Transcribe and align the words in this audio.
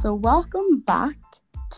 So, 0.00 0.14
welcome 0.14 0.80
back 0.80 1.16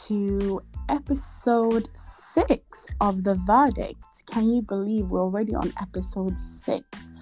to 0.06 0.60
episode 0.88 1.88
six 1.94 2.84
of 3.00 3.22
The 3.22 3.36
Verdict. 3.36 4.26
Can 4.26 4.50
you 4.50 4.60
believe 4.60 5.12
we're 5.12 5.22
already 5.22 5.54
on 5.54 5.72
episode 5.80 6.36
six 6.36 7.12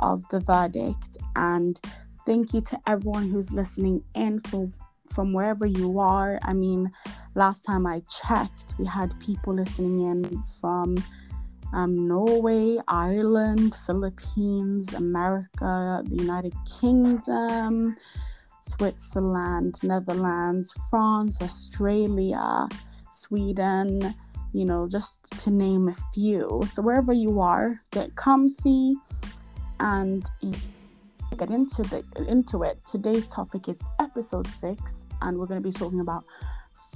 of 0.00 0.26
The 0.30 0.40
Verdict? 0.40 1.18
And 1.36 1.78
thank 2.24 2.54
you 2.54 2.62
to 2.62 2.80
everyone 2.86 3.28
who's 3.28 3.52
listening 3.52 4.02
in 4.14 4.40
for, 4.40 4.70
from 5.12 5.34
wherever 5.34 5.66
you 5.66 5.98
are. 5.98 6.38
I 6.42 6.54
mean, 6.54 6.90
last 7.34 7.60
time 7.60 7.86
I 7.86 8.00
checked, 8.08 8.74
we 8.78 8.86
had 8.86 9.20
people 9.20 9.52
listening 9.52 10.00
in 10.00 10.42
from 10.60 10.96
um, 11.74 12.08
Norway, 12.08 12.78
Ireland, 12.88 13.74
Philippines, 13.74 14.94
America, 14.94 16.02
the 16.06 16.16
United 16.16 16.54
Kingdom, 16.80 17.96
Switzerland, 18.68 19.74
Netherlands, 19.82 20.74
France, 20.90 21.40
Australia, 21.42 22.68
Sweden, 23.12 24.14
you 24.52 24.64
know, 24.64 24.86
just 24.86 25.24
to 25.44 25.50
name 25.50 25.88
a 25.88 25.96
few. 26.14 26.62
So 26.66 26.82
wherever 26.82 27.12
you 27.12 27.40
are, 27.40 27.80
get 27.90 28.14
comfy 28.16 28.94
and 29.80 30.28
get 31.36 31.50
into 31.50 31.82
the 31.82 32.02
into 32.26 32.62
it. 32.62 32.84
Today's 32.86 33.28
topic 33.28 33.68
is 33.68 33.82
episode 34.00 34.46
6 34.46 35.04
and 35.22 35.38
we're 35.38 35.46
going 35.46 35.62
to 35.62 35.66
be 35.66 35.72
talking 35.72 36.00
about 36.00 36.24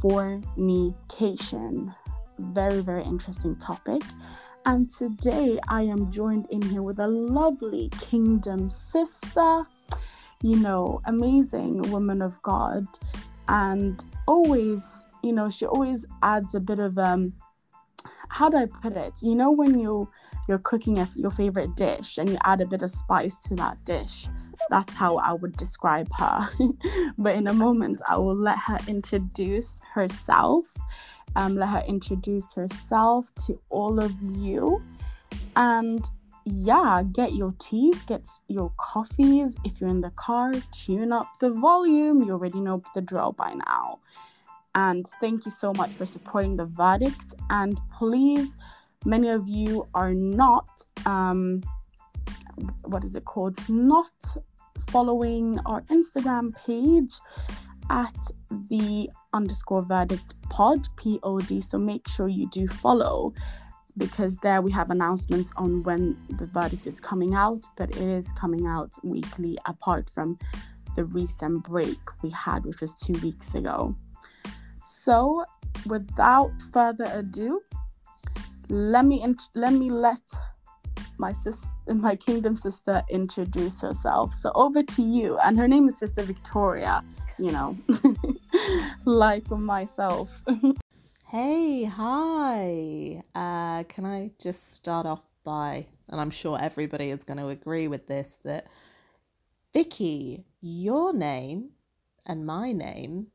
fornication. 0.00 1.94
Very 2.38 2.80
very 2.80 3.04
interesting 3.04 3.56
topic. 3.56 4.02
And 4.64 4.88
today 4.88 5.58
I 5.68 5.82
am 5.82 6.10
joined 6.10 6.46
in 6.50 6.62
here 6.62 6.82
with 6.82 7.00
a 7.00 7.06
lovely 7.06 7.90
kingdom 8.00 8.68
sister, 8.68 9.64
you 10.42 10.56
know, 10.56 11.00
amazing 11.06 11.82
woman 11.90 12.22
of 12.22 12.40
God. 12.42 12.86
And 13.48 14.04
always, 14.26 15.06
you 15.22 15.32
know, 15.32 15.50
she 15.50 15.66
always 15.66 16.06
adds 16.22 16.54
a 16.54 16.60
bit 16.60 16.78
of 16.78 16.98
um 16.98 17.32
how 18.28 18.48
do 18.48 18.56
I 18.56 18.66
put 18.66 18.96
it? 18.96 19.22
You 19.22 19.34
know 19.34 19.50
when 19.50 19.78
you 19.78 20.08
you're 20.48 20.58
cooking 20.58 20.98
a, 20.98 21.08
your 21.14 21.30
favorite 21.30 21.76
dish 21.76 22.18
and 22.18 22.28
you 22.28 22.38
add 22.44 22.60
a 22.60 22.66
bit 22.66 22.82
of 22.82 22.90
spice 22.90 23.36
to 23.44 23.54
that 23.56 23.84
dish. 23.84 24.26
That's 24.70 24.94
how 24.94 25.16
I 25.16 25.32
would 25.32 25.56
describe 25.56 26.08
her. 26.18 26.48
but 27.18 27.34
in 27.34 27.46
a 27.46 27.52
moment, 27.52 28.00
I 28.08 28.16
will 28.16 28.36
let 28.36 28.58
her 28.58 28.78
introduce 28.86 29.80
herself 29.92 30.74
um, 31.36 31.56
let 31.56 31.68
her 31.68 31.82
introduce 31.86 32.52
herself 32.54 33.34
to 33.46 33.60
all 33.70 34.02
of 34.02 34.14
you. 34.22 34.82
And 35.56 36.08
yeah, 36.44 37.02
get 37.12 37.34
your 37.34 37.54
teas, 37.58 38.04
get 38.04 38.28
your 38.48 38.72
coffees. 38.76 39.56
If 39.64 39.80
you're 39.80 39.90
in 39.90 40.00
the 40.00 40.10
car, 40.10 40.52
tune 40.72 41.12
up 41.12 41.28
the 41.40 41.50
volume. 41.50 42.22
You 42.22 42.32
already 42.32 42.60
know 42.60 42.82
the 42.94 43.00
drill 43.00 43.32
by 43.32 43.54
now. 43.54 44.00
And 44.74 45.06
thank 45.20 45.44
you 45.44 45.52
so 45.52 45.72
much 45.74 45.90
for 45.90 46.06
supporting 46.06 46.56
the 46.56 46.66
verdict. 46.66 47.34
And 47.50 47.78
please, 47.92 48.56
many 49.04 49.28
of 49.28 49.46
you 49.46 49.86
are 49.94 50.14
not, 50.14 50.68
um, 51.04 51.62
what 52.84 53.04
is 53.04 53.14
it 53.14 53.24
called? 53.24 53.68
Not 53.68 54.12
following 54.88 55.58
our 55.66 55.82
Instagram 55.82 56.56
page 56.66 57.14
at 57.90 58.16
the 58.70 59.10
underscore 59.32 59.82
verdict 59.82 60.34
pod, 60.50 60.88
P 60.96 61.18
O 61.22 61.40
D. 61.40 61.60
So 61.60 61.78
make 61.78 62.08
sure 62.08 62.28
you 62.28 62.48
do 62.50 62.66
follow 62.68 63.32
because 63.96 64.36
there 64.36 64.62
we 64.62 64.70
have 64.72 64.90
announcements 64.90 65.52
on 65.56 65.82
when 65.82 66.16
the 66.38 66.46
verdict 66.46 66.86
is 66.86 67.00
coming 67.00 67.34
out, 67.34 67.64
but 67.76 67.90
it 67.90 68.08
is 68.08 68.32
coming 68.32 68.66
out 68.66 68.92
weekly 69.02 69.58
apart 69.66 70.08
from 70.10 70.38
the 70.96 71.04
recent 71.04 71.64
break 71.64 71.98
we 72.22 72.30
had, 72.30 72.64
which 72.64 72.80
was 72.80 72.94
two 72.94 73.14
weeks 73.22 73.54
ago. 73.54 73.94
So 74.82 75.44
without 75.86 76.52
further 76.72 77.10
ado, 77.12 77.60
let 78.68 79.04
me 79.04 79.22
int- 79.22 79.50
let 79.54 79.72
me 79.72 79.90
let 79.90 80.22
my 81.18 81.32
sis 81.32 81.72
my 81.86 82.16
kingdom 82.16 82.56
sister 82.56 83.02
introduce 83.10 83.80
herself. 83.80 84.34
So 84.34 84.50
over 84.54 84.82
to 84.82 85.02
you, 85.02 85.38
and 85.38 85.58
her 85.58 85.68
name 85.68 85.88
is 85.88 85.98
Sister 85.98 86.22
Victoria 86.22 87.02
you 87.38 87.52
know, 87.52 87.76
like 89.04 89.50
myself. 89.50 90.42
hey, 91.32 91.84
hi. 91.84 93.22
Uh, 93.34 93.84
can 93.84 94.04
I 94.04 94.32
just 94.38 94.74
start 94.74 95.06
off 95.06 95.22
by, 95.44 95.86
and 96.10 96.20
I'm 96.20 96.28
sure 96.28 96.58
everybody 96.60 97.08
is 97.08 97.24
going 97.24 97.38
to 97.38 97.48
agree 97.48 97.88
with 97.88 98.06
this, 98.06 98.36
that 98.44 98.66
Vicky, 99.72 100.44
your 100.60 101.14
name 101.14 101.70
and 102.26 102.44
my 102.44 102.72
name, 102.72 103.28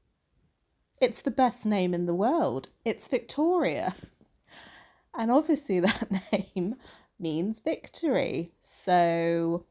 it's 1.02 1.24
the 1.24 1.32
best 1.32 1.66
name 1.66 1.96
in 1.96 2.06
the 2.06 2.14
world. 2.14 2.70
It's 2.86 3.08
Victoria. 3.08 3.96
And 5.20 5.32
obviously, 5.32 5.80
that 5.80 6.12
name 6.32 6.76
means 7.18 7.60
victory. 7.60 8.52
So 8.62 9.66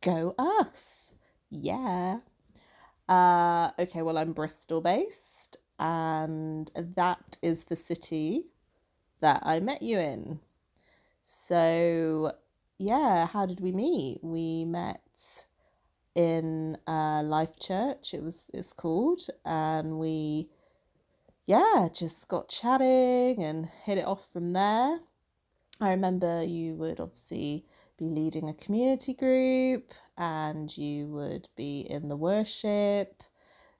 go 0.00 0.34
us. 0.38 1.12
Yeah. 1.50 2.20
Uh, 3.06 3.72
okay, 3.78 4.00
well, 4.00 4.16
I'm 4.16 4.32
Bristol 4.32 4.80
based, 4.80 5.29
and 5.80 6.70
that 6.76 7.38
is 7.42 7.64
the 7.64 7.74
city 7.74 8.44
that 9.20 9.42
I 9.44 9.60
met 9.60 9.82
you 9.82 9.98
in. 9.98 10.38
So, 11.24 12.32
yeah, 12.78 13.26
how 13.26 13.46
did 13.46 13.60
we 13.60 13.72
meet? 13.72 14.20
We 14.22 14.66
met 14.66 15.00
in 16.14 16.76
uh, 16.86 17.22
Life 17.22 17.58
Church, 17.58 18.12
it 18.12 18.22
was 18.22 18.44
it's 18.52 18.74
called, 18.74 19.22
and 19.44 19.98
we, 19.98 20.50
yeah, 21.46 21.88
just 21.92 22.28
got 22.28 22.48
chatting 22.48 23.42
and 23.42 23.66
hit 23.84 23.96
it 23.96 24.06
off 24.06 24.30
from 24.32 24.52
there. 24.52 25.00
I 25.80 25.90
remember 25.90 26.44
you 26.44 26.74
would 26.74 27.00
obviously 27.00 27.64
be 27.98 28.06
leading 28.06 28.50
a 28.50 28.54
community 28.54 29.14
group 29.14 29.94
and 30.18 30.76
you 30.76 31.06
would 31.08 31.48
be 31.56 31.80
in 31.80 32.08
the 32.08 32.16
worship, 32.16 33.22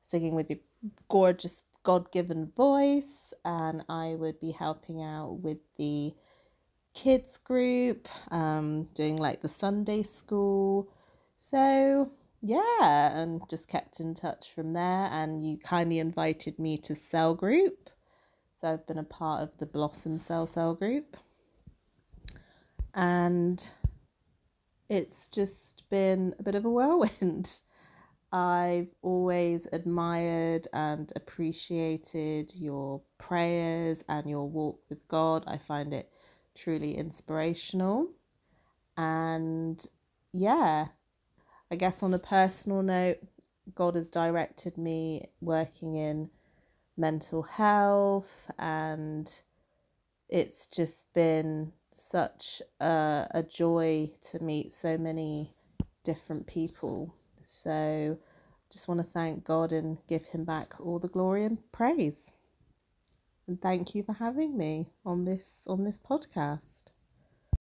singing 0.03 0.35
with 0.35 0.49
your 0.49 0.61
gorgeous 1.09 1.63
God 1.83 2.11
given 2.13 2.53
voice, 2.57 3.33
and 3.45 3.83
I 3.89 4.15
would 4.19 4.41
be 4.41 4.51
helping 4.51 5.03
out 5.03 5.41
with 5.41 5.59
the 5.77 6.15
kids 6.95 7.39
group, 7.39 8.09
um, 8.31 8.85
doing 8.95 9.17
like 9.17 9.43
the 9.43 9.49
Sunday 9.49 10.03
school. 10.03 10.93
So, 11.37 12.13
yeah, 12.43 13.19
and 13.19 13.43
just 13.49 13.69
kept 13.69 14.01
in 14.01 14.15
touch 14.15 14.51
from 14.53 14.73
there. 14.73 15.09
And 15.11 15.45
you 15.45 15.59
kindly 15.59 15.99
invited 15.99 16.59
me 16.59 16.77
to 16.79 16.95
cell 16.95 17.35
group. 17.35 17.91
So, 18.57 18.73
I've 18.73 18.87
been 18.87 18.99
a 18.99 19.05
part 19.05 19.43
of 19.43 19.57
the 19.59 19.67
Blossom 19.67 20.19
Cell 20.19 20.47
Cell 20.47 20.75
group. 20.75 21.17
And 22.95 23.71
it's 24.91 25.29
just 25.29 25.85
been 25.89 26.35
a 26.39 26.43
bit 26.43 26.57
of 26.57 26.65
a 26.65 26.71
whirlwind. 26.71 27.61
I've 28.33 28.89
always 29.03 29.67
admired 29.73 30.69
and 30.73 31.13
appreciated 31.17 32.55
your 32.55 33.03
prayers 33.19 34.05
and 34.09 34.31
your 34.31 34.49
walk 34.49 34.81
with 34.89 35.07
God. 35.09 35.45
I 35.47 35.59
find 35.59 35.93
it 35.93 36.13
truly 36.55 36.97
inspirational. 36.97 38.09
And 38.97 39.85
yeah, 40.33 40.89
I 41.71 41.77
guess 41.77 42.03
on 42.03 42.15
a 42.15 42.19
personal 42.19 42.83
note, 42.83 43.19
God 43.75 43.95
has 43.95 44.11
directed 44.11 44.79
me 44.79 45.31
working 45.41 45.97
in 45.97 46.31
mental 46.97 47.43
health, 47.43 48.51
and 48.59 49.31
it's 50.29 50.67
just 50.67 51.13
been 51.15 51.73
such 51.95 52.63
a, 52.81 53.27
a 53.33 53.43
joy 53.43 54.11
to 54.23 54.43
meet 54.43 54.73
so 54.73 54.99
many 54.99 55.55
different 56.05 56.47
people. 56.47 57.15
So 57.53 58.17
just 58.71 58.87
want 58.87 59.01
to 59.01 59.05
thank 59.13 59.45
God 59.45 59.73
and 59.73 59.99
give 60.07 60.25
him 60.27 60.45
back 60.45 60.75
all 60.79 61.01
the 61.01 61.09
glory 61.09 61.45
and 61.45 61.59
praise. 61.73 62.31
And 63.49 63.61
thank 63.61 63.93
you 63.93 64.05
for 64.05 64.13
having 64.13 64.57
me 64.57 64.91
on 65.05 65.25
this 65.25 65.51
on 65.67 65.83
this 65.83 65.99
podcast. 65.99 66.93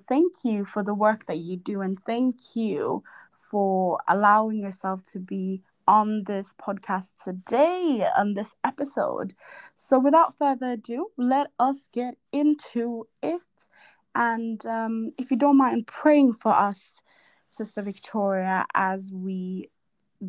Thank 0.07 0.45
you 0.45 0.63
for 0.63 0.83
the 0.83 0.93
work 0.93 1.25
that 1.25 1.39
you 1.39 1.57
do 1.57 1.81
and 1.81 1.97
thank 2.05 2.55
you 2.55 3.03
for 3.31 3.99
allowing 4.07 4.59
yourself 4.59 5.03
to 5.05 5.19
be 5.19 5.63
on 5.87 6.23
this 6.25 6.53
podcast 6.61 7.23
today 7.23 8.07
on 8.15 8.35
this 8.35 8.53
episode. 8.63 9.33
So 9.75 9.97
without 9.97 10.37
further 10.37 10.73
ado, 10.73 11.07
let 11.17 11.47
us 11.59 11.89
get 11.91 12.15
into 12.31 13.07
it. 13.23 13.65
And 14.13 14.63
um, 14.67 15.13
if 15.17 15.31
you 15.31 15.37
don't 15.37 15.57
mind 15.57 15.87
praying 15.87 16.33
for 16.33 16.53
us, 16.53 17.01
Sister 17.47 17.81
Victoria, 17.81 18.65
as 18.75 19.11
we 19.11 19.71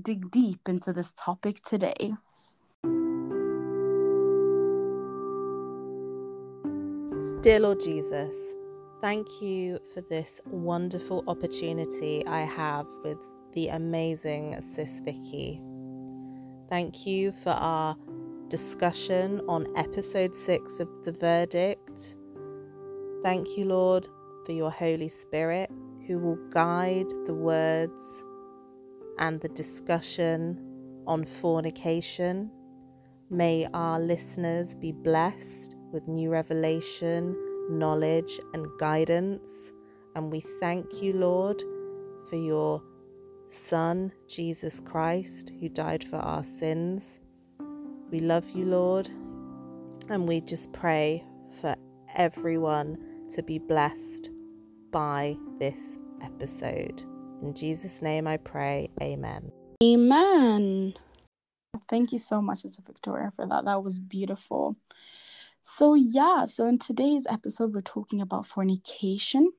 dig 0.03 0.31
deep 0.31 0.69
into 0.69 0.93
this 0.93 1.13
topic 1.17 1.63
today. 1.63 2.15
Dear 7.43 7.61
Lord 7.61 7.81
Jesus, 7.81 8.37
thank 9.01 9.27
you 9.41 9.79
for 9.95 10.03
this 10.03 10.41
wonderful 10.47 11.25
opportunity 11.27 12.25
I 12.27 12.41
have 12.41 12.87
with 13.03 13.19
the 13.55 13.69
amazing 13.69 14.63
Sis 14.75 15.01
Vicky. 15.05 15.61
Thank 16.69 17.07
you 17.07 17.33
for 17.33 17.51
our 17.51 17.97
discussion 18.49 19.41
on 19.49 19.67
episode 19.77 20.37
six 20.37 20.81
of 20.81 20.89
The 21.05 21.13
Verdict. 21.13 22.17
Thank 23.23 23.57
you, 23.57 23.65
Lord, 23.65 24.07
for 24.45 24.53
your 24.53 24.71
Holy 24.71 25.09
Spirit 25.09 25.71
who 26.07 26.19
will 26.19 26.39
guide 26.51 27.09
the 27.27 27.35
words 27.35 28.25
and 29.19 29.41
the 29.41 29.49
discussion 29.49 30.59
on 31.07 31.25
fornication. 31.25 32.51
May 33.31 33.69
our 33.75 34.01
listeners 34.01 34.75
be 34.75 34.93
blessed 34.93 35.77
with 35.93 36.07
new 36.09 36.31
revelation, 36.31 37.37
knowledge, 37.71 38.41
and 38.55 38.67
guidance. 38.79 39.51
And 40.15 40.31
we 40.31 40.41
thank 40.61 41.03
you, 41.03 41.13
Lord, 41.13 41.63
for 42.29 42.37
your 42.37 42.83
Son, 43.51 44.13
Jesus 44.29 44.81
Christ, 44.85 45.53
who 45.61 45.69
died 45.69 46.05
for 46.05 46.17
our 46.17 46.45
sins. 46.45 47.21
We 48.11 48.21
love 48.21 48.49
you, 48.51 48.65
Lord, 48.65 49.09
and 50.09 50.27
we 50.27 50.41
just 50.41 50.73
pray 50.73 51.25
for 51.61 51.77
everyone 52.15 52.99
to 53.35 53.43
be 53.43 53.59
blessed 53.59 54.31
by 54.91 55.37
this 55.59 55.81
episode. 56.23 57.10
In 57.43 57.55
Jesus' 57.55 58.03
name 58.03 58.27
I 58.27 58.37
pray, 58.37 58.91
Amen. 59.01 59.51
Amen. 59.83 60.95
Thank 61.89 62.13
you 62.13 62.19
so 62.19 62.43
much, 62.43 62.61
Sister 62.61 62.83
Victoria, 62.87 63.31
for 63.35 63.47
that. 63.47 63.65
That 63.65 63.83
was 63.83 63.99
beautiful. 63.99 64.77
So, 65.63 65.95
yeah, 65.95 66.45
so 66.45 66.67
in 66.67 66.79
today's 66.79 67.27
episode, 67.29 67.75
we're 67.75 67.81
talking 67.81 68.21
about 68.21 68.47
fornication. 68.47 69.51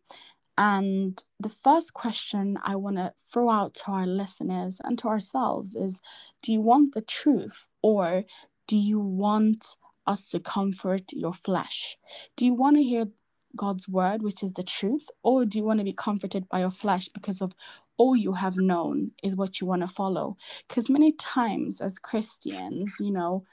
And 0.58 1.24
the 1.40 1.50
first 1.50 1.94
question 1.94 2.60
I 2.64 2.76
want 2.76 2.98
to 2.98 3.14
throw 3.32 3.50
out 3.50 3.74
to 3.76 3.92
our 3.92 4.06
listeners 4.06 4.80
and 4.84 4.98
to 5.00 5.08
ourselves 5.08 5.76
is 5.76 6.02
Do 6.44 6.54
you 6.54 6.62
want 6.62 6.94
the 6.94 7.02
truth 7.02 7.68
or 7.82 8.26
do 8.68 8.78
you 8.78 9.00
want 9.00 9.76
us 10.06 10.30
to 10.30 10.40
comfort 10.40 11.14
your 11.14 11.34
flesh? 11.34 11.98
Do 12.36 12.46
you 12.46 12.54
want 12.54 12.78
to 12.78 12.84
hear 12.84 13.08
God's 13.56 13.88
word, 13.88 14.22
which 14.22 14.44
is 14.44 14.54
the 14.54 14.64
truth, 14.64 15.08
or 15.24 15.46
do 15.46 15.58
you 15.58 15.64
want 15.64 15.80
to 15.80 15.86
be 15.86 15.94
comforted 15.94 16.48
by 16.50 16.60
your 16.60 16.72
flesh 16.72 17.08
because 17.10 17.42
of 17.42 17.54
all 17.98 18.16
you 18.16 18.34
have 18.34 18.58
known 18.58 19.12
is 19.24 19.36
what 19.36 19.60
you 19.60 19.68
want 19.68 19.82
to 19.82 19.88
follow? 19.88 20.38
Because 20.68 20.90
many 20.90 21.12
times 21.14 21.82
as 21.82 22.00
Christians, 22.00 22.98
you 23.00 23.12
know, 23.12 23.44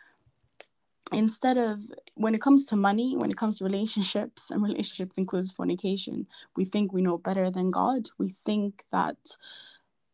instead 1.13 1.57
of 1.57 1.81
when 2.15 2.35
it 2.35 2.41
comes 2.41 2.65
to 2.67 2.77
money, 2.77 3.17
when 3.17 3.31
it 3.31 3.37
comes 3.37 3.59
to 3.59 3.65
relationships, 3.65 4.51
and 4.51 4.63
relationships 4.63 5.19
includes 5.19 5.51
fornication, 5.51 6.27
we 6.57 6.65
think 6.65 6.93
we 6.93 7.03
know 7.03 7.19
better 7.19 7.51
than 7.51 7.71
God. 7.71 8.09
We 8.19 8.31
think 8.31 8.85
that 8.93 9.19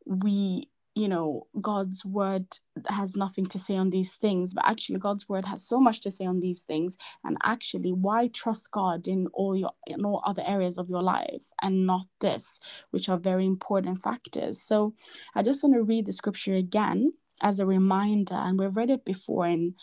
we 0.06 0.68
you 0.94 1.08
know 1.08 1.46
god's 1.60 2.04
word 2.04 2.46
has 2.88 3.16
nothing 3.16 3.44
to 3.44 3.58
say 3.58 3.76
on 3.76 3.90
these 3.90 4.14
things 4.14 4.54
but 4.54 4.64
actually 4.66 4.98
god's 4.98 5.28
word 5.28 5.44
has 5.44 5.66
so 5.66 5.80
much 5.80 6.00
to 6.00 6.12
say 6.12 6.24
on 6.24 6.40
these 6.40 6.62
things. 6.62 6.96
And 7.24 7.36
actually 7.42 7.92
why 7.92 8.28
trust 8.28 8.70
god 8.70 9.08
in 9.08 9.26
all 9.32 9.56
your 9.56 9.72
in 9.86 10.04
all 10.04 10.22
other 10.24 10.42
areas 10.46 10.78
of 10.78 10.88
your 10.88 11.02
life 11.02 11.42
and 11.62 11.86
not 11.86 12.06
this 12.20 12.60
which 12.90 13.08
are 13.08 13.18
very 13.18 13.46
important 13.46 14.02
factors? 14.02 14.60
So 14.60 14.94
i 15.34 15.42
just 15.42 15.62
want 15.62 15.74
to 15.74 15.82
read 15.82 16.06
the 16.06 16.12
scripture 16.12 16.54
again 16.54 17.12
as 17.42 17.58
a 17.58 17.66
reminder 17.66 18.34
and 18.34 18.58
we've 18.58 18.76
read 18.76 18.90
it 18.90 19.04
before 19.04 19.46
in 19.46 19.74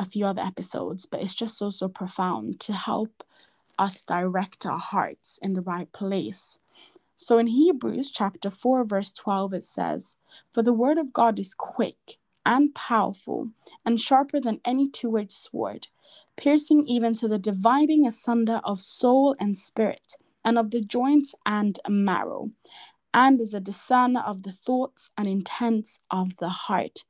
a 0.00 0.04
few 0.04 0.26
other 0.26 0.42
episodes 0.42 1.06
but 1.06 1.20
it's 1.20 1.34
just 1.34 1.56
so 1.56 1.70
so 1.70 1.88
profound 1.88 2.58
to 2.60 2.72
help 2.72 3.24
us 3.78 4.02
direct 4.02 4.66
our 4.66 4.78
hearts 4.78 5.38
in 5.42 5.52
the 5.52 5.60
right 5.62 5.90
place 5.92 6.58
so 7.20 7.38
in 7.38 7.48
Hebrews 7.48 8.12
chapter 8.12 8.48
4, 8.48 8.84
verse 8.84 9.12
12, 9.12 9.54
it 9.54 9.64
says, 9.64 10.16
For 10.52 10.62
the 10.62 10.72
word 10.72 10.98
of 10.98 11.12
God 11.12 11.40
is 11.40 11.52
quick 11.52 12.16
and 12.46 12.72
powerful 12.76 13.48
and 13.84 14.00
sharper 14.00 14.40
than 14.40 14.60
any 14.64 14.86
two 14.86 15.18
edged 15.18 15.32
sword, 15.32 15.88
piercing 16.36 16.86
even 16.86 17.14
to 17.14 17.26
the 17.26 17.36
dividing 17.36 18.06
asunder 18.06 18.60
of 18.62 18.80
soul 18.80 19.34
and 19.40 19.58
spirit, 19.58 20.14
and 20.44 20.56
of 20.56 20.70
the 20.70 20.80
joints 20.80 21.34
and 21.44 21.80
marrow, 21.88 22.52
and 23.12 23.40
is 23.40 23.52
a 23.52 23.58
discerner 23.58 24.20
of 24.20 24.44
the 24.44 24.52
thoughts 24.52 25.10
and 25.18 25.26
intents 25.26 25.98
of 26.12 26.36
the 26.36 26.48
heart. 26.48 27.02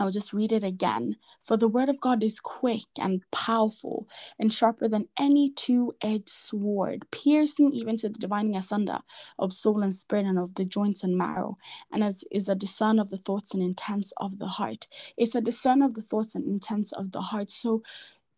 I'll 0.00 0.12
just 0.12 0.34
read 0.34 0.52
it 0.52 0.64
again. 0.64 1.16
For 1.46 1.58
the 1.58 1.68
word 1.68 1.90
of 1.90 2.00
God 2.00 2.24
is 2.24 2.40
quick 2.40 2.86
and 3.00 3.22
powerful 3.32 4.08
and 4.40 4.52
sharper 4.52 4.88
than 4.88 5.08
any 5.18 5.50
two 5.50 5.94
edged 6.02 6.30
sword, 6.30 7.06
piercing 7.12 7.72
even 7.74 7.98
to 7.98 8.10
the 8.10 8.18
dividing 8.20 8.56
asunder 8.56 9.00
of 9.38 9.54
soul 9.54 9.82
and 9.82 9.94
spirit 9.94 10.26
and 10.26 10.38
of 10.40 10.56
the 10.56 10.66
joints 10.66 11.04
and 11.04 11.18
marrow, 11.18 11.58
and 11.92 12.04
as 12.04 12.24
is 12.32 12.48
a 12.48 12.56
discern 12.56 13.00
of 13.00 13.10
the 13.10 13.18
thoughts 13.18 13.54
and 13.54 13.62
intents 13.62 14.12
of 14.18 14.40
the 14.40 14.48
heart. 14.48 14.88
It's 15.18 15.36
a 15.36 15.42
discern 15.42 15.82
of 15.82 15.94
the 15.94 16.02
thoughts 16.02 16.36
and 16.36 16.46
intents 16.46 16.92
of 16.92 17.12
the 17.12 17.22
heart. 17.22 17.50
So 17.50 17.82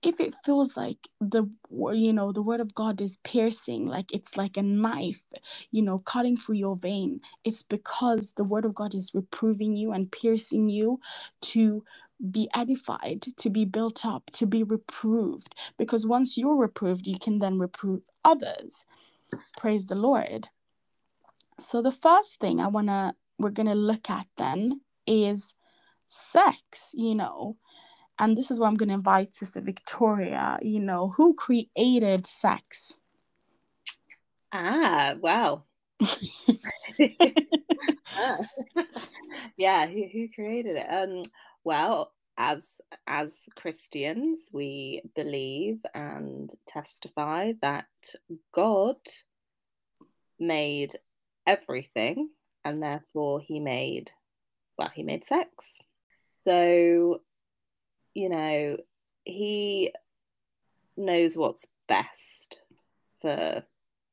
if 0.02 0.20
it 0.20 0.34
feels 0.44 0.76
like 0.76 0.98
the 1.20 1.44
you 1.92 2.12
know 2.12 2.32
the 2.32 2.42
word 2.42 2.60
of 2.60 2.74
god 2.74 3.00
is 3.00 3.18
piercing 3.24 3.86
like 3.86 4.12
it's 4.12 4.36
like 4.36 4.56
a 4.56 4.62
knife 4.62 5.22
you 5.70 5.82
know 5.82 5.98
cutting 6.00 6.36
through 6.36 6.56
your 6.56 6.76
vein 6.76 7.20
it's 7.44 7.62
because 7.62 8.32
the 8.32 8.44
word 8.44 8.64
of 8.64 8.74
god 8.74 8.94
is 8.94 9.12
reproving 9.14 9.76
you 9.76 9.92
and 9.92 10.10
piercing 10.10 10.68
you 10.68 10.98
to 11.40 11.82
be 12.30 12.48
edified 12.54 13.22
to 13.36 13.50
be 13.50 13.64
built 13.64 14.06
up 14.06 14.30
to 14.30 14.46
be 14.46 14.62
reproved. 14.62 15.54
Because 15.76 16.06
once 16.06 16.38
you're 16.38 16.56
reproved 16.56 17.06
you 17.06 17.18
can 17.18 17.38
then 17.38 17.58
reprove 17.58 18.02
others. 18.24 18.84
Praise 19.56 19.86
the 19.86 19.94
lord. 19.96 20.48
So 21.58 21.82
the 21.82 21.92
first 21.92 22.38
thing 22.40 22.60
i 22.60 22.68
want 22.68 22.88
to 22.88 23.14
we're 23.38 23.50
going 23.50 23.68
to 23.68 23.74
look 23.74 24.08
at 24.08 24.26
then 24.36 24.80
is 25.06 25.54
sex 26.06 26.90
you 26.94 27.14
know 27.14 27.56
and 28.18 28.36
this 28.36 28.50
is 28.50 28.58
where 28.60 28.68
I'm 28.68 28.76
going 28.76 28.88
to 28.88 28.94
invite 28.94 29.34
Sister 29.34 29.60
Victoria. 29.60 30.58
You 30.62 30.80
know, 30.80 31.08
who 31.08 31.34
created 31.34 32.26
sex? 32.26 32.98
Ah, 34.52 35.14
wow. 35.20 35.64
ah. 38.16 38.38
yeah, 39.56 39.86
who, 39.86 40.04
who 40.12 40.28
created 40.34 40.76
it? 40.76 40.86
Um, 40.88 41.22
well, 41.64 42.12
as 42.36 42.64
as 43.06 43.34
Christians, 43.56 44.40
we 44.52 45.02
believe 45.14 45.78
and 45.94 46.50
testify 46.66 47.52
that 47.62 47.86
God 48.52 48.96
made 50.38 50.96
everything, 51.46 52.30
and 52.64 52.82
therefore 52.82 53.40
He 53.40 53.60
made 53.60 54.10
well, 54.78 54.90
He 54.94 55.02
made 55.02 55.24
sex. 55.24 55.50
So 56.44 57.20
you 58.14 58.28
know, 58.28 58.76
he 59.24 59.92
knows 60.96 61.36
what's 61.36 61.66
best 61.88 62.60
for 63.20 63.64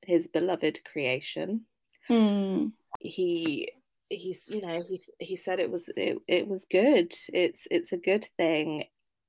his 0.03 0.27
beloved 0.27 0.79
creation. 0.83 1.61
Mm. 2.09 2.71
He 2.99 3.71
he's 4.09 4.49
you 4.49 4.61
know 4.61 4.81
he 4.81 5.01
he 5.19 5.35
said 5.35 5.59
it 5.59 5.69
was 5.69 5.89
it, 5.95 6.17
it 6.27 6.47
was 6.47 6.65
good. 6.65 7.13
It's 7.33 7.67
it's 7.69 7.91
a 7.91 7.97
good 7.97 8.25
thing. 8.37 8.85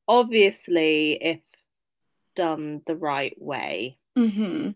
Obviously, 0.08 1.12
if 1.12 1.40
done 2.34 2.82
the 2.86 2.96
right 2.96 3.36
way. 3.40 3.98
Mm-hmm 4.16 4.70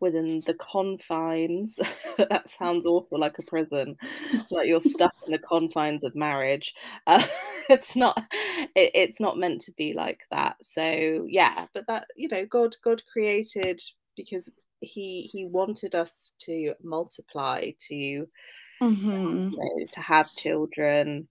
within 0.00 0.42
the 0.46 0.54
confines 0.54 1.78
that 2.18 2.48
sounds 2.48 2.86
awful 2.86 3.18
like 3.18 3.38
a 3.38 3.42
prison 3.42 3.96
like 4.50 4.68
you're 4.68 4.80
stuck 4.80 5.12
in 5.26 5.32
the 5.32 5.38
confines 5.38 6.04
of 6.04 6.14
marriage 6.14 6.74
uh, 7.06 7.26
it's 7.74 7.96
not 7.96 8.16
it, 8.74 8.90
it's 8.94 9.20
not 9.20 9.38
meant 9.38 9.60
to 9.62 9.72
be 9.72 9.92
like 9.92 10.20
that 10.30 10.56
so 10.62 11.26
yeah 11.28 11.66
but 11.74 11.86
that 11.86 12.06
you 12.16 12.28
know 12.28 12.46
god 12.46 12.74
god 12.84 13.02
created 13.12 13.80
because 14.16 14.48
he 14.80 15.28
he 15.32 15.44
wanted 15.44 15.94
us 15.94 16.32
to 16.38 16.74
multiply 16.82 17.70
to 17.88 18.26
mm-hmm. 18.82 19.50
you 19.50 19.56
know, 19.56 19.86
to 19.92 20.00
have 20.00 20.34
children 20.34 21.28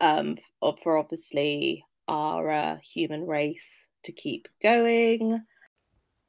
um 0.00 0.36
for 0.82 0.96
obviously 0.98 1.84
our 2.08 2.50
uh, 2.50 2.76
human 2.82 3.26
race 3.26 3.86
to 4.02 4.12
keep 4.12 4.48
going 4.62 5.40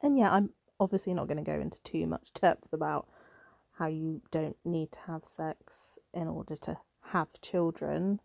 and 0.02 0.18
yeah 0.18 0.30
i'm 0.30 0.50
obviously 0.78 1.14
not 1.14 1.26
going 1.26 1.42
to 1.42 1.50
go 1.50 1.58
into 1.58 1.82
too 1.82 2.06
much 2.06 2.28
depth 2.34 2.72
about 2.72 3.06
how 3.78 3.86
you 3.86 4.22
don't 4.30 4.56
need 4.64 4.90
to 4.92 4.98
have 5.06 5.22
sex 5.36 5.74
in 6.14 6.28
order 6.28 6.56
to 6.56 6.76
have 7.12 7.28
children. 7.42 8.20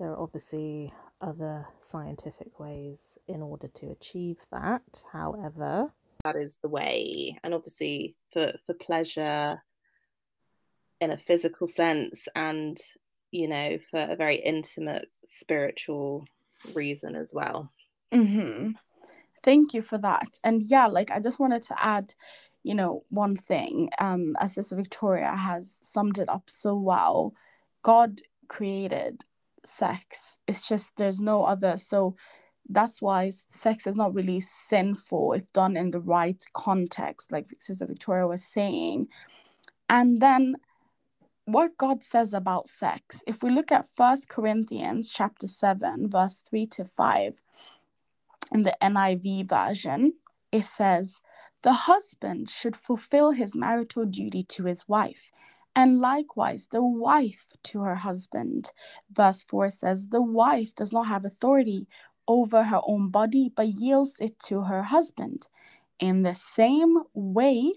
There 0.00 0.12
are 0.12 0.18
obviously 0.18 0.94
other 1.20 1.66
scientific 1.82 2.58
ways 2.58 2.96
in 3.28 3.42
order 3.42 3.68
to 3.68 3.90
achieve 3.90 4.38
that. 4.50 5.04
However, 5.12 5.92
that 6.24 6.36
is 6.36 6.56
the 6.62 6.70
way. 6.70 7.38
And 7.44 7.52
obviously, 7.52 8.16
for, 8.32 8.54
for 8.64 8.72
pleasure 8.72 9.60
in 11.02 11.10
a 11.10 11.18
physical 11.18 11.66
sense, 11.66 12.28
and 12.34 12.78
you 13.30 13.46
know, 13.46 13.78
for 13.90 14.00
a 14.00 14.16
very 14.16 14.36
intimate 14.36 15.10
spiritual 15.26 16.24
reason 16.74 17.14
as 17.14 17.34
well. 17.34 17.70
Mm-hmm. 18.10 18.70
Thank 19.44 19.74
you 19.74 19.82
for 19.82 19.98
that. 19.98 20.38
And 20.42 20.62
yeah, 20.62 20.86
like 20.86 21.10
I 21.10 21.20
just 21.20 21.38
wanted 21.38 21.62
to 21.64 21.74
add, 21.78 22.14
you 22.62 22.74
know, 22.74 23.04
one 23.10 23.36
thing. 23.36 23.90
Um, 23.98 24.34
as 24.40 24.54
Sister 24.54 24.76
Victoria 24.76 25.36
has 25.36 25.78
summed 25.82 26.18
it 26.18 26.30
up 26.30 26.48
so 26.48 26.74
well. 26.74 27.34
God 27.82 28.22
created 28.48 29.24
sex. 29.64 30.38
It's 30.46 30.68
just 30.68 30.96
there's 30.96 31.20
no 31.20 31.44
other. 31.44 31.76
So 31.76 32.16
that's 32.68 33.02
why 33.02 33.32
sex 33.48 33.86
is 33.86 33.96
not 33.96 34.14
really 34.14 34.40
sinful 34.40 35.32
if 35.32 35.52
done 35.52 35.76
in 35.76 35.90
the 35.90 36.00
right 36.00 36.42
context, 36.52 37.32
like 37.32 37.48
Sister 37.58 37.86
Victoria 37.86 38.26
was 38.26 38.44
saying. 38.44 39.08
And 39.88 40.20
then 40.20 40.56
what 41.44 41.76
God 41.76 42.02
says 42.02 42.32
about 42.32 42.68
sex. 42.68 43.22
If 43.26 43.42
we 43.42 43.50
look 43.50 43.72
at 43.72 43.88
First 43.96 44.28
Corinthians 44.28 45.10
chapter 45.10 45.46
7, 45.46 46.08
verse 46.08 46.42
3 46.48 46.66
to 46.66 46.84
5, 46.84 47.34
in 48.52 48.62
the 48.62 48.76
NIV 48.82 49.48
version, 49.48 50.12
it 50.52 50.64
says, 50.64 51.20
The 51.62 51.72
husband 51.72 52.50
should 52.50 52.76
fulfill 52.76 53.32
his 53.32 53.56
marital 53.56 54.04
duty 54.04 54.42
to 54.44 54.64
his 54.64 54.88
wife, 54.88 55.30
and 55.76 56.00
likewise 56.00 56.68
the 56.70 56.82
wife 56.82 57.46
to 57.64 57.80
her 57.80 57.94
husband. 57.94 58.70
Verse 59.12 59.44
4 59.44 59.70
says, 59.70 60.08
The 60.08 60.22
wife 60.22 60.74
does 60.74 60.92
not 60.92 61.06
have 61.06 61.24
authority 61.24 61.88
over 62.28 62.64
her 62.64 62.80
own 62.86 63.10
body, 63.10 63.52
but 63.54 63.68
yields 63.68 64.16
it 64.20 64.38
to 64.40 64.62
her 64.62 64.82
husband. 64.82 65.48
In 66.00 66.22
the 66.22 66.34
same 66.34 66.98
way, 67.14 67.72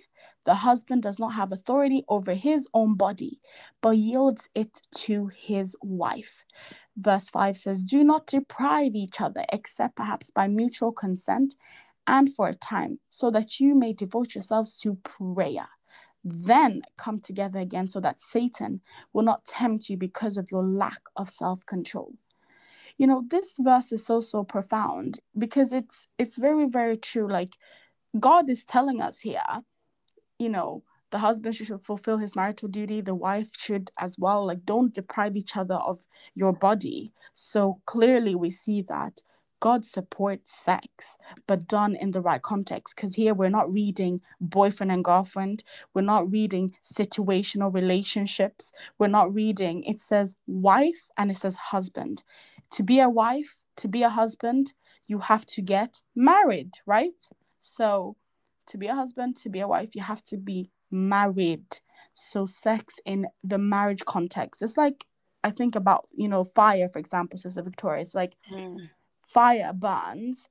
the 0.46 0.56
husband 0.56 1.04
does 1.04 1.20
not 1.20 1.34
have 1.34 1.52
authority 1.54 2.04
over 2.10 2.34
his 2.34 2.68
own 2.74 2.98
body, 2.98 3.40
but 3.82 3.98
yields 3.98 4.50
it 4.56 4.82
to 4.96 5.28
his 5.28 5.76
wife. 5.82 6.44
Verse 6.98 7.30
5 7.30 7.58
says, 7.58 7.82
Do 7.82 8.04
not 8.04 8.28
deprive 8.28 8.96
each 8.96 9.22
other, 9.22 9.46
except 9.54 9.96
perhaps 9.96 10.32
by 10.32 10.48
mutual 10.48 10.92
consent 10.92 11.56
and 12.08 12.34
for 12.34 12.50
a 12.50 12.56
time, 12.56 13.00
so 13.10 13.32
that 13.32 13.60
you 13.60 13.76
may 13.76 13.94
devote 13.94 14.36
yourselves 14.36 14.76
to 14.82 14.96
prayer. 15.04 15.68
Then 16.24 16.82
come 16.98 17.20
together 17.20 17.60
again, 17.60 17.88
so 17.88 18.00
that 18.00 18.22
Satan 18.22 18.82
will 19.12 19.24
not 19.24 19.46
tempt 19.46 19.90
you 19.90 19.98
because 19.98 20.38
of 20.38 20.52
your 20.52 20.64
lack 20.64 21.02
of 21.16 21.30
self 21.30 21.66
control. 21.66 22.14
You 22.98 23.08
know, 23.08 23.24
this 23.30 23.56
verse 23.60 23.92
is 23.92 24.06
so, 24.06 24.22
so 24.22 24.44
profound 24.44 25.20
because 25.38 25.74
it's 25.74 26.08
it's 26.18 26.36
very, 26.36 26.66
very 26.68 26.98
true. 26.98 27.28
Like 27.28 27.58
God 28.20 28.50
is 28.50 28.64
telling 28.64 29.02
us 29.02 29.20
here, 29.20 29.44
you 30.40 30.50
know, 30.50 30.84
the 31.14 31.20
husband 31.20 31.56
should 31.56 31.80
fulfill 31.84 32.18
his 32.18 32.36
marital 32.36 32.68
duty 32.68 33.00
the 33.00 33.14
wife 33.14 33.52
should 33.56 33.92
as 34.00 34.18
well 34.18 34.48
like 34.48 34.66
don't 34.66 34.96
deprive 34.96 35.38
each 35.38 35.56
other 35.56 35.76
of 35.76 36.08
your 36.34 36.52
body 36.52 37.14
so 37.34 37.80
clearly 37.86 38.34
we 38.34 38.50
see 38.50 38.82
that 38.82 39.22
god 39.68 39.86
supports 39.86 40.50
sex 40.52 41.18
but 41.48 41.68
done 41.68 41.96
in 41.96 42.12
the 42.12 42.22
right 42.22 42.42
context 42.42 42.96
because 42.96 43.16
here 43.16 43.34
we're 43.34 43.58
not 43.58 43.72
reading 43.72 44.20
boyfriend 44.42 44.92
and 44.92 45.06
girlfriend 45.06 45.64
we're 45.94 46.12
not 46.14 46.30
reading 46.38 46.74
situational 47.00 47.74
relationships 47.74 48.72
we're 49.00 49.16
not 49.20 49.34
reading 49.34 49.84
it 49.84 50.00
says 50.00 50.36
wife 50.48 51.02
and 51.18 51.32
it 51.32 51.38
says 51.38 51.56
husband 51.56 52.24
to 52.70 52.84
be 52.84 53.00
a 53.00 53.10
wife 53.10 53.56
to 53.76 53.88
be 53.88 54.04
a 54.04 54.16
husband 54.22 54.74
you 55.06 55.20
have 55.20 55.46
to 55.46 55.62
get 55.62 56.02
married 56.16 56.74
right 56.86 57.30
so 57.60 58.16
to 58.66 58.78
be 58.78 58.88
a 58.88 58.96
husband 58.96 59.36
to 59.36 59.50
be 59.50 59.62
a 59.62 59.68
wife 59.68 59.96
you 59.96 60.02
have 60.02 60.24
to 60.24 60.38
be 60.38 60.70
married. 60.94 61.80
So 62.14 62.46
sex 62.46 63.00
in 63.06 63.26
the 63.44 63.58
marriage 63.58 64.06
context. 64.06 64.62
It's 64.62 64.78
like 64.78 65.06
I 65.44 65.50
think 65.50 65.76
about, 65.76 66.08
you 66.16 66.30
know, 66.30 66.46
fire, 66.46 66.88
for 66.88 67.00
example, 67.00 67.38
Sister 67.38 67.64
Victoria. 67.64 68.02
It's 68.02 68.16
like 68.16 68.38
mm. 68.50 68.78
Fire 69.34 69.74
burns 69.74 70.48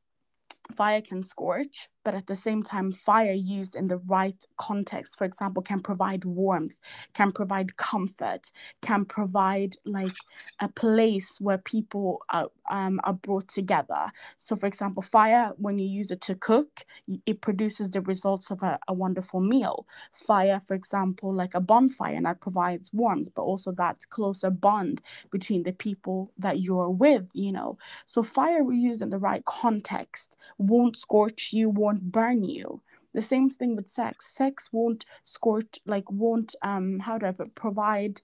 fire 0.75 1.01
can 1.03 1.23
scorch, 1.23 1.89
but 2.05 2.15
at 2.15 2.27
the 2.27 2.37
same 2.37 2.63
time, 2.63 2.93
fire 2.93 3.33
used 3.33 3.77
in 3.77 3.87
the 3.89 3.99
right 3.99 4.45
context, 4.57 5.17
for 5.17 5.25
example, 5.25 5.63
can 5.63 5.81
provide 5.81 6.25
warmth, 6.25 6.75
can 7.15 7.31
provide 7.31 7.77
comfort, 7.77 8.51
can 8.81 9.05
provide 9.05 9.77
like 9.85 10.17
a 10.61 10.69
place 10.69 11.41
where 11.41 11.59
people 11.59 12.23
are, 12.31 12.49
um, 12.71 13.01
are 13.05 13.13
brought 13.15 13.49
together. 13.49 14.11
So, 14.39 14.57
for 14.57 14.67
example, 14.67 15.03
fire, 15.03 15.53
when 15.57 15.79
you 15.79 15.87
use 15.87 16.11
it 16.11 16.21
to 16.23 16.35
cook, 16.35 16.85
it 17.27 17.41
produces 17.41 17.91
the 17.91 18.01
results 18.01 18.51
of 18.51 18.63
a, 18.63 18.79
a 18.89 18.95
wonderful 18.95 19.41
meal. 19.41 19.87
Fire, 20.13 20.61
for 20.67 20.75
example, 20.75 21.35
like 21.35 21.55
a 21.55 21.61
bonfire, 21.61 22.15
and 22.15 22.27
that 22.27 22.41
provides 22.41 22.93
warmth, 22.93 23.29
but 23.35 23.43
also 23.43 23.73
that 23.73 23.99
closer 24.11 24.51
bond 24.51 25.01
between 25.31 25.63
the 25.63 25.73
people 25.73 26.33
that 26.39 26.61
you're 26.61 26.91
with, 26.91 27.31
you 27.35 27.53
know. 27.53 27.79
So, 28.07 28.23
fire 28.23 28.71
used 28.73 29.03
in 29.03 29.11
the 29.11 29.19
right 29.19 29.45
context 29.45 30.37
won't 30.59 30.97
scorch 30.97 31.53
you, 31.53 31.69
won't 31.69 31.92
burn 31.93 32.45
you. 32.45 32.83
The 33.15 33.23
same 33.23 33.51
thing 33.51 33.77
with 33.77 33.89
sex. 33.89 34.35
Sex 34.35 34.71
won't 34.73 35.05
scorch, 35.23 35.79
like 35.87 36.11
won't 36.11 36.55
um 36.63 36.99
how 36.99 37.19
do 37.19 37.27
I 37.27 37.33
put, 37.33 37.55
provide 37.55 38.23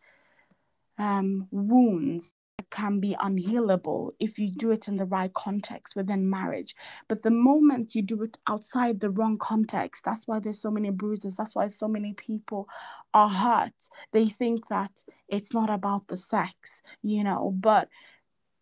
um 0.98 1.46
wounds 1.50 2.34
that 2.56 2.70
can 2.70 2.98
be 2.98 3.14
unhealable 3.20 4.12
if 4.18 4.38
you 4.38 4.50
do 4.50 4.70
it 4.72 4.88
in 4.88 4.96
the 4.96 5.04
right 5.04 5.32
context 5.34 5.94
within 5.94 6.28
marriage. 6.28 6.74
But 7.06 7.22
the 7.22 7.30
moment 7.30 7.94
you 7.94 8.02
do 8.02 8.22
it 8.22 8.38
outside 8.48 8.98
the 8.98 9.10
wrong 9.10 9.38
context, 9.38 10.04
that's 10.04 10.26
why 10.26 10.40
there's 10.40 10.60
so 10.60 10.70
many 10.70 10.90
bruises. 10.90 11.36
That's 11.36 11.54
why 11.54 11.68
so 11.68 11.86
many 11.86 12.14
people 12.14 12.68
are 13.14 13.28
hurt. 13.28 13.90
They 14.12 14.26
think 14.26 14.68
that 14.68 15.04
it's 15.28 15.54
not 15.54 15.70
about 15.70 16.08
the 16.08 16.16
sex, 16.16 16.82
you 17.02 17.22
know, 17.22 17.54
but 17.56 17.88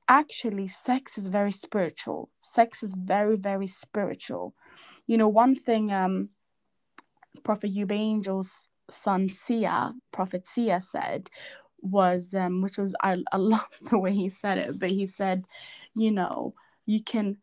actually 0.09 0.69
sex 0.69 1.19
is 1.19 1.29
very 1.29 1.53
spiritual. 1.53 2.31
Sex 2.41 2.83
is 2.83 2.95
very 2.95 3.37
very 3.37 3.67
spiritual. 3.67 4.55
You 5.07 5.19
know 5.19 5.29
one 5.29 5.55
thing 5.55 5.93
um 5.93 6.31
prophet 7.45 7.71
Angel's 7.77 8.69
son 8.89 9.29
sia 9.29 9.93
prophet 10.13 10.47
sia 10.47 10.81
said 10.81 11.29
was 11.81 12.35
um 12.35 12.63
which 12.63 12.79
was 12.79 12.95
I, 13.03 13.23
I 13.33 13.37
love 13.55 13.69
the 13.91 13.99
way 13.99 14.13
he 14.13 14.29
said 14.29 14.59
it 14.59 14.79
but 14.79 14.91
he 14.91 15.07
said 15.07 15.45
you 15.95 16.11
know 16.11 16.55
you 16.87 17.03
can 17.03 17.39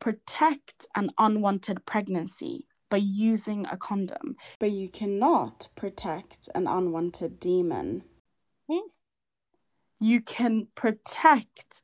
protect 0.00 0.86
an 0.94 1.10
unwanted 1.18 1.84
pregnancy 1.86 2.64
by 2.90 2.98
using 2.98 3.66
a 3.66 3.76
condom 3.76 4.36
but 4.60 4.70
you 4.70 4.88
cannot 4.88 5.68
protect 5.74 6.48
an 6.54 6.66
unwanted 6.66 7.40
demon. 7.40 8.04
Hmm? 8.70 8.88
you 10.00 10.20
can 10.20 10.66
protect 10.74 11.82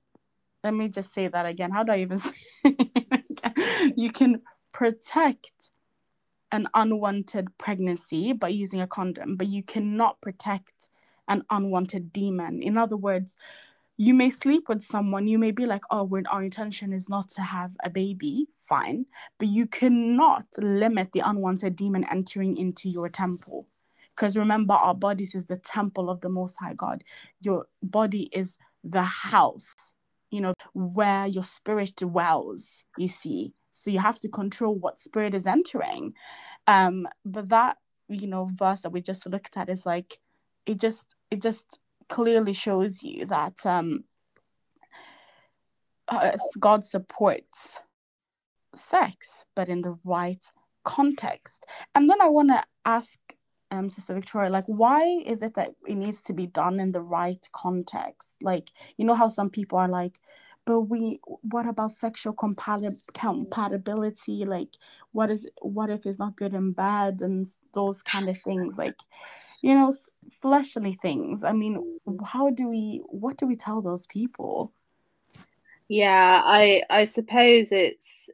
let 0.63 0.75
me 0.75 0.89
just 0.89 1.13
say 1.13 1.29
that 1.29 1.47
again. 1.47 1.71
How 1.71 1.83
do 1.83 1.93
I 1.93 2.01
even 2.01 2.19
say 2.19 2.35
You 3.97 4.13
can 4.13 4.43
protect 4.73 5.71
an 6.53 6.69
unwanted 6.75 7.57
pregnancy 7.59 8.33
by 8.33 8.49
using 8.49 8.81
a 8.81 8.87
condom, 8.87 9.37
but 9.37 9.47
you 9.47 9.63
cannot 9.63 10.21
protect 10.21 10.89
an 11.29 11.45
unwanted 11.51 12.13
demon. 12.13 12.63
In 12.63 12.77
other 12.77 12.97
words, 12.97 13.37
you 13.97 14.15
may 14.15 14.31
sleep 14.31 14.69
with 14.69 14.83
someone, 14.83 15.29
you 15.29 15.39
may 15.39 15.51
be 15.51 15.67
like, 15.67 15.83
oh, 15.91 16.11
our 16.31 16.43
intention 16.43 16.93
is 16.93 17.09
not 17.09 17.29
to 17.31 17.43
have 17.43 17.73
a 17.85 17.91
baby, 17.91 18.49
fine, 18.67 19.07
but 19.39 19.49
you 19.49 19.67
cannot 19.67 20.47
limit 20.59 21.13
the 21.13 21.21
unwanted 21.21 21.77
demon 21.77 22.05
entering 22.11 22.57
into 22.57 22.89
your 22.89 23.09
temple. 23.09 23.67
Because 24.17 24.37
remember, 24.37 24.75
our 24.75 24.95
bodies 24.95 25.35
is 25.35 25.47
the 25.47 25.59
temple 25.59 26.11
of 26.11 26.21
the 26.21 26.29
Most 26.29 26.57
High 26.59 26.75
God. 26.75 27.05
Your 27.41 27.67
body 27.83 28.29
is 28.33 28.59
the 28.83 29.03
house 29.03 29.75
you 30.31 30.41
know, 30.41 30.55
where 30.75 31.27
your 31.27 31.43
spirit 31.43 31.95
dwells, 31.97 32.85
you 32.97 33.09
see. 33.09 33.53
So 33.73 33.91
you 33.91 33.99
have 33.99 34.21
to 34.21 34.29
control 34.29 34.75
what 34.75 35.01
spirit 35.01 35.35
is 35.35 35.47
entering. 35.47 36.15
Um, 36.67 37.09
but 37.25 37.49
that, 37.49 37.79
you 38.09 38.27
know, 38.27 38.49
verse 38.53 38.83
that 38.83 38.91
we 38.91 39.01
just 39.01 39.27
looked 39.27 39.57
at 39.57 39.69
is 39.69 39.87
like 39.87 40.19
it 40.67 40.79
just 40.79 41.07
it 41.31 41.41
just 41.41 41.79
clearly 42.09 42.53
shows 42.53 43.03
you 43.03 43.25
that 43.27 43.65
um 43.65 44.05
uh, 46.09 46.33
God 46.59 46.85
supports 46.85 47.81
sex, 48.75 49.45
but 49.55 49.69
in 49.69 49.83
the 49.83 49.97
right 50.05 50.45
context. 50.85 51.65
And 51.95 52.11
then 52.11 52.21
I 52.21 52.29
want 52.29 52.49
to 52.49 52.65
ask 52.85 53.19
um, 53.71 53.89
Sister 53.89 54.15
Victoria, 54.15 54.51
like, 54.51 54.65
why 54.67 55.23
is 55.27 55.43
it 55.43 55.55
that 55.55 55.75
it 55.87 55.95
needs 55.95 56.23
to 56.23 56.33
be 56.33 56.47
done 56.47 56.81
in 56.81 56.93
the 56.93 57.01
right 57.01 57.49
context? 57.53 58.37
Like, 58.43 58.71
you 58.97 59.05
know 59.05 59.15
how 59.15 59.29
some 59.29 59.51
people 59.51 59.79
are 59.79 59.89
like, 59.89 60.19
but 60.65 60.83
we, 60.83 61.21
what 61.43 61.67
about 61.67 61.93
sexual 61.93 62.35
compatib- 62.35 63.01
compatibility? 63.15 64.45
Like, 64.45 64.69
what 65.13 65.31
is, 65.31 65.49
what 65.63 65.91
if 65.91 66.07
it's 66.07 66.19
not 66.19 66.37
good 66.37 66.53
and 66.53 66.75
bad 66.75 67.23
and 67.23 67.47
those 67.73 68.03
kind 68.03 68.29
of 68.29 68.41
things? 68.43 68.77
Like, 68.77 68.97
you 69.63 69.75
know, 69.75 69.93
fleshly 70.41 70.95
things. 70.95 71.45
I 71.45 71.53
mean, 71.53 71.99
how 72.25 72.51
do 72.51 72.69
we, 72.69 73.03
what 73.07 73.37
do 73.37 73.47
we 73.47 73.57
tell 73.57 73.81
those 73.81 74.07
people? 74.07 74.73
Yeah, 75.89 76.43
I, 76.45 76.83
I 76.89 77.05
suppose 77.05 77.73
it's, 77.73 78.31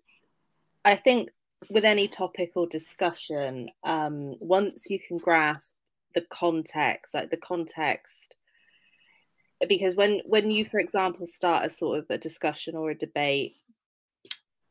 I 0.85 0.97
think 0.97 1.31
with 1.71 1.85
any 1.85 2.09
topic 2.09 2.53
or 2.55 2.67
discussion, 2.67 3.71
um, 3.85 4.37
once 4.41 4.89
you 4.91 4.99
can 5.01 5.19
grasp 5.19 5.77
the 6.15 6.23
context, 6.31 7.15
like 7.15 7.31
the 7.31 7.37
context, 7.37 8.35
because 9.69 9.97
when 9.97 10.21
when 10.27 10.51
you, 10.51 10.65
for 10.65 10.79
example, 10.81 11.27
start 11.27 11.67
a 11.67 11.71
sort 11.71 11.99
of 11.99 12.07
a 12.11 12.19
discussion 12.19 12.77
or 12.77 12.91
a 12.91 12.95
debate 12.99 13.57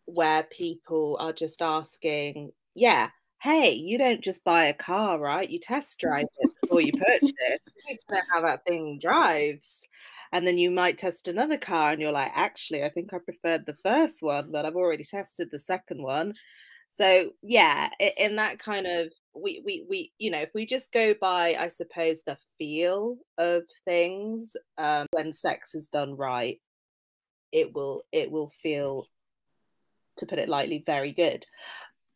where 0.06 0.44
people 0.44 1.18
are 1.20 1.34
just 1.34 1.62
asking, 1.62 2.52
yeah, 2.76 3.10
hey, 3.42 3.72
you 3.74 3.98
don't 3.98 4.22
just 4.22 4.44
buy 4.44 4.66
a 4.66 4.74
car, 4.74 5.20
right? 5.20 5.50
You 5.50 5.60
test 5.60 6.00
drive 6.00 6.28
it 6.40 6.52
before 6.62 6.82
you 6.82 6.94
purchase 6.94 7.32
it. 7.50 7.62
You 7.76 7.84
need 7.94 7.98
to 8.08 8.16
know 8.16 8.22
how 8.32 8.42
that 8.42 8.64
thing 8.66 9.00
drives. 9.02 9.80
and 10.34 10.46
then 10.46 10.58
you 10.58 10.72
might 10.72 10.98
test 10.98 11.28
another 11.28 11.58
car 11.58 11.92
and 11.92 12.02
you're 12.02 12.12
like 12.12 12.32
actually 12.36 12.84
i 12.84 12.90
think 12.90 13.14
i 13.14 13.18
preferred 13.20 13.66
the 13.66 13.78
first 13.84 14.22
one 14.22 14.52
but 14.52 14.66
i've 14.66 14.76
already 14.76 15.04
tested 15.04 15.50
the 15.52 15.60
second 15.60 16.02
one 16.02 16.34
so 16.96 17.32
yeah 17.42 17.90
in 18.18 18.38
that 18.38 18.60
kind 18.60 18.88
of 18.88 19.12
we 19.36 19.62
we 19.66 19.86
we 19.90 20.12
you 20.18 20.32
know 20.32 20.40
if 20.40 20.50
we 20.54 20.66
just 20.66 20.92
go 20.92 21.14
by 21.20 21.56
i 21.60 21.68
suppose 21.68 22.22
the 22.22 22.38
feel 22.58 23.18
of 23.38 23.64
things 23.84 24.56
um 24.78 25.06
when 25.12 25.34
sex 25.34 25.76
is 25.76 25.90
done 25.90 26.16
right 26.16 26.62
it 27.52 27.74
will 27.74 28.04
it 28.12 28.32
will 28.32 28.52
feel 28.64 29.08
to 30.18 30.26
put 30.26 30.40
it 30.40 30.50
lightly 30.50 30.84
very 30.86 31.12
good 31.12 31.46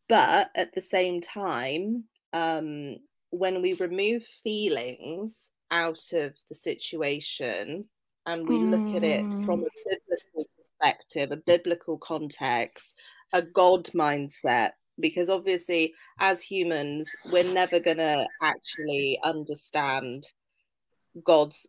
but 0.07 0.49
at 0.55 0.73
the 0.73 0.81
same 0.81 1.19
time 1.19 2.05
um 2.33 2.95
when 3.31 3.61
we 3.61 3.73
remove 3.73 4.23
feelings 4.43 5.49
out 5.71 6.01
of 6.13 6.33
the 6.49 6.55
situation 6.55 7.87
and 8.25 8.47
we 8.47 8.57
mm. 8.57 8.71
look 8.71 8.95
at 8.95 9.03
it 9.03 9.21
from 9.45 9.61
a 9.61 9.63
mm. 9.63 9.69
biblical 9.85 10.49
perspective, 10.79 11.31
a 11.31 11.37
biblical 11.37 11.97
context, 11.97 12.95
a 13.33 13.41
God 13.41 13.85
mindset, 13.93 14.71
because 14.99 15.29
obviously, 15.29 15.93
as 16.19 16.41
humans, 16.41 17.09
we're 17.31 17.43
never 17.43 17.79
going 17.79 17.97
to 17.97 18.25
actually 18.41 19.19
understand 19.23 20.23
God's 21.23 21.67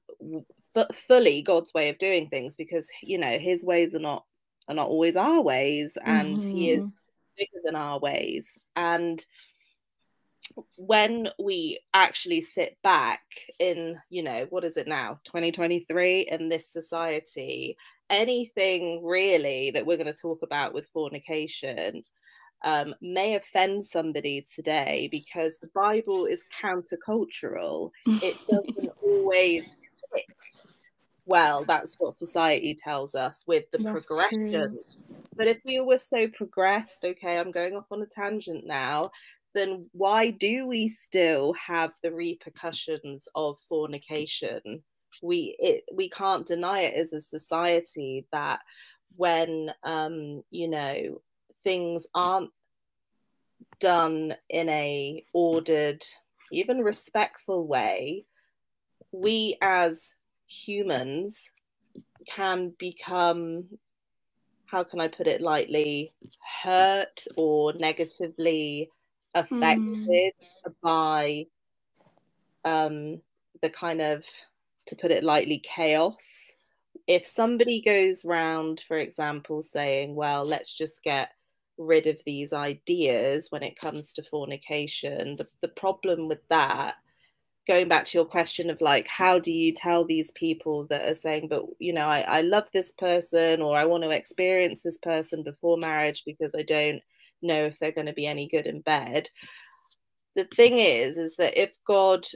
but 0.73 0.95
fully 0.95 1.43
God's 1.43 1.75
way 1.75 1.89
of 1.89 1.99
doing 1.99 2.29
things 2.29 2.55
because 2.55 2.89
you 3.03 3.19
know 3.19 3.39
his 3.39 3.65
ways 3.65 3.95
are 3.95 4.01
not 4.01 4.25
are 4.69 4.75
not 4.75 4.87
always 4.87 5.17
our 5.17 5.41
ways 5.41 5.99
and 6.05 6.37
mm-hmm. 6.37 6.49
he 6.49 6.71
is 6.71 6.81
mm-hmm. 6.81 6.89
bigger 7.37 7.61
than 7.65 7.75
our 7.75 7.99
ways 7.99 8.47
and 8.77 9.25
when 10.77 11.29
we 11.39 11.81
actually 11.95 12.41
sit 12.41 12.77
back 12.83 13.23
in, 13.59 14.01
you 14.09 14.23
know, 14.23 14.47
what 14.51 14.65
is 14.65 14.77
it 14.77 14.89
now, 14.89 15.21
2023 15.25 16.29
in 16.31 16.49
this 16.49 16.69
society, 16.69 17.77
anything 18.11 19.05
really 19.05 19.71
that 19.71 19.87
we're 19.87 19.97
going 19.97 20.13
to 20.13 20.21
talk 20.21 20.43
about 20.43 20.75
with 20.75 20.89
fornication 20.93 22.03
um, 22.63 22.95
may 23.01 23.37
offend 23.37 23.85
somebody 23.85 24.45
today 24.55 25.09
because 25.11 25.59
the 25.59 25.71
Bible 25.75 26.27
is 26.27 26.45
countercultural. 26.63 27.91
It 28.07 28.37
doesn't 28.47 28.91
always 29.03 29.77
fit. 30.15 30.27
Well, 31.25 31.65
that's 31.65 31.95
what 31.99 32.15
society 32.15 32.75
tells 32.75 33.15
us 33.15 33.45
with 33.47 33.71
the 33.71 33.79
that's 33.79 34.07
progression. 34.07 34.51
True. 34.51 34.81
But 35.37 35.47
if 35.47 35.61
we 35.65 35.81
were 35.81 35.97
so 35.97 36.29
progressed, 36.29 37.05
okay, 37.05 37.39
I'm 37.39 37.53
going 37.53 37.75
off 37.75 37.87
on 37.91 38.03
a 38.03 38.07
tangent 38.07 38.67
now 38.67 39.11
then 39.55 39.87
why 39.93 40.31
do 40.31 40.67
we 40.67 40.89
still 40.89 41.53
have 41.55 41.93
the 42.03 42.13
repercussions 42.13 43.29
of 43.35 43.59
fornication? 43.69 44.83
We 45.23 45.57
it 45.59 45.85
we 45.93 46.09
can't 46.09 46.47
deny 46.47 46.81
it 46.83 46.95
as 46.95 47.13
a 47.13 47.21
society 47.21 48.27
that 48.33 48.61
when 49.17 49.73
um 49.85 50.43
you 50.51 50.69
know 50.69 51.21
things 51.65 52.07
aren't 52.15 52.51
done 53.81 54.35
in 54.49 54.69
a 54.69 55.25
ordered 55.33 56.03
even 56.53 56.79
respectful 56.79 57.67
way 57.67 58.25
we 59.13 59.57
as 59.61 60.15
humans 60.47 61.51
can 62.27 62.73
become 62.79 63.65
how 64.67 64.85
can 64.85 65.01
i 65.01 65.09
put 65.09 65.27
it 65.27 65.41
lightly 65.41 66.13
hurt 66.63 67.25
or 67.37 67.73
negatively 67.75 68.89
affected 69.35 70.33
mm. 70.67 70.75
by 70.83 71.47
um, 72.65 73.21
the 73.63 73.71
kind 73.71 74.01
of, 74.01 74.25
to 74.91 74.97
put 74.97 75.11
it 75.11 75.25
lightly, 75.25 75.59
chaos. 75.59 76.53
If 77.07 77.27
somebody 77.27 77.81
goes 77.81 78.25
round, 78.25 78.83
for 78.87 78.99
example, 78.99 79.63
saying, 79.63 80.15
well, 80.15 80.45
let's 80.45 80.73
just 80.73 81.03
get 81.03 81.33
rid 81.79 82.07
of 82.07 82.21
these 82.27 82.53
ideas 82.53 83.47
when 83.51 83.63
it 83.63 83.79
comes 83.79 84.13
to 84.13 84.23
fornication, 84.23 85.37
the, 85.37 85.49
the 85.63 85.69
problem 85.69 86.29
with 86.29 86.47
that 86.49 86.95
going 87.67 87.89
back 87.89 88.05
to 88.07 88.19
your 88.19 88.25
question 88.25 88.71
of 88.71 88.81
like 88.81 89.07
how 89.07 89.39
do 89.39 89.53
you 89.53 89.73
tell 89.73 90.05
these 90.05 90.31
people 90.33 90.87
that 90.87 91.07
are 91.07 91.15
saying 91.15 91.47
but 91.47 91.63
you 91.79 91.93
know 91.93 92.07
I, 92.07 92.23
I 92.23 92.41
love 92.41 92.65
this 92.73 92.93
person 92.95 93.61
or 93.61 93.77
i 93.77 93.85
want 93.85 94.03
to 94.03 94.11
experience 94.11 94.81
this 94.83 94.97
person 94.97 95.45
before 95.45 95.77
marriage 95.77 96.23
because 96.25 96.53
i 96.59 96.63
don't 96.63 97.03
know 97.43 97.65
if 97.65 97.79
they're 97.79 97.93
going 97.93 98.07
to 98.07 98.13
be 98.13 98.27
any 98.27 98.49
good 98.49 98.67
in 98.67 98.81
bed. 98.81 99.29
The 100.37 100.45
thing 100.45 100.79
is, 100.79 101.19
is 101.19 101.37
that 101.37 101.61
if 101.61 101.73
God 101.87 102.27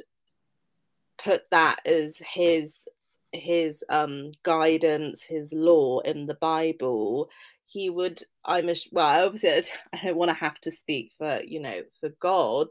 put 1.25 1.49
that 1.51 1.81
as 1.87 2.19
his 2.19 2.87
his 3.33 3.83
um 3.89 4.33
guidance, 4.43 5.23
his 5.23 5.53
law 5.53 6.01
in 6.01 6.27
the 6.27 6.35
Bible, 6.35 7.29
he 7.67 7.91
would 7.91 8.23
I'm 8.45 8.69
a, 8.69 8.75
well 8.93 9.27
obviously 9.27 9.73
I 9.93 10.05
don't 10.05 10.17
want 10.17 10.31
to 10.31 10.35
have 10.35 10.61
to 10.61 10.71
speak 10.71 11.13
for 11.19 11.41
you 11.43 11.61
know 11.61 11.83
for 12.01 12.11
God, 12.21 12.69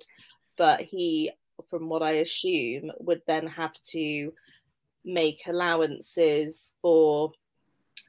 but 0.58 0.82
he 0.82 1.32
from 1.70 1.90
what 1.90 2.04
I 2.04 2.12
assume 2.12 2.92
would 3.00 3.22
then 3.28 3.48
have 3.48 3.74
to 3.92 4.34
make 5.06 5.42
allowances 5.48 6.72
for 6.82 7.32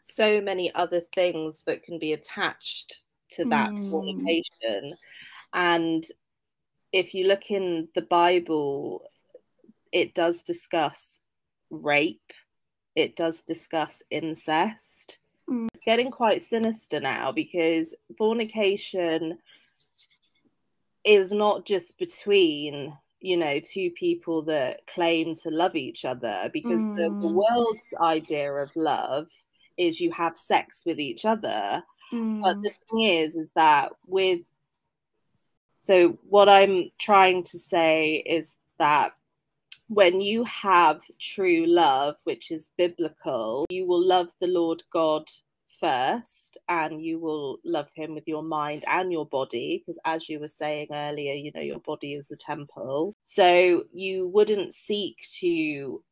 so 0.01 0.41
many 0.41 0.73
other 0.75 1.01
things 1.15 1.59
that 1.67 1.83
can 1.83 1.99
be 1.99 2.13
attached 2.13 3.03
to 3.31 3.45
that 3.47 3.71
mm. 3.71 3.91
fornication. 3.91 4.95
And 5.53 6.05
if 6.93 7.15
you 7.15 7.27
look 7.27 7.51
in 7.51 7.89
the 7.95 8.03
Bible, 8.03 9.03
it 9.95 10.15
does 10.15 10.43
discuss 10.43 11.21
rape, 11.71 12.33
it 12.95 13.17
does 13.17 13.45
discuss 13.45 14.03
incest. 14.11 15.19
Mm. 15.49 15.69
It's 15.73 15.85
getting 15.85 16.11
quite 16.11 16.43
sinister 16.43 17.01
now 17.01 17.33
because 17.33 17.95
fornication 18.19 19.39
is 21.05 21.33
not 21.33 21.65
just 21.65 21.99
between 21.99 22.97
you 23.21 23.37
know 23.39 23.59
two 23.61 23.91
people 23.93 24.43
that 24.43 24.87
claim 24.87 25.35
to 25.35 25.51
love 25.51 25.77
each 25.77 26.05
other 26.05 26.51
because 26.53 26.81
mm. 26.81 26.97
the, 26.97 27.09
the, 27.27 27.33
world's 27.33 27.95
idea 28.01 28.53
of 28.53 28.75
love 28.77 29.29
is 29.79 30.01
you 30.01 30.11
have 30.13 30.37
sex 30.37 30.83
with 30.85 31.01
each 31.01 31.25
other 31.25 31.83
Mm. 32.15 32.43
But 32.43 32.63
the 32.63 32.71
thing 32.91 33.03
is, 33.03 33.35
is 33.35 33.53
that 33.53 33.93
with 34.07 34.41
so 35.81 36.19
what 36.29 36.49
I'm 36.49 36.91
trying 36.99 37.43
to 37.45 37.59
say 37.59 38.15
is 38.15 38.55
that 38.79 39.13
when 39.89 40.21
you 40.21 40.45
have 40.45 41.03
true 41.21 41.67
love, 41.67 42.17
which 42.25 42.51
is 42.51 42.69
biblical, 42.77 43.67
you 43.71 43.87
will 43.87 44.05
love 44.05 44.29
the 44.41 44.47
Lord 44.47 44.83
God 44.93 45.29
first 45.81 46.57
and 46.69 47.03
you 47.03 47.19
will 47.19 47.59
love 47.65 47.89
him 47.95 48.15
with 48.15 48.27
your 48.27 48.43
mind 48.43 48.85
and 48.89 49.13
your 49.13 49.27
body 49.27 49.83
because 49.85 49.99
as 50.05 50.29
you 50.29 50.39
were 50.39 50.49
saying 50.49 50.87
earlier 50.93 51.35
you 51.35 51.51
know 51.53 51.61
your 51.61 51.81
body 51.81 52.15
is 52.15 52.31
a 52.31 52.37
temple. 52.37 53.15
So 53.23 53.85
you 53.93 54.29
wouldn't 54.29 54.73
seek 54.73 55.27
to 55.41 56.03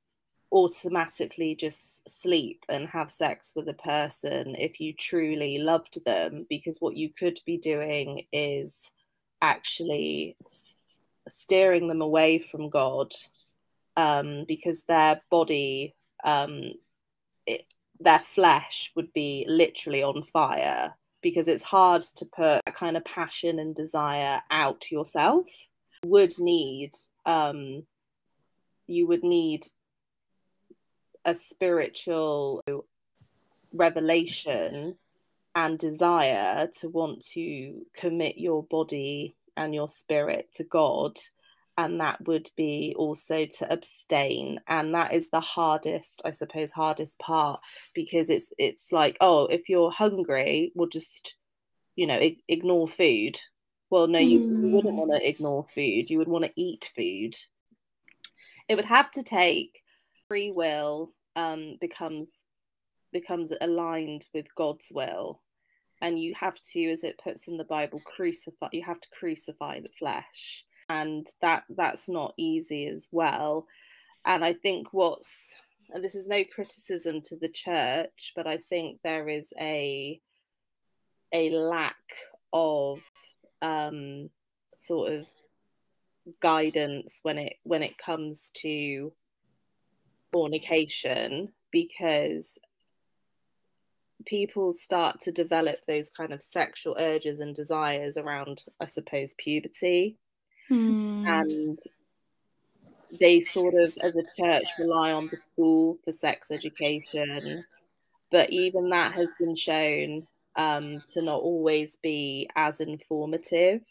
automatically 0.51 1.55
just 1.55 2.07
sleep 2.07 2.65
and 2.69 2.87
have 2.89 3.11
sex 3.11 3.55
with 3.57 3.69
a 3.69 3.75
person 3.75 4.55
if 4.59 4.81
you 4.81 4.93
truly 4.93 5.59
loved 5.59 6.05
them 6.05 6.45
because 6.51 6.77
what 6.81 6.97
you 6.97 7.09
could 7.09 7.41
be 7.47 7.57
doing 7.57 8.27
is 8.33 8.91
actually 9.41 10.37
steering 11.27 11.89
them 11.89 12.03
away 12.03 12.39
from 12.39 12.69
God 12.69 13.15
um, 13.97 14.45
because 14.47 14.81
their 14.89 15.21
body, 15.31 15.95
um, 16.25 16.73
it, 17.47 17.67
their 18.01 18.23
flesh 18.35 18.93
would 18.95 19.13
be 19.13 19.45
literally 19.49 20.03
on 20.03 20.23
fire 20.23 20.95
because 21.23 21.49
it's 21.49 21.63
hard 21.63 22.03
to 22.17 22.27
put 22.27 22.61
a 22.67 22.73
kind 22.73 22.97
of 22.97 23.05
passion 23.05 23.59
and 23.59 23.75
desire 23.75 24.43
out 24.51 24.91
yourself. 24.91 25.47
Would 26.05 26.39
need 26.41 26.91
um, 27.27 27.85
you 28.87 29.07
would 29.07 29.23
need 29.23 29.65
a 31.25 31.35
spiritual 31.35 32.65
revelation 33.73 34.97
and 35.55 35.79
desire 35.79 36.69
to 36.81 36.89
want 36.89 37.25
to 37.27 37.87
commit 37.95 38.39
your 38.39 38.65
body 38.65 39.35
and 39.57 39.75
your 39.75 39.89
spirit 39.89 40.49
to 40.55 40.65
God. 40.65 41.19
And 41.79 42.01
that 42.01 42.27
would 42.27 42.51
be 42.57 42.95
also 42.99 43.47
to 43.47 43.73
abstain. 43.73 44.61
And 44.69 44.95
that 44.95 45.15
is 45.15 45.31
the 45.31 45.41
hardest, 45.41 46.21
I 46.25 46.33
suppose, 46.33 46.71
hardest 46.71 47.19
part 47.19 47.61
because 47.95 48.29
it's 48.29 48.53
it's 48.59 48.93
like, 48.93 49.17
oh, 49.21 49.47
if 49.47 49.69
you're 49.69 49.91
hungry, 49.91 50.73
we'll 50.75 50.89
just, 50.89 51.35
you 51.97 52.07
know, 52.07 52.17
I- 52.17 52.37
ignore 52.49 52.89
food. 52.89 53.41
Well, 53.89 54.07
no, 54.07 54.19
you, 54.19 54.41
mm. 54.41 54.61
you 54.61 54.69
wouldn't 54.69 54.95
hmm. 54.95 55.01
want 55.01 55.11
to 55.13 55.29
ignore 55.29 55.67
food. 55.75 56.09
You 56.09 56.19
would 56.19 56.29
want 56.29 56.45
to 56.47 56.53
eat 56.57 56.91
food. 56.97 57.37
It 58.69 58.75
would 58.75 58.87
have 58.87 59.11
to 59.13 59.23
take 59.23 59.83
free 60.29 60.51
will 60.51 61.13
um, 61.37 61.77
becomes 61.81 62.43
becomes 63.13 63.53
aligned 63.61 64.27
with 64.33 64.47
God's 64.57 64.87
will, 64.91 65.43
and 66.01 66.19
you 66.19 66.35
have 66.35 66.59
to, 66.73 66.91
as 66.91 67.05
it 67.05 67.21
puts 67.23 67.49
in 67.49 67.59
the 67.59 67.65
Bible, 67.65 68.01
crucify. 68.05 68.69
You 68.73 68.83
have 68.85 69.01
to 69.01 69.09
crucify 69.11 69.81
the 69.81 69.91
flesh, 69.99 70.65
and 70.93 71.27
that 71.41 71.65
that's 71.71 72.07
not 72.07 72.35
easy 72.37 72.87
as 72.87 73.09
well. 73.11 73.67
And 74.27 74.45
I 74.45 74.53
think 74.53 74.93
what's 74.93 75.55
and 75.91 76.05
this 76.05 76.15
is 76.15 76.29
no 76.29 76.45
criticism 76.45 77.23
to 77.23 77.37
the 77.37 77.49
church, 77.49 78.33
but 78.37 78.47
I 78.47 78.59
think 78.59 79.01
there 79.03 79.29
is 79.29 79.53
a 79.59 80.21
a 81.33 81.51
lack 81.51 81.97
of 82.53 83.01
um, 83.63 84.29
sort 84.77 85.13
of 85.13 85.27
guidance 86.41 87.21
when 87.23 87.39
it 87.39 87.55
when 87.63 87.83
it 87.83 87.97
comes 87.97 88.51
to 88.55 89.13
fornication 90.31 91.53
because 91.71 92.59
people 94.27 94.73
start 94.75 95.21
to 95.21 95.33
develop 95.33 95.79
those 95.89 96.11
kind 96.11 96.33
of 96.33 96.43
sexual 96.43 96.95
urges 96.99 97.41
and 97.41 97.57
desires 97.57 98.17
around 98.17 98.63
i 98.81 98.87
suppose 98.87 99.35
puberty 99.37 100.17
Mm. 100.71 101.27
and 101.27 101.79
they 103.21 103.41
sort 103.41 103.75
of 103.75 103.97
as 104.01 104.17
a 104.17 104.23
church 104.37 104.67
rely 104.79 105.13
on 105.13 105.29
the 105.29 105.37
school 105.37 105.99
for 106.05 106.13
sex 106.13 106.51
education. 106.51 107.65
But 108.31 108.51
even 108.51 108.89
that 108.91 109.13
has 109.13 109.35
been 109.39 109.57
shown 109.57 110.23
um, 110.57 111.03
to 111.13 111.23
not 111.23 111.41
always 111.41 111.97
be 112.03 112.49
as 112.57 112.81
informative. 112.81 113.83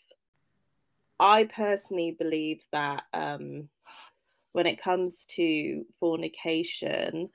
I 1.20 1.44
personally 1.44 2.16
believe 2.18 2.62
that 2.72 3.04
um, 3.14 3.70
when 4.54 4.66
it 4.66 4.82
comes 4.82 5.26
to 5.32 5.86
fornication 6.00 7.30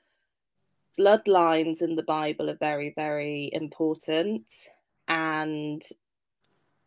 bloodlines 0.99 1.83
in 1.83 1.95
the 1.95 2.03
bible 2.03 2.49
are 2.49 2.57
very 2.57 2.93
very 2.95 3.49
important. 3.53 4.51
And 5.07 5.81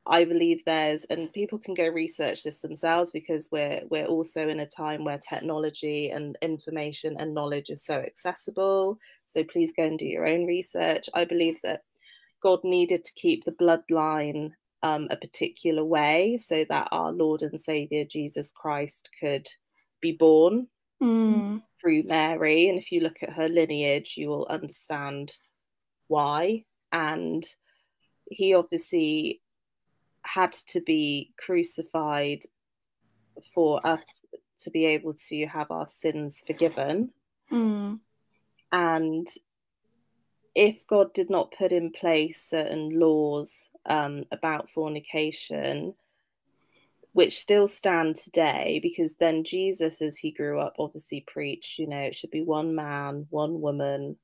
I 0.06 0.24
believe 0.24 0.62
there's, 0.64 1.04
and 1.04 1.32
people 1.32 1.58
can 1.58 1.74
go 1.74 1.86
research 1.88 2.42
this 2.42 2.60
themselves 2.60 3.10
because 3.10 3.48
we're 3.52 3.82
we're 3.90 4.06
also 4.06 4.48
in 4.48 4.60
a 4.60 4.66
time 4.66 5.04
where 5.04 5.18
technology 5.18 6.10
and 6.10 6.36
information 6.42 7.16
and 7.18 7.34
knowledge 7.34 7.70
is 7.70 7.84
so 7.84 7.94
accessible. 7.94 8.98
So 9.26 9.44
please 9.44 9.72
go 9.76 9.84
and 9.84 9.98
do 9.98 10.06
your 10.06 10.26
own 10.26 10.46
research. 10.46 11.08
I 11.14 11.24
believe 11.24 11.58
that 11.62 11.82
God 12.42 12.60
needed 12.64 13.04
to 13.04 13.12
keep 13.14 13.44
the 13.44 13.52
bloodline 13.52 14.52
um, 14.82 15.08
a 15.10 15.16
particular 15.16 15.84
way 15.84 16.38
so 16.42 16.64
that 16.68 16.88
our 16.90 17.12
Lord 17.12 17.42
and 17.42 17.60
Savior 17.60 18.04
Jesus 18.04 18.50
Christ 18.54 19.10
could 19.20 19.48
be 20.00 20.12
born 20.12 20.66
Mm. 21.02 21.62
through 21.80 22.02
Mary. 22.04 22.68
And 22.68 22.78
if 22.78 22.92
you 22.92 23.00
look 23.00 23.22
at 23.22 23.32
her 23.32 23.48
lineage, 23.48 24.14
you 24.16 24.28
will 24.28 24.46
understand 24.48 25.32
why. 26.08 26.64
And 26.92 27.44
he 28.30 28.54
obviously 28.54 29.40
had 30.22 30.52
to 30.52 30.80
be 30.80 31.32
crucified 31.38 32.40
for 33.54 33.84
us 33.86 34.24
to 34.58 34.70
be 34.70 34.86
able 34.86 35.14
to 35.28 35.46
have 35.46 35.70
our 35.70 35.88
sins 35.88 36.42
forgiven. 36.46 37.10
Mm. 37.50 38.00
And 38.72 39.26
if 40.54 40.86
God 40.86 41.12
did 41.14 41.30
not 41.30 41.54
put 41.56 41.72
in 41.72 41.90
place 41.90 42.46
certain 42.48 42.98
laws 42.98 43.68
um, 43.86 44.24
about 44.30 44.70
fornication, 44.70 45.94
which 47.12 47.40
still 47.40 47.66
stand 47.66 48.16
today, 48.16 48.78
because 48.82 49.14
then 49.18 49.42
Jesus, 49.44 50.00
as 50.00 50.16
he 50.16 50.30
grew 50.30 50.60
up, 50.60 50.74
obviously 50.78 51.24
preached, 51.26 51.78
you 51.78 51.88
know, 51.88 51.98
it 51.98 52.14
should 52.14 52.30
be 52.30 52.42
one 52.42 52.74
man, 52.74 53.26
one 53.30 53.60
woman. 53.60 54.16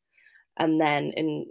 And 0.57 0.81
then 0.81 1.13
in, 1.13 1.47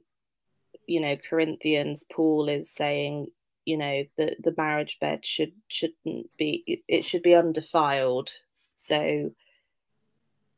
you 0.87 1.01
know, 1.01 1.17
Corinthians, 1.29 2.05
Paul 2.11 2.47
is 2.47 2.71
saying, 2.71 3.27
you 3.65 3.77
know, 3.77 4.03
the, 4.17 4.35
the 4.43 4.53
marriage 4.57 4.97
bed 4.99 5.25
should 5.25 5.53
shouldn't 5.67 6.29
be 6.37 6.83
it, 6.87 7.05
should 7.05 7.23
be 7.23 7.35
undefiled. 7.35 8.29
So 8.75 9.31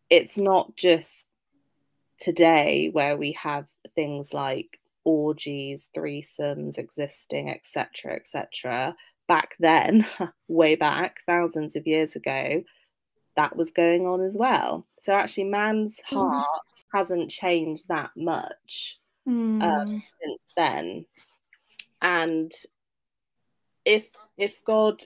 it's 0.09 0.37
not 0.37 0.75
just 0.75 1.27
today 2.19 2.89
where 2.91 3.17
we 3.17 3.33
have 3.33 3.67
things 3.95 4.33
like 4.33 4.79
orgies, 5.03 5.87
threesomes 5.95 6.77
existing, 6.77 7.49
etc., 7.49 8.15
etc. 8.15 8.95
Back 9.27 9.55
then, 9.59 10.05
way 10.47 10.75
back, 10.75 11.17
thousands 11.25 11.75
of 11.75 11.87
years 11.87 12.15
ago, 12.15 12.63
that 13.35 13.55
was 13.55 13.71
going 13.71 14.05
on 14.05 14.21
as 14.21 14.35
well. 14.35 14.85
So 15.01 15.13
actually, 15.13 15.45
man's 15.45 15.99
heart 16.05 16.45
hasn't 16.93 17.29
changed 17.31 17.87
that 17.87 18.11
much 18.15 18.99
Mm. 19.27 19.61
um, 19.61 19.87
since 20.21 20.41
then. 20.55 21.05
And 22.01 22.51
if 23.87 24.09
if 24.37 24.63
God 24.65 25.01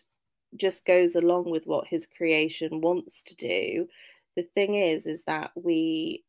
just 0.55 0.83
goes 0.85 1.15
along 1.15 1.49
with 1.49 1.65
what 1.67 1.87
His 1.87 2.07
creation 2.07 2.81
wants 2.81 3.23
to 3.23 3.35
do, 3.35 3.87
the 4.35 4.43
thing 4.43 4.75
is, 4.75 5.05
is 5.05 5.23
that 5.25 5.51
we 5.55 6.23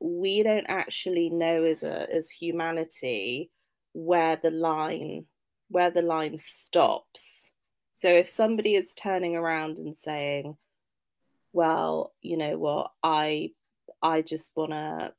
we 0.00 0.42
don't 0.42 0.66
actually 0.68 1.30
know 1.30 1.62
as 1.62 1.82
a 1.84 2.12
as 2.12 2.28
humanity 2.28 3.50
where 3.92 4.36
the 4.36 4.50
line 4.50 5.26
where 5.68 5.90
the 5.90 6.02
line 6.02 6.36
stops. 6.36 7.52
So 7.94 8.08
if 8.08 8.28
somebody 8.28 8.74
is 8.74 8.94
turning 8.94 9.36
around 9.36 9.78
and 9.78 9.96
saying, 9.96 10.56
"Well, 11.52 12.12
you 12.22 12.36
know 12.36 12.58
what, 12.58 12.90
I 13.04 13.52
I 14.02 14.22
just 14.22 14.50
want 14.56 14.72
to 14.72 15.12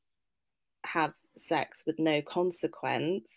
have 0.84 1.14
sex 1.36 1.84
with 1.86 1.98
no 1.98 2.20
consequence 2.22 3.30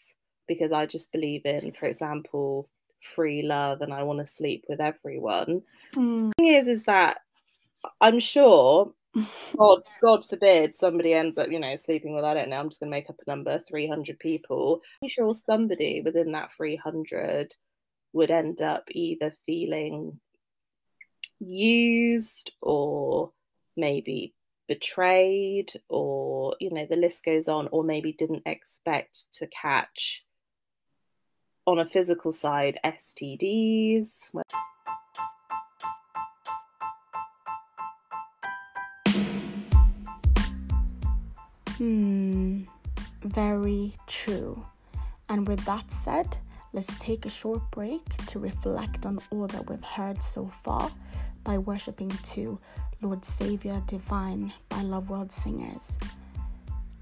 because 0.47 0.73
I 0.73 0.86
just 0.88 1.12
believe 1.12 1.45
in, 1.45 1.71
for 1.71 1.86
example, 1.86 2.69
free 3.15 3.41
love 3.43 3.81
and 3.81 3.93
I 3.93 4.03
want 4.03 4.19
to 4.19 4.25
sleep 4.25 4.65
with 4.67 4.79
everyone." 4.79 5.61
Mm. 5.95 6.31
The 6.37 6.43
thing 6.43 6.53
is, 6.55 6.67
is 6.67 6.83
that 6.83 7.19
I'm 8.01 8.19
sure 8.19 8.93
God, 9.57 9.83
God 10.01 10.25
forbid 10.27 10.73
somebody 10.73 11.13
ends 11.13 11.37
up, 11.37 11.51
you 11.51 11.59
know, 11.59 11.75
sleeping 11.75 12.15
with, 12.15 12.23
I 12.23 12.33
don't 12.33 12.49
know, 12.49 12.57
I'm 12.57 12.69
just 12.69 12.79
going 12.79 12.89
to 12.91 12.97
make 12.97 13.09
up 13.09 13.19
a 13.25 13.29
number, 13.29 13.59
300 13.67 14.17
people. 14.19 14.81
I'm 15.03 15.09
sure 15.09 15.33
somebody 15.33 16.01
within 16.03 16.31
that 16.31 16.49
300 16.57 17.53
would 18.13 18.31
end 18.31 18.61
up 18.61 18.85
either 18.91 19.35
feeling 19.45 20.19
used 21.39 22.53
or 22.61 23.31
maybe 23.77 24.33
betrayed 24.67 25.71
or, 25.89 26.55
you 26.59 26.71
know, 26.71 26.87
the 26.89 26.95
list 26.95 27.23
goes 27.23 27.47
on, 27.47 27.69
or 27.71 27.83
maybe 27.83 28.13
didn't 28.13 28.43
expect 28.45 29.25
to 29.33 29.47
catch 29.47 30.25
on 31.65 31.80
a 31.80 31.86
physical 31.86 32.32
side 32.32 32.80
STDs. 32.84 34.19
Hmm, 41.78 42.63
very 43.21 43.95
true. 44.08 44.65
And 45.30 45.47
with 45.47 45.65
that 45.65 45.91
said, 45.91 46.38
let's 46.73 46.97
take 46.99 47.26
a 47.26 47.30
short 47.30 47.62
break 47.71 48.04
to 48.28 48.39
reflect 48.39 49.06
on 49.06 49.19
all 49.32 49.47
that 49.47 49.69
we've 49.69 49.84
heard 49.84 50.21
so 50.21 50.47
far 50.47 50.91
by 51.43 51.58
worshipping 51.58 52.10
to 52.10 52.60
Lord 53.02 53.26
Savior 53.26 53.82
Divine 53.88 54.54
by 54.69 54.82
Love 54.82 55.10
World 55.10 55.32
Singers. 55.32 55.97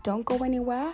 Don't 0.03 0.25
go 0.25 0.37
anywhere. 0.37 0.93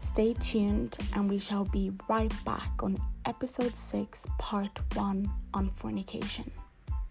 Stay 0.00 0.32
tuned, 0.32 0.96
and 1.14 1.28
we 1.28 1.38
shall 1.38 1.66
be 1.66 1.92
right 2.08 2.32
back 2.46 2.72
on 2.82 2.96
episode 3.26 3.76
6, 3.76 4.26
part 4.38 4.80
1 4.94 5.30
on 5.52 5.68
fornication. 5.68 6.50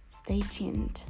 Stay 0.10 0.42
tuned. 0.50 1.06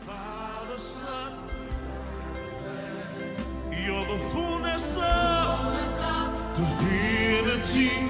Father, 0.00 0.76
Son, 0.76 1.32
you're 3.70 4.04
the 4.04 4.18
fullness 4.30 4.98
of 4.98 6.52
divinity. 6.52 8.03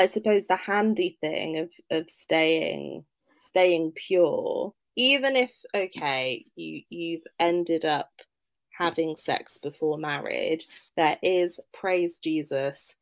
I 0.00 0.06
suppose 0.06 0.46
the 0.48 0.56
handy 0.56 1.18
thing 1.20 1.58
of 1.58 1.70
of 1.90 2.08
staying 2.08 3.04
staying 3.40 3.92
pure, 3.92 4.72
even 4.96 5.36
if 5.36 5.52
okay, 5.74 6.46
you 6.56 6.82
you've 6.88 7.26
ended 7.38 7.84
up 7.84 8.10
having 8.70 9.14
sex 9.14 9.58
before 9.58 9.98
marriage, 9.98 10.66
there 10.96 11.18
is 11.22 11.60
praise 11.74 12.16
Jesus, 12.22 12.94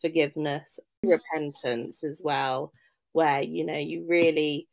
forgiveness, 0.00 0.80
repentance 1.04 2.02
as 2.02 2.20
well, 2.24 2.72
where 3.12 3.42
you 3.42 3.66
know 3.66 3.76
you 3.76 4.06
really 4.08 4.66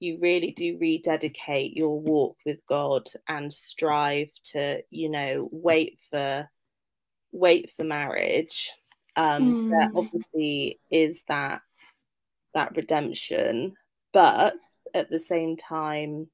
you 0.00 0.18
really 0.20 0.50
do 0.50 0.78
rededicate 0.80 1.76
your 1.76 2.00
walk 2.00 2.36
with 2.44 2.60
God 2.68 3.08
and 3.28 3.52
strive 3.52 4.30
to, 4.52 4.82
you 4.90 5.08
know, 5.08 5.48
wait 5.52 5.98
for 6.10 6.48
wait 7.30 7.70
for 7.76 7.84
marriage. 7.84 8.70
Um, 9.18 9.58
there 9.68 9.90
Mm. 9.90 9.96
obviously 9.96 10.78
is 10.90 11.22
that 11.24 11.62
that 12.54 12.76
redemption, 12.76 13.76
but 14.12 14.54
at 14.94 15.10
the 15.10 15.18
same 15.18 15.56
time, 15.56 16.30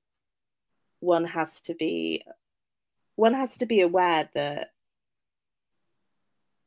one 1.00 1.24
has 1.24 1.60
to 1.62 1.74
be 1.74 2.24
one 3.16 3.32
has 3.34 3.56
to 3.56 3.66
be 3.66 3.80
aware 3.80 4.28
that 4.34 4.72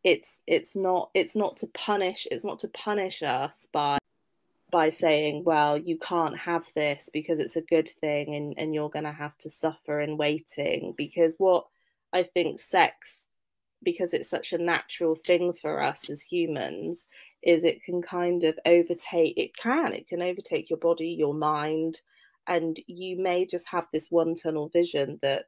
it's 0.03 0.39
it's 0.47 0.75
not 0.75 1.09
it's 1.13 1.35
not 1.35 1.57
to 1.57 1.67
punish 1.67 2.27
it's 2.31 2.45
not 2.45 2.59
to 2.59 2.67
punish 2.69 3.21
us 3.21 3.67
by 3.71 3.97
by 4.71 4.89
saying 4.89 5.43
well 5.43 5.77
you 5.77 5.97
can't 5.97 6.37
have 6.37 6.65
this 6.75 7.09
because 7.11 7.39
it's 7.39 7.55
a 7.57 7.61
good 7.61 7.89
thing 8.01 8.35
and, 8.35 8.53
and 8.57 8.73
you're 8.73 8.89
going 8.89 9.05
to 9.05 9.11
have 9.11 9.37
to 9.37 9.49
suffer 9.49 9.99
in 9.99 10.17
waiting 10.17 10.93
because 10.97 11.35
what 11.37 11.67
i 12.13 12.23
think 12.23 12.59
sex 12.59 13.26
because 13.83 14.13
it's 14.13 14.29
such 14.29 14.53
a 14.53 14.57
natural 14.57 15.15
thing 15.15 15.53
for 15.53 15.81
us 15.81 16.09
as 16.09 16.21
humans 16.21 17.05
is 17.43 17.63
it 17.63 17.83
can 17.83 18.01
kind 18.01 18.43
of 18.43 18.57
overtake 18.65 19.37
it 19.37 19.55
can 19.55 19.93
it 19.93 20.07
can 20.07 20.21
overtake 20.21 20.69
your 20.69 20.79
body 20.79 21.09
your 21.09 21.33
mind 21.33 22.01
and 22.47 22.79
you 22.87 23.21
may 23.21 23.45
just 23.45 23.67
have 23.67 23.85
this 23.93 24.07
one 24.09 24.33
tunnel 24.35 24.69
vision 24.69 25.19
that 25.21 25.45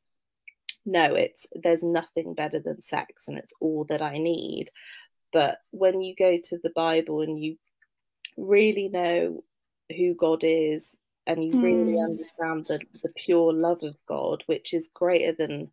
no 0.85 1.15
it's 1.15 1.47
there's 1.63 1.83
nothing 1.83 2.33
better 2.33 2.59
than 2.59 2.81
sex 2.81 3.27
and 3.27 3.37
it's 3.37 3.53
all 3.59 3.85
that 3.89 4.01
i 4.01 4.17
need 4.17 4.69
but 5.33 5.57
when 5.71 6.01
you 6.01 6.15
go 6.15 6.37
to 6.37 6.57
the 6.63 6.71
bible 6.75 7.21
and 7.21 7.41
you 7.43 7.57
really 8.37 8.87
know 8.89 9.43
who 9.97 10.13
god 10.13 10.43
is 10.43 10.95
and 11.27 11.43
you 11.43 11.59
really 11.61 11.97
Mm. 11.97 12.05
understand 12.05 12.65
the, 12.67 12.79
the 13.03 13.13
pure 13.15 13.53
love 13.53 13.83
of 13.83 13.95
god 14.07 14.43
which 14.45 14.73
is 14.73 14.89
greater 14.93 15.33
than 15.33 15.69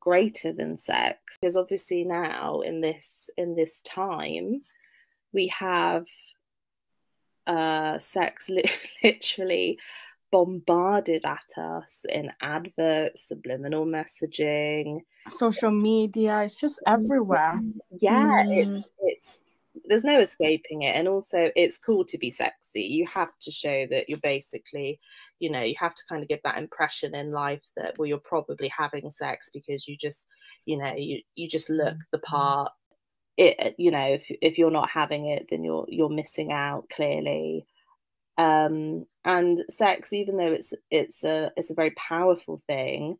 greater 0.00 0.52
than 0.52 0.76
sex 0.76 1.18
because 1.40 1.56
obviously 1.56 2.04
now 2.04 2.60
in 2.60 2.80
this 2.80 3.28
in 3.36 3.54
this 3.54 3.80
time 3.82 4.62
we 5.32 5.48
have 5.48 6.06
uh 7.46 7.98
sex 7.98 8.48
li- 8.56 8.70
literally 9.02 9.78
bombarded 10.30 11.24
at 11.24 11.46
us 11.62 12.04
in 12.08 12.30
adverts 12.42 13.26
subliminal 13.28 13.86
messaging 13.86 15.00
Social 15.30 15.70
media, 15.70 16.42
it's 16.42 16.54
just 16.54 16.80
everywhere. 16.86 17.54
yeah 18.00 18.44
Mm. 18.44 18.76
it's 18.78 18.88
it's 19.00 19.38
there's 19.88 20.04
no 20.04 20.20
escaping 20.20 20.82
it 20.82 20.94
and 20.94 21.08
also 21.08 21.50
it's 21.56 21.78
cool 21.78 22.04
to 22.04 22.18
be 22.18 22.30
sexy. 22.30 22.82
You 22.82 23.06
have 23.06 23.30
to 23.40 23.50
show 23.50 23.86
that 23.90 24.08
you're 24.08 24.18
basically 24.18 25.00
you 25.38 25.50
know 25.50 25.62
you 25.62 25.74
have 25.78 25.94
to 25.94 26.02
kind 26.08 26.22
of 26.22 26.28
give 26.28 26.40
that 26.44 26.58
impression 26.58 27.14
in 27.14 27.32
life 27.32 27.62
that 27.76 27.98
well 27.98 28.06
you're 28.06 28.18
probably 28.18 28.68
having 28.76 29.10
sex 29.10 29.50
because 29.52 29.88
you 29.88 29.96
just 29.96 30.26
you 30.66 30.76
know 30.76 30.94
you 30.94 31.20
you 31.34 31.48
just 31.48 31.70
look 31.70 31.96
the 32.12 32.18
part. 32.18 32.72
It 33.36 33.74
you 33.78 33.90
know 33.90 34.04
if 34.04 34.30
if 34.42 34.58
you're 34.58 34.70
not 34.70 34.90
having 34.90 35.26
it 35.26 35.46
then 35.50 35.64
you're 35.64 35.86
you're 35.88 36.08
missing 36.08 36.52
out 36.52 36.88
clearly. 36.90 37.66
Um 38.36 39.06
and 39.24 39.64
sex 39.70 40.12
even 40.12 40.36
though 40.36 40.52
it's 40.52 40.72
it's 40.90 41.24
a 41.24 41.52
it's 41.56 41.70
a 41.70 41.74
very 41.74 41.92
powerful 41.92 42.60
thing 42.66 43.18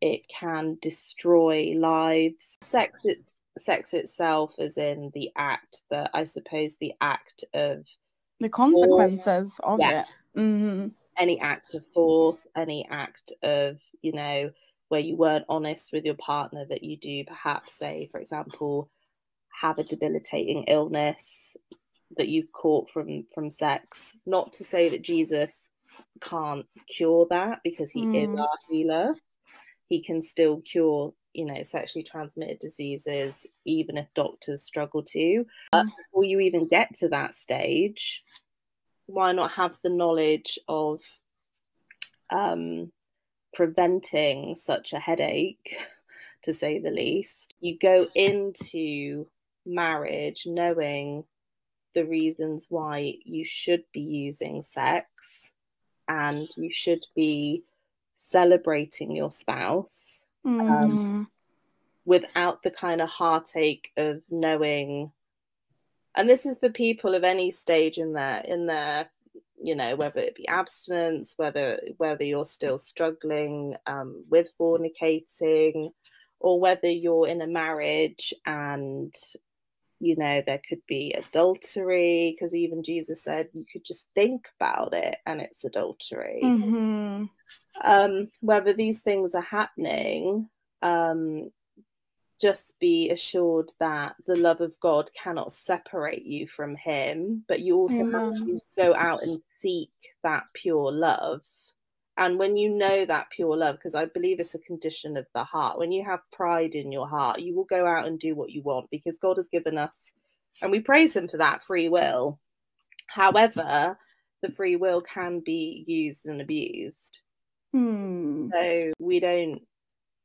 it 0.00 0.28
can 0.28 0.76
destroy 0.82 1.74
lives. 1.76 2.56
Sex 2.60 3.00
it's 3.04 3.30
sex 3.58 3.94
itself 3.94 4.52
is 4.58 4.76
in 4.76 5.10
the 5.14 5.30
act 5.36 5.82
but 5.90 6.10
i 6.14 6.24
suppose 6.24 6.76
the 6.80 6.92
act 7.00 7.44
of 7.54 7.84
The 8.40 8.48
consequences 8.48 9.60
of 9.62 9.78
Yeah. 9.80 10.00
it. 10.00 10.06
hmm 10.34 10.88
any 11.16 11.40
act 11.40 11.74
of 11.74 11.84
force 11.94 12.40
any 12.56 12.86
act 12.90 13.32
of 13.44 13.78
you 14.02 14.12
know 14.12 14.50
where 14.88 15.00
you 15.00 15.16
weren't 15.16 15.44
honest 15.48 15.90
with 15.92 16.04
your 16.04 16.16
partner 16.16 16.64
that 16.68 16.82
you 16.82 16.96
do 16.96 17.24
perhaps 17.24 17.72
say 17.78 18.08
for 18.10 18.18
example 18.18 18.90
have 19.60 19.78
a 19.78 19.84
debilitating 19.84 20.64
illness 20.64 21.54
that 22.16 22.28
you've 22.28 22.50
caught 22.50 22.90
from 22.90 23.24
from 23.32 23.48
sex 23.48 24.00
not 24.26 24.52
to 24.54 24.64
say 24.64 24.88
that 24.88 25.02
jesus 25.02 25.70
can't 26.20 26.66
cure 26.88 27.26
that 27.30 27.60
because 27.62 27.90
he 27.92 28.02
is 28.12 28.30
Mm. 28.30 28.40
our 28.40 28.58
healer 28.68 29.14
he 29.88 30.02
can 30.02 30.22
still 30.22 30.60
cure 30.60 31.12
you 31.32 31.44
know 31.44 31.62
sexually 31.62 32.04
transmitted 32.04 32.58
diseases 32.58 33.46
even 33.64 33.96
if 33.96 34.06
doctors 34.14 34.62
struggle 34.62 35.02
to 35.02 35.44
but 35.72 35.84
before 35.84 36.24
you 36.24 36.40
even 36.40 36.66
get 36.68 36.94
to 36.94 37.08
that 37.08 37.34
stage 37.34 38.22
why 39.06 39.32
not 39.32 39.52
have 39.52 39.76
the 39.82 39.90
knowledge 39.90 40.58
of 40.68 41.00
um, 42.30 42.90
preventing 43.52 44.56
such 44.56 44.92
a 44.92 44.98
headache, 44.98 45.76
to 46.42 46.52
say 46.52 46.78
the 46.78 46.90
least? 46.90 47.54
You 47.60 47.78
go 47.78 48.06
into 48.14 49.26
marriage 49.66 50.44
knowing 50.46 51.24
the 51.94 52.04
reasons 52.04 52.66
why 52.68 53.14
you 53.24 53.44
should 53.44 53.84
be 53.92 54.00
using 54.00 54.62
sex 54.62 55.50
and 56.08 56.46
you 56.56 56.70
should 56.72 57.04
be 57.14 57.62
celebrating 58.30 59.14
your 59.14 59.30
spouse 59.30 60.20
Mm. 60.46 61.26
without 62.04 62.62
the 62.62 62.70
kind 62.70 63.00
of 63.00 63.08
heartache 63.08 63.90
of 63.96 64.22
knowing 64.30 65.10
and 66.14 66.28
this 66.28 66.44
is 66.46 66.58
for 66.58 66.68
people 66.68 67.14
of 67.14 67.24
any 67.24 67.50
stage 67.50 67.98
in 67.98 68.12
their 68.12 68.40
in 68.40 68.66
their 68.66 69.08
you 69.62 69.74
know 69.74 69.96
whether 69.96 70.20
it 70.20 70.34
be 70.34 70.46
abstinence 70.46 71.32
whether 71.36 71.80
whether 71.96 72.24
you're 72.24 72.44
still 72.44 72.78
struggling 72.78 73.74
um, 73.86 74.24
with 74.28 74.48
fornicating 74.58 75.90
or 76.40 76.60
whether 76.60 76.88
you're 76.90 77.26
in 77.26 77.40
a 77.40 77.46
marriage 77.46 78.34
and 78.44 79.14
you 80.00 80.16
know 80.16 80.42
there 80.44 80.60
could 80.68 80.80
be 80.86 81.12
adultery 81.12 82.34
because 82.34 82.54
even 82.54 82.82
jesus 82.82 83.22
said 83.22 83.48
you 83.52 83.64
could 83.72 83.84
just 83.84 84.06
think 84.14 84.48
about 84.58 84.92
it 84.92 85.16
and 85.26 85.40
it's 85.40 85.64
adultery. 85.64 86.40
Hmm 86.42 87.24
um, 87.82 88.28
whether 88.40 88.72
these 88.72 89.00
things 89.00 89.34
are 89.34 89.42
happening, 89.42 90.48
um, 90.82 91.50
just 92.40 92.74
be 92.80 93.10
assured 93.10 93.70
that 93.80 94.16
the 94.26 94.36
love 94.36 94.60
of 94.60 94.78
God 94.80 95.08
cannot 95.14 95.52
separate 95.52 96.24
you 96.24 96.46
from 96.46 96.76
Him, 96.76 97.44
but 97.48 97.60
you 97.60 97.76
also 97.76 98.04
have 98.12 98.34
to 98.46 98.60
go 98.76 98.94
out 98.94 99.22
and 99.22 99.40
seek 99.48 99.92
that 100.22 100.44
pure 100.52 100.92
love. 100.92 101.40
And 102.16 102.38
when 102.38 102.56
you 102.56 102.70
know 102.70 103.04
that 103.04 103.30
pure 103.30 103.56
love, 103.56 103.76
because 103.76 103.94
I 103.94 104.04
believe 104.04 104.38
it's 104.38 104.54
a 104.54 104.58
condition 104.58 105.16
of 105.16 105.26
the 105.34 105.42
heart, 105.42 105.78
when 105.78 105.90
you 105.90 106.04
have 106.04 106.20
pride 106.32 106.74
in 106.74 106.92
your 106.92 107.08
heart, 107.08 107.40
you 107.40 107.56
will 107.56 107.64
go 107.64 107.86
out 107.86 108.06
and 108.06 108.18
do 108.18 108.34
what 108.36 108.50
you 108.50 108.62
want 108.62 108.88
because 108.90 109.18
God 109.18 109.36
has 109.36 109.48
given 109.48 109.78
us, 109.78 110.12
and 110.62 110.70
we 110.70 110.80
praise 110.80 111.14
Him 111.14 111.28
for 111.28 111.38
that 111.38 111.64
free 111.64 111.88
will. 111.88 112.38
However, 113.08 113.98
the 114.42 114.50
free 114.50 114.76
will 114.76 115.00
can 115.00 115.40
be 115.40 115.84
used 115.88 116.26
and 116.26 116.40
abused 116.40 117.20
Hmm. 117.74 118.50
so 118.52 118.92
we 119.00 119.18
don't 119.18 119.60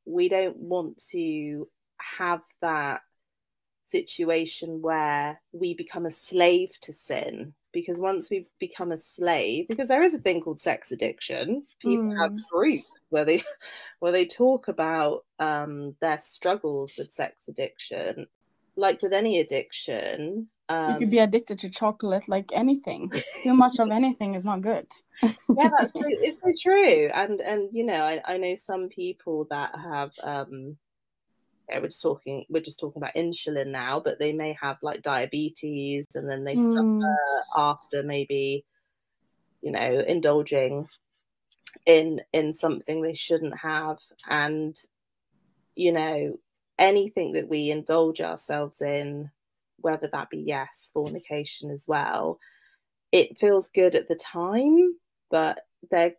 we 0.05 0.29
don't 0.29 0.55
want 0.55 1.03
to 1.11 1.67
have 1.97 2.41
that 2.61 3.01
situation 3.85 4.83
where 4.83 5.41
we 5.51 5.73
become 5.73 6.05
a 6.05 6.11
slave 6.11 6.69
to 6.81 6.93
sin 6.93 7.55
because 7.71 7.97
once 7.99 8.29
we 8.29 8.47
become 8.59 8.91
a 8.91 8.97
slave 8.97 9.67
because 9.67 9.87
there 9.87 10.01
is 10.01 10.13
a 10.13 10.19
thing 10.19 10.41
called 10.41 10.59
sex 10.61 10.91
addiction 10.91 11.63
people 11.79 12.11
have 12.19 12.31
Mm. 12.31 12.39
groups 12.51 12.99
where 13.09 13.25
they 13.25 13.43
where 13.99 14.11
they 14.11 14.25
talk 14.25 14.67
about 14.67 15.25
um 15.39 15.95
their 16.01 16.19
struggles 16.19 16.93
with 16.97 17.11
sex 17.11 17.47
addiction 17.47 18.27
like 18.75 19.01
with 19.01 19.13
any 19.13 19.39
addiction 19.39 20.47
You 20.69 20.95
um 20.95 20.99
could 20.99 21.11
be 21.11 21.19
addicted 21.19 21.59
to 21.59 21.69
chocolate 21.69 22.27
like 22.29 22.51
anything. 22.53 23.11
Too 23.43 23.53
much 23.53 23.79
of 23.79 23.89
anything 23.91 24.35
is 24.35 24.45
not 24.45 24.61
good. 24.61 24.87
yeah 25.21 25.69
that's 25.77 25.91
so, 25.97 26.05
it's 26.07 26.39
so 26.41 26.51
true 26.61 27.09
and 27.13 27.41
and 27.41 27.69
you 27.73 27.83
know 27.85 28.03
I, 28.03 28.21
I 28.25 28.37
know 28.37 28.55
some 28.55 28.89
people 28.89 29.47
that 29.49 29.71
have 29.75 30.11
um 30.23 30.77
yeah, 31.69 31.79
we're 31.79 31.87
just 31.87 32.01
talking 32.01 32.45
we're 32.49 32.61
just 32.61 32.79
talking 32.79 33.01
about 33.01 33.15
insulin 33.15 33.67
now 33.67 33.99
but 33.99 34.19
they 34.19 34.31
may 34.31 34.57
have 34.59 34.77
like 34.81 35.01
diabetes 35.01 36.05
and 36.15 36.29
then 36.29 36.43
they 36.43 36.55
Mm. 36.55 36.75
suffer 36.75 37.17
after 37.57 38.03
maybe 38.03 38.65
you 39.61 39.71
know 39.71 40.03
indulging 40.07 40.87
in 41.85 42.21
in 42.33 42.53
something 42.53 43.01
they 43.01 43.13
shouldn't 43.13 43.57
have 43.57 43.97
and 44.27 44.77
you 45.75 45.91
know 45.91 46.37
anything 46.77 47.33
that 47.33 47.49
we 47.49 47.69
indulge 47.69 48.21
ourselves 48.21 48.81
in 48.81 49.29
whether 49.81 50.07
that 50.07 50.29
be 50.29 50.39
yes, 50.39 50.89
fornication 50.93 51.71
as 51.71 51.83
well. 51.87 52.39
It 53.11 53.37
feels 53.39 53.69
good 53.69 53.95
at 53.95 54.07
the 54.07 54.15
time, 54.15 54.95
but 55.29 55.59
there 55.91 56.13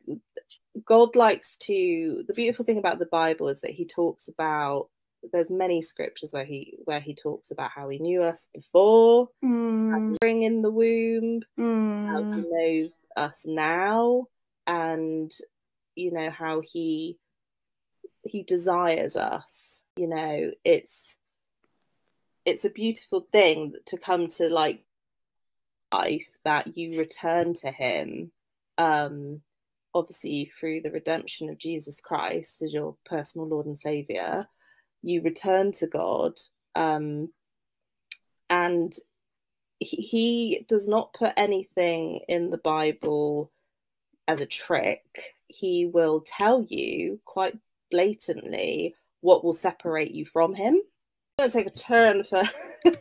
God 0.85 1.17
likes 1.17 1.57
to 1.57 2.25
the 2.27 2.35
beautiful 2.35 2.65
thing 2.65 2.79
about 2.79 2.99
the 2.99 3.07
Bible 3.07 3.49
is 3.49 3.61
that 3.61 3.73
he 3.73 3.87
talks 3.87 4.29
about 4.29 4.89
there's 5.33 5.51
many 5.51 5.83
scriptures 5.83 6.33
where 6.33 6.45
he 6.45 6.79
where 6.85 7.01
he 7.01 7.15
talks 7.15 7.51
about 7.51 7.71
how 7.75 7.89
he 7.89 7.99
knew 7.99 8.23
us 8.23 8.49
before 8.55 9.29
Mm, 9.45 10.17
in 10.23 10.63
the 10.63 10.71
womb 10.71 11.43
how 11.59 12.25
he 12.35 12.41
mm, 12.41 12.45
knows 12.51 12.93
us 13.17 13.43
now 13.45 14.27
and 14.67 15.33
you 15.95 16.13
know 16.13 16.31
how 16.31 16.61
he 16.61 17.19
he 18.25 18.43
desires 18.43 19.17
us. 19.17 19.83
You 19.97 20.09
know 20.09 20.51
it's 20.65 21.17
it's 22.45 22.65
a 22.65 22.71
beautiful 22.71 23.27
thing 23.33 23.75
to 23.87 23.99
come 23.99 24.29
to 24.29 24.49
like 24.49 24.83
life 25.93 26.29
that 26.45 26.77
you 26.77 26.99
return 26.99 27.53
to 27.55 27.71
him 27.71 28.31
um 28.79 29.43
obviously 29.93 30.51
through 30.59 30.81
the 30.81 30.91
redemption 30.91 31.51
of 31.51 31.59
Jesus 31.59 31.97
Christ 32.03 32.63
as 32.63 32.73
your 32.73 32.97
personal 33.05 33.49
lord 33.49 33.67
and 33.67 33.79
savior 33.79 34.47
you 35.03 35.23
return 35.23 35.73
to 35.73 35.87
God 35.87 36.39
um 36.75 37.31
and 38.49 38.95
he, 39.81 39.97
he 39.97 40.67
does 40.69 40.87
not 40.87 41.15
put 41.15 41.33
anything 41.37 42.21
in 42.29 42.51
the 42.51 42.59
Bible 42.59 43.51
as 44.29 44.41
a 44.41 44.47
trick. 44.47 45.03
He 45.49 45.87
will 45.87 46.25
tell 46.27 46.65
you 46.69 47.21
quite 47.25 47.59
blatantly 47.91 48.95
what 49.23 49.45
will 49.45 49.55
separate 49.55 50.13
you 50.13 50.27
from 50.27 50.55
him. 50.55 50.81
I'm 51.39 51.49
going 51.49 51.51
to 51.51 51.59
take 51.59 51.67
a 51.67 51.79
turn 51.79 52.25
for, 52.25 52.43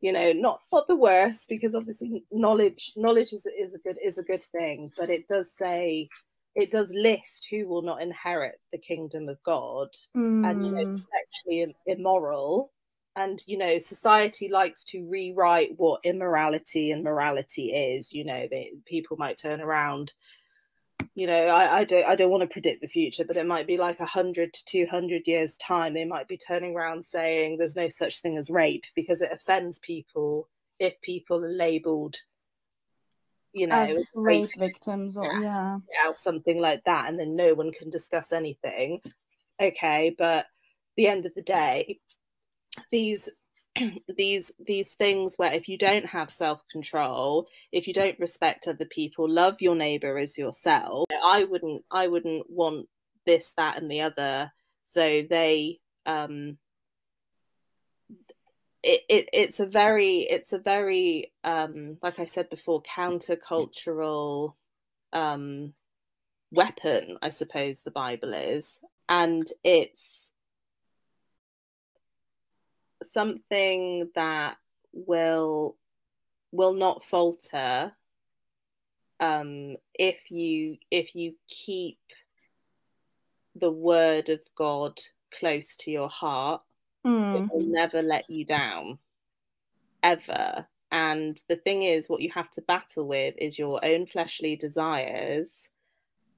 you 0.00 0.12
know, 0.12 0.32
not 0.32 0.60
not 0.72 0.88
the 0.88 0.96
worst 0.96 1.46
because 1.48 1.74
obviously 1.74 2.24
knowledge 2.32 2.92
knowledge 2.96 3.32
is 3.32 3.46
is 3.58 3.74
a 3.74 3.78
good 3.78 3.98
is 4.04 4.18
a 4.18 4.22
good 4.22 4.42
thing, 4.42 4.90
but 4.96 5.10
it 5.10 5.28
does 5.28 5.46
say 5.56 6.08
it 6.54 6.70
does 6.70 6.92
list 6.94 7.48
who 7.50 7.66
will 7.66 7.82
not 7.82 8.02
inherit 8.02 8.60
the 8.72 8.78
kingdom 8.78 9.28
of 9.28 9.42
God 9.42 9.88
and 10.14 10.64
you 10.64 10.72
know 10.72 10.84
mm, 10.84 11.02
sexually 11.12 11.74
immoral. 11.86 12.70
And 13.16 13.40
you 13.46 13.58
know 13.58 13.78
society 13.78 14.48
likes 14.48 14.82
to 14.84 15.06
rewrite 15.08 15.74
what 15.76 16.00
immorality 16.04 16.90
and 16.90 17.04
morality 17.04 17.72
is 17.72 18.12
you 18.12 18.24
know 18.24 18.48
they, 18.50 18.72
people 18.86 19.16
might 19.16 19.38
turn 19.38 19.60
around 19.60 20.12
you 21.14 21.26
know 21.26 21.46
I, 21.46 21.78
I 21.78 21.84
don't 21.84 22.06
i 22.06 22.16
don't 22.16 22.30
want 22.30 22.42
to 22.42 22.52
predict 22.52 22.82
the 22.82 22.88
future 22.88 23.24
but 23.24 23.36
it 23.36 23.46
might 23.46 23.66
be 23.66 23.76
like 23.76 24.00
100 24.00 24.52
to 24.52 24.64
200 24.64 25.26
years 25.26 25.56
time 25.58 25.94
they 25.94 26.04
might 26.04 26.28
be 26.28 26.36
turning 26.36 26.74
around 26.74 27.04
saying 27.04 27.56
there's 27.56 27.76
no 27.76 27.88
such 27.88 28.20
thing 28.20 28.36
as 28.36 28.50
rape 28.50 28.84
because 28.94 29.20
it 29.20 29.30
offends 29.32 29.78
people 29.78 30.48
if 30.78 31.00
people 31.00 31.44
are 31.44 31.52
labeled 31.52 32.16
you 33.54 33.66
know 33.66 33.76
as 33.76 34.10
rape 34.14 34.50
victims 34.58 35.16
or 35.16 35.40
yeah. 35.40 35.78
out 36.04 36.18
something 36.18 36.60
like 36.60 36.82
that 36.84 37.08
and 37.08 37.18
then 37.18 37.36
no 37.36 37.54
one 37.54 37.72
can 37.72 37.88
discuss 37.88 38.32
anything 38.32 39.00
okay 39.62 40.14
but 40.18 40.38
at 40.38 40.46
the 40.96 41.06
end 41.06 41.24
of 41.24 41.34
the 41.34 41.42
day 41.42 41.98
these 42.90 43.28
these 44.16 44.50
these 44.66 44.88
things 44.98 45.34
where 45.36 45.52
if 45.52 45.68
you 45.68 45.78
don't 45.78 46.06
have 46.06 46.30
self-control 46.30 47.46
if 47.72 47.86
you 47.86 47.94
don't 47.94 48.18
respect 48.18 48.66
other 48.66 48.84
people 48.86 49.28
love 49.28 49.56
your 49.60 49.74
neighbor 49.74 50.18
as 50.18 50.36
yourself 50.36 51.06
i 51.24 51.44
wouldn't 51.44 51.82
i 51.90 52.06
wouldn't 52.06 52.48
want 52.50 52.86
this 53.26 53.52
that 53.56 53.80
and 53.80 53.90
the 53.90 54.00
other 54.00 54.50
so 54.84 55.22
they 55.30 55.78
um 56.06 56.58
it, 58.84 59.00
it 59.08 59.28
it's 59.32 59.60
a 59.60 59.66
very 59.66 60.20
it's 60.20 60.52
a 60.52 60.58
very 60.58 61.32
um 61.42 61.96
like 62.02 62.18
i 62.18 62.26
said 62.26 62.50
before 62.50 62.82
countercultural 62.82 64.52
um 65.14 65.72
weapon 66.50 67.16
i 67.22 67.30
suppose 67.30 67.78
the 67.84 67.90
bible 67.90 68.34
is. 68.34 68.66
And 69.08 69.46
it's 69.62 70.00
something 73.02 74.10
that 74.14 74.56
will 74.92 75.76
will 76.52 76.74
not 76.74 77.04
falter 77.04 77.92
um 79.20 79.76
if 79.94 80.30
you 80.30 80.76
if 80.90 81.14
you 81.14 81.34
keep 81.48 81.98
the 83.56 83.70
word 83.70 84.28
of 84.28 84.40
god 84.56 84.98
close 85.38 85.76
to 85.76 85.90
your 85.90 86.08
heart 86.08 86.62
it 87.04 87.10
Mm, 87.10 87.50
will 87.50 87.66
never 87.66 88.02
let 88.02 88.28
you 88.30 88.44
down 88.44 88.98
ever. 90.02 90.66
And 90.92 91.40
the 91.48 91.56
thing 91.56 91.82
is 91.82 92.08
what 92.08 92.20
you 92.20 92.30
have 92.34 92.50
to 92.52 92.62
battle 92.62 93.06
with 93.06 93.34
is 93.38 93.58
your 93.58 93.84
own 93.84 94.06
fleshly 94.06 94.56
desires 94.56 95.68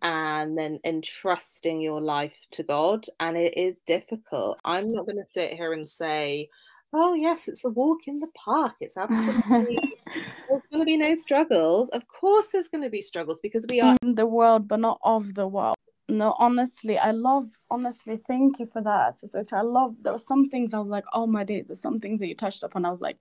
and 0.02 0.57
then 0.57 0.79
entrusting 0.85 1.81
your 1.81 2.00
life 2.00 2.46
to 2.52 2.62
god. 2.62 3.07
And 3.20 3.37
it 3.37 3.57
is 3.57 3.76
difficult. 3.87 4.59
I'm 4.64 4.92
not 4.92 5.07
going 5.07 5.16
to 5.16 5.31
sit 5.31 5.52
here 5.52 5.72
and 5.72 5.88
say 5.88 6.48
oh 6.92 7.14
yes 7.14 7.48
it's 7.48 7.64
a 7.64 7.68
walk 7.68 8.07
in 8.07 8.18
the 8.20 8.29
park. 8.29 8.74
It's 8.81 8.96
absolutely 8.96 9.79
there's 10.48 10.66
going 10.70 10.81
to 10.81 10.87
be 10.87 10.96
no 10.96 11.14
struggles. 11.14 11.90
Of 11.90 12.07
course 12.09 12.48
there's 12.48 12.68
going 12.68 12.85
to 12.85 12.90
be 12.90 13.02
struggles 13.02 13.38
because 13.42 13.66
we 13.68 13.81
are 13.81 13.96
in 14.02 14.14
the 14.14 14.26
world 14.26 14.68
but 14.68 14.81
not 14.81 14.98
of 15.02 15.35
the 15.35 15.46
world 15.46 15.75
no 16.08 16.34
honestly 16.38 16.98
i 16.98 17.10
love 17.10 17.48
honestly 17.70 18.20
thank 18.28 18.58
you 18.58 18.66
for 18.66 18.80
that 18.80 19.20
Sister. 19.20 19.44
I 19.52 19.62
love 19.62 19.96
there 20.02 20.12
were 20.12 20.18
some 20.18 20.48
things 20.48 20.72
i 20.72 20.78
was 20.78 20.88
like 20.88 21.04
oh 21.12 21.26
my 21.26 21.44
days 21.44 21.66
there's 21.66 21.80
some 21.80 21.98
things 21.98 22.20
that 22.20 22.28
you 22.28 22.34
touched 22.34 22.62
upon 22.62 22.84
i 22.84 22.90
was 22.90 23.00
like 23.00 23.18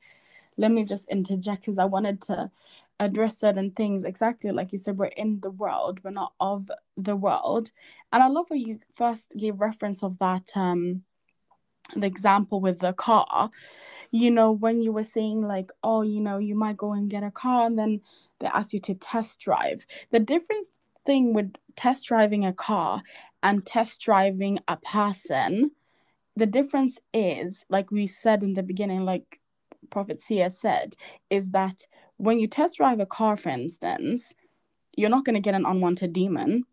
let 0.58 0.72
me 0.72 0.84
just 0.86 1.10
interject 1.10 1.62
because 1.62 1.80
i 1.80 1.86
wanted 1.86 2.22
to 2.22 2.50
address 3.00 3.40
certain 3.40 3.72
things 3.72 4.04
exactly 4.06 4.52
like 4.52 4.72
you 4.72 4.78
said 4.78 4.98
we're 4.98 5.06
in 5.06 5.40
the 5.42 5.50
world 5.50 6.00
we're 6.04 6.12
not 6.12 6.34
of 6.40 6.70
the 6.96 7.16
world. 7.16 7.72
And 8.14 8.24
i 8.24 8.28
love 8.28 8.46
how 8.50 8.56
you 8.56 8.80
first 8.96 9.34
gave 9.38 9.60
reference 9.60 10.04
of 10.04 10.18
that 10.20 10.50
um 10.56 11.04
the 11.96 12.08
example 12.08 12.62
with 12.62 12.80
the 12.80 12.94
car. 12.94 13.50
You 14.12 14.32
know 14.32 14.52
when 14.52 14.82
you 14.82 14.92
were 14.92 15.04
saying 15.04 15.42
like 15.42 15.72
oh 15.84 16.02
you 16.02 16.22
know 16.22 16.38
you 16.38 16.56
might 16.56 16.78
go 16.78 16.94
and 16.94 17.10
get 17.10 17.24
a 17.24 17.32
car 17.32 17.66
and 17.66 17.78
then 17.78 18.02
they 18.40 18.48
ask 18.48 18.74
you 18.74 18.80
to 18.82 18.96
test 18.96 19.40
drive. 19.40 19.86
The 20.12 20.20
difference 20.20 20.70
thing 21.06 21.34
with 21.34 21.54
test 21.76 22.06
driving 22.06 22.46
a 22.46 22.54
car 22.54 23.02
and 23.44 23.66
test 23.66 24.02
driving 24.02 24.60
a 24.68 24.78
person 24.78 25.72
the 26.36 26.46
difference 26.46 27.00
is 27.14 27.64
like 27.70 27.92
we 27.92 28.08
said 28.08 28.44
in 28.44 28.54
the 28.54 28.64
beginning 28.64 29.06
like 29.06 29.40
prophet 29.92 30.22
sia 30.22 30.50
said 30.50 30.96
is 31.30 31.50
that 31.50 31.86
when 32.18 32.40
you 32.40 32.48
test 32.48 32.78
drive 32.78 33.00
a 33.00 33.06
car 33.06 33.38
for 33.38 33.50
instance 33.50 34.34
you're 34.96 35.10
not 35.10 35.26
going 35.26 35.36
to 35.36 35.42
get 35.42 35.56
an 35.56 35.66
unwanted 35.66 36.14
demon. 36.14 36.64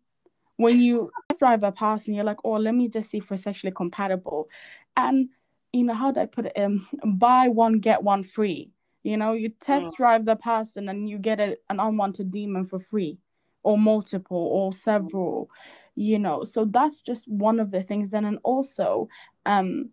When 0.57 0.79
you 0.79 1.09
test 1.29 1.39
drive 1.39 1.63
a 1.63 1.71
person 1.71 2.13
you're 2.13 2.23
like 2.23 2.37
oh 2.43 2.51
let 2.53 2.75
me 2.75 2.87
just 2.87 3.09
see 3.09 3.17
if 3.17 3.29
we're 3.29 3.37
sexually 3.37 3.73
compatible. 3.75 4.49
And 4.95 5.29
you 5.71 5.83
know 5.83 5.95
how 5.95 6.11
do 6.11 6.19
i 6.19 6.25
put 6.25 6.45
it? 6.45 6.53
Um 6.57 6.87
buy 7.17 7.47
one 7.47 7.79
get 7.79 8.03
one 8.03 8.23
free. 8.23 8.71
You 9.03 9.17
know 9.17 9.33
you 9.33 9.49
test 9.59 9.95
drive 9.97 10.25
the 10.25 10.35
person 10.35 10.89
and 10.89 11.09
you 11.09 11.17
get 11.17 11.39
a, 11.39 11.57
an 11.69 11.79
unwanted 11.79 12.31
demon 12.31 12.65
for 12.65 12.79
free 12.79 13.17
or 13.63 13.77
multiple 13.77 14.37
or 14.37 14.73
several 14.73 15.49
you 15.95 16.17
know. 16.17 16.43
So 16.43 16.65
that's 16.65 17.01
just 17.01 17.27
one 17.27 17.59
of 17.59 17.69
the 17.71 17.83
things. 17.83 18.09
Then 18.09 18.25
and 18.25 18.39
also 18.43 19.07
um 19.45 19.89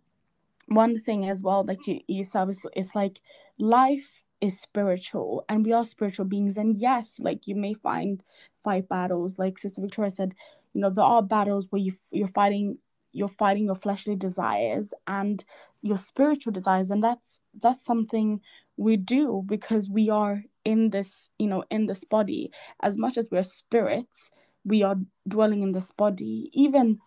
one 0.66 1.00
thing 1.00 1.28
as 1.28 1.42
well 1.42 1.64
that 1.64 1.86
you 1.86 2.00
you 2.06 2.24
said 2.24 2.48
is 2.48 2.64
it's 2.74 2.94
like 2.94 3.20
life 3.58 4.22
is 4.40 4.58
spiritual 4.60 5.44
and 5.48 5.64
we 5.66 5.72
are 5.72 5.84
spiritual 5.84 6.24
beings. 6.26 6.56
And 6.56 6.76
yes 6.76 7.18
like 7.20 7.46
you 7.46 7.56
may 7.56 7.74
find 7.74 8.22
fight 8.64 8.88
battles 8.88 9.38
like 9.38 9.58
sister 9.58 9.80
victoria 9.80 10.10
said 10.10 10.34
you 10.74 10.80
know 10.82 10.90
there 10.90 11.04
are 11.04 11.22
battles 11.22 11.66
where 11.70 11.80
you 11.80 11.94
you're 12.10 12.28
fighting 12.28 12.78
you're 13.12 13.28
fighting 13.28 13.64
your 13.64 13.74
fleshly 13.74 14.14
desires 14.16 14.94
and 15.06 15.44
your 15.82 15.98
spiritual 15.98 16.52
desires. 16.52 16.90
And 16.90 17.02
that's 17.02 17.40
that's 17.60 17.84
something 17.84 18.40
we 18.76 18.96
do 18.96 19.42
because 19.46 19.88
we 19.90 20.10
are 20.10 20.44
in 20.64 20.90
this 20.90 21.30
you 21.38 21.48
know 21.48 21.64
in 21.70 21.86
this 21.86 22.04
body. 22.04 22.50
As 22.82 22.98
much 22.98 23.18
as 23.18 23.28
we're 23.30 23.42
spirits 23.44 24.30
we 24.64 24.82
are 24.82 24.96
dwelling 25.28 25.62
in 25.62 25.72
this 25.72 25.92
body. 25.92 26.50
Even 26.54 26.98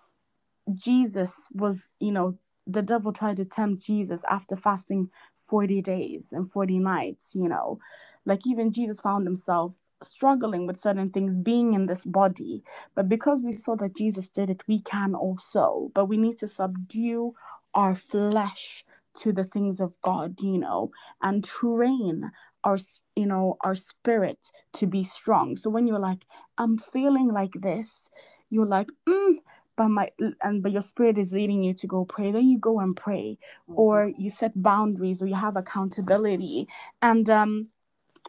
jesus 0.76 1.50
was 1.56 1.92
you 2.00 2.12
know 2.12 2.38
the 2.68 2.82
devil 2.82 3.14
tried 3.14 3.38
to 3.38 3.46
tempt 3.46 3.84
jesus 3.84 4.24
after 4.30 4.56
fasting 4.56 5.10
40 5.42 5.82
days 5.82 6.30
and 6.34 6.52
40 6.52 6.80
nights 6.80 7.34
you 7.36 7.50
know. 7.50 7.80
Like 8.26 8.48
even 8.48 8.74
jesus 8.74 9.02
found 9.02 9.28
himself 9.28 9.74
struggling 10.04 10.68
with 10.68 10.78
certain 10.78 11.10
things 11.12 11.36
being 11.36 11.74
in 11.74 11.88
this 11.88 12.04
body. 12.06 12.64
But 12.96 13.10
because 13.10 13.44
we 13.44 13.54
saw 13.54 13.76
that 13.78 13.96
jesus 13.98 14.28
did 14.30 14.50
it 14.50 14.64
we 14.68 14.82
can 14.82 15.16
also. 15.16 15.92
But 15.96 16.06
we 16.08 16.18
need 16.18 16.38
to 16.40 16.48
subdue 16.48 17.34
our 17.76 17.96
flesh 17.96 18.86
to 19.20 19.34
the 19.34 19.46
things 19.46 19.82
of 19.82 19.94
god 20.04 20.42
you 20.42 20.58
know 20.60 20.92
and 21.22 21.44
train 21.44 22.32
our 22.64 22.78
you 23.16 23.26
know 23.26 23.58
our 23.62 23.76
spirit 23.76 24.52
to 24.74 24.88
be 24.88 25.04
strong. 25.04 25.56
So 25.56 25.70
when 25.70 25.88
you're 25.88 26.00
like 26.00 26.26
i'm 26.58 26.78
feeling 26.78 27.30
like 27.34 27.54
this 27.62 28.10
you're 28.50 28.66
like 28.66 28.88
mm, 29.10 29.36
but 29.76 29.90
my 29.90 30.10
and 30.44 30.62
but 30.64 30.72
your 30.72 30.82
spirit 30.82 31.18
is 31.18 31.34
leading 31.34 31.64
you 31.64 31.74
to 31.74 31.88
go 31.88 32.06
pray 32.06 32.32
then 32.32 32.48
you 32.48 32.60
go 32.60 32.80
and 32.80 32.96
pray. 32.96 33.38
Or 33.68 34.12
you 34.18 34.30
set 34.30 34.52
boundaries 34.62 35.22
or 35.22 35.28
you 35.28 35.36
have 35.36 35.58
accountability. 35.58 36.68
And 37.02 37.30
um 37.30 37.68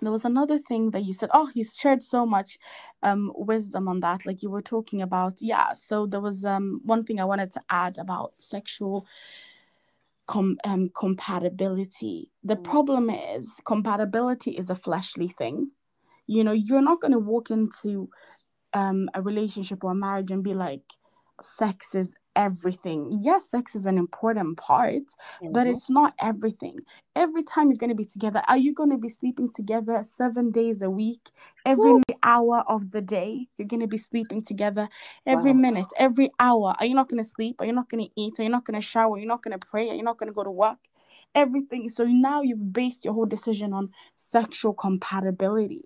there 0.03 0.11
was 0.11 0.25
another 0.25 0.59
thing 0.59 0.91
that 0.91 1.05
you 1.05 1.13
said 1.13 1.31
oh 1.35 1.49
you 1.55 1.65
shared 1.65 2.03
so 2.03 2.27
much 2.27 2.59
um 3.03 3.33
wisdom 3.37 3.89
on 3.89 4.01
that 4.01 4.27
like 4.27 4.43
you 4.43 4.51
were 4.51 4.63
talking 4.63 5.03
about. 5.03 5.35
Yeah 5.41 5.73
so 5.75 6.07
there 6.07 6.21
was 6.21 6.45
um 6.45 6.81
one 6.85 7.05
thing 7.05 7.21
i 7.21 7.25
wanted 7.25 7.53
to 7.53 7.61
add 7.71 7.99
about 7.99 8.33
sexual 8.39 9.07
com- 10.27 10.59
um, 10.65 10.91
compatibility 10.99 12.31
the 12.43 12.57
Mm. 12.57 12.65
problem 12.65 13.11
is 13.11 13.61
compatibility 13.67 14.53
is 14.53 14.71
a 14.71 14.75
fleshly 14.75 15.29
thing 15.29 15.71
you 16.27 16.45
know 16.45 16.53
you're 16.53 16.83
not 16.83 17.01
going 17.01 17.13
to 17.13 17.19
walk 17.19 17.51
into 17.51 18.09
um 18.75 19.09
a 19.15 19.23
relationship 19.23 19.85
or 19.85 19.93
a 19.93 19.95
marriage 19.95 20.31
and 20.31 20.43
be 20.45 20.55
like 20.55 20.83
sex 21.41 21.95
is 21.95 22.15
everything. 22.37 23.19
Yes 23.21 23.51
sex 23.51 23.75
is 23.75 23.87
an 23.87 23.99
important 23.99 24.57
part 24.59 25.03
but 25.51 25.67
Mhm. 25.67 25.73
it's 25.73 25.91
not 25.91 26.15
everything. 26.21 26.79
Every 27.17 27.43
time 27.45 27.69
you're 27.71 27.79
going 27.79 27.91
to 27.91 27.95
be 27.97 28.05
together 28.05 28.43
are 28.49 28.59
you 28.59 28.75
going 28.75 28.91
to 28.91 28.99
be 28.99 29.09
sleeping 29.09 29.51
together 29.53 30.03
seven 30.05 30.51
days 30.51 30.83
a 30.83 30.91
week? 30.91 31.31
Every 31.67 32.01
hour 32.23 32.65
of 32.69 32.91
the 32.91 33.01
day 33.01 33.49
you're 33.57 33.69
going 33.69 33.81
to 33.81 33.87
be 33.87 33.99
sleeping 33.99 34.43
together 34.43 34.89
every 35.27 35.53
Wow. 35.53 35.55
minute 35.55 35.93
every 35.99 36.31
hour. 36.41 36.75
Are 36.79 36.87
you 36.87 36.95
not 36.95 37.09
going 37.09 37.23
to 37.23 37.29
sleep? 37.29 37.61
Are 37.61 37.67
you 37.67 37.73
not 37.73 37.89
going 37.91 38.05
to 38.05 38.11
eat? 38.17 38.39
Are 38.41 38.43
you 38.43 38.49
not 38.51 38.65
going 38.65 38.81
to 38.81 38.87
shower? 38.87 39.15
Are 39.17 39.19
you 39.19 39.27
not 39.27 39.43
going 39.43 39.59
to 39.59 39.67
pray? 39.67 39.89
Are 39.91 39.95
you 39.95 40.03
not 40.03 40.19
going 40.19 40.29
to 40.29 40.35
go 40.35 40.45
to 40.45 40.51
work? 40.51 40.79
Everything. 41.35 41.89
So 41.89 42.05
now 42.05 42.43
you've 42.43 42.73
based 42.73 43.05
your 43.05 43.15
whole 43.15 43.27
decision 43.27 43.73
on 43.73 43.91
sexual 44.15 44.73
compatibility. 44.75 45.85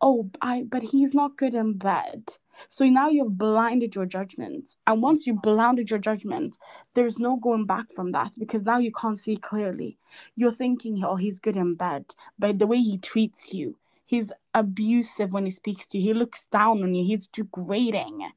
Oh 0.00 0.30
i 0.42 0.62
but 0.68 0.82
he's 0.82 1.14
not 1.14 1.36
good 1.38 1.54
in 1.54 1.78
bed 1.78 2.22
so 2.68 2.84
now 2.86 3.08
you've 3.08 3.36
blinded 3.36 3.94
your 3.94 4.06
judgment 4.06 4.76
and 4.86 5.02
once 5.02 5.26
you've 5.26 5.42
blinded 5.42 5.90
your 5.90 5.98
judgment 5.98 6.58
there's 6.94 7.18
no 7.18 7.36
going 7.36 7.66
back 7.66 7.90
from 7.92 8.12
that 8.12 8.32
because 8.38 8.62
now 8.62 8.78
you 8.78 8.92
can't 8.92 9.18
see 9.18 9.36
clearly. 9.36 9.98
You're 10.36 10.54
thinking 10.54 11.02
oh 11.04 11.16
he's 11.16 11.38
good 11.38 11.56
in 11.56 11.74
bed 11.74 12.14
but 12.38 12.58
the 12.58 12.66
way 12.66 12.78
he 12.78 12.98
treats 12.98 13.52
you 13.52 13.76
he's 14.04 14.32
abusive 14.54 15.32
when 15.32 15.44
he 15.44 15.50
speaks 15.50 15.86
to 15.88 15.98
you. 15.98 16.04
He 16.04 16.14
looks 16.14 16.46
down 16.46 16.82
on 16.82 16.94
you. 16.94 17.04
He's 17.04 17.26
degrading. 17.26 18.30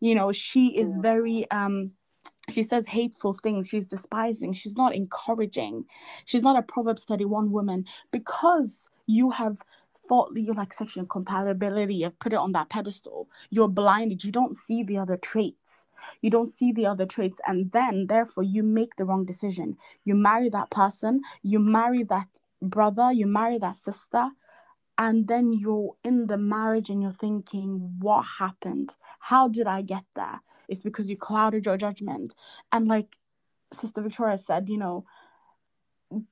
You 0.00 0.14
know 0.14 0.32
she 0.32 0.76
is 0.76 0.96
very 0.96 1.50
um 1.50 1.92
she 2.48 2.62
says 2.62 2.86
hateful 2.86 3.34
things. 3.34 3.68
She's 3.68 3.86
despising. 3.86 4.52
She's 4.54 4.76
not 4.76 4.94
encouraging. 4.94 5.84
She's 6.24 6.42
not 6.42 6.58
a 6.58 6.62
proverbs 6.62 7.04
31 7.04 7.52
woman 7.52 7.84
because 8.10 8.90
you 9.06 9.30
have 9.30 9.56
thought 10.10 10.34
that 10.34 10.40
you 10.40 10.52
like 10.52 10.72
sexual 10.74 11.06
compatibility 11.06 11.94
you've 11.94 12.18
put 12.18 12.32
it 12.32 12.36
on 12.44 12.50
that 12.50 12.68
pedestal. 12.68 13.28
You're 13.48 13.68
blinded. 13.68 14.24
You 14.24 14.32
don't 14.32 14.56
see 14.56 14.82
the 14.82 14.98
other 14.98 15.16
traits. 15.16 15.86
You 16.20 16.30
don't 16.30 16.48
see 16.48 16.72
the 16.72 16.86
other 16.86 17.06
traits. 17.06 17.40
And 17.46 17.70
then 17.70 18.08
therefore 18.08 18.42
you 18.42 18.64
make 18.64 18.96
the 18.96 19.04
wrong 19.04 19.24
decision. 19.24 19.76
You 20.04 20.16
marry 20.16 20.48
that 20.50 20.70
person 20.70 21.20
you 21.42 21.60
marry 21.60 22.02
that 22.02 22.40
brother 22.60 23.12
you 23.12 23.26
marry 23.26 23.58
that 23.58 23.76
sister 23.76 24.28
and 24.98 25.28
then 25.28 25.52
you're 25.52 25.94
in 26.04 26.26
the 26.26 26.36
marriage 26.36 26.90
and 26.90 27.00
you're 27.00 27.10
thinking 27.12 27.94
what 28.00 28.22
happened? 28.22 28.90
How 29.20 29.46
did 29.46 29.68
i 29.68 29.80
get 29.80 30.04
there? 30.16 30.40
It's 30.68 30.82
because 30.82 31.08
you 31.08 31.16
clouded 31.16 31.66
your 31.66 31.76
judgment. 31.76 32.34
And 32.72 32.88
like 32.88 33.16
sister 33.72 34.02
victoria 34.02 34.36
said 34.36 34.68
you 34.68 34.76
know 34.76 35.04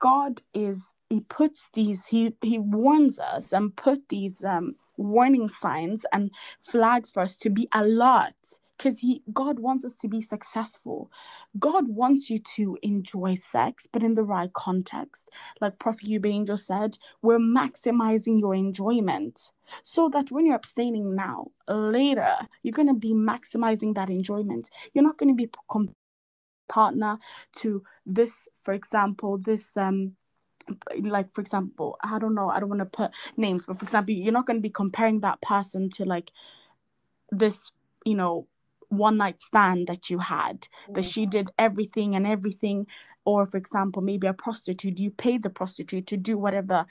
god 0.01 0.43
is 0.53 0.93
he 1.11 1.21
puts 1.23 1.71
these 1.75 2.07
he 2.07 2.35
he 2.43 2.59
warns 2.59 3.19
us 3.19 3.53
and 3.53 3.75
put 3.77 4.09
these 4.09 4.45
um 4.45 4.75
warning 4.97 5.49
signs 5.49 6.05
and 6.13 6.31
flags 6.63 7.11
for 7.11 7.21
us 7.21 7.37
to 7.37 7.51
be 7.51 7.69
alert 7.73 8.61
because 8.77 8.99
he 8.99 9.23
god 9.33 9.59
wants 9.59 9.85
us 9.85 9.95
to 9.95 10.09
be 10.09 10.21
successful. 10.21 11.11
God 11.59 11.89
wants 11.89 12.31
you 12.31 12.39
to 12.57 12.79
enjoy 12.83 13.37
sex 13.37 13.87
but 13.91 14.03
in 14.03 14.15
the 14.15 14.23
right 14.23 14.53
context. 14.53 15.31
Like 15.61 15.79
prophet 15.79 16.07
Hugh 16.07 16.21
angel 16.25 16.57
said 16.57 16.99
we're 17.23 17.39
maximizing 17.39 18.39
your 18.41 18.55
enjoyment. 18.55 19.53
So 19.85 20.09
that 20.11 20.31
when 20.31 20.47
you're 20.47 20.57
abstaining 20.57 21.15
now 21.15 21.49
later 21.69 22.35
you're 22.63 22.73
going 22.73 22.89
to 22.89 22.95
be 22.95 23.13
maximizing 23.15 23.95
that 23.95 24.11
enjoyment. 24.11 24.69
You're 24.93 25.05
not 25.05 25.19
going 25.19 25.35
to 25.35 25.37
be 25.37 25.51
com- 25.71 25.95
partner 26.69 27.19
to 27.57 27.83
this 28.05 28.47
for 28.63 28.75
example 28.75 29.39
this 29.39 29.75
um 29.77 30.15
like 31.03 31.33
for 31.33 31.41
example 31.41 31.97
i 32.03 32.19
don't 32.19 32.35
know 32.35 32.49
i 32.51 32.61
don't 32.61 32.69
want 32.69 32.81
to 32.81 32.87
put 32.87 33.11
names 33.37 33.63
but 33.67 33.79
for 33.79 33.85
example 33.85 34.15
you're 34.15 34.33
not 34.33 34.47
going 34.47 34.57
to 34.57 34.63
be 34.63 34.71
comparing 34.71 35.21
that 35.21 35.41
person 35.43 35.89
to 35.91 36.05
like 36.05 36.33
this 37.31 37.71
you 38.05 38.15
know 38.15 38.47
one 38.89 39.19
night 39.19 39.41
stand 39.43 39.87
that 39.87 40.09
you 40.09 40.19
had 40.19 40.67
that 40.95 41.05
Mm. 41.05 41.13
she 41.13 41.27
did 41.27 41.51
everything 41.59 42.15
and 42.17 42.27
everything. 42.27 42.87
Or 43.27 43.45
for 43.45 43.59
example 43.59 44.01
maybe 44.03 44.27
a 44.27 44.33
prostitute 44.33 44.99
you 44.99 45.11
paid 45.11 45.43
the 45.43 45.51
prostitute 45.51 46.07
to 46.07 46.17
do 46.17 46.39
whatever 46.39 46.87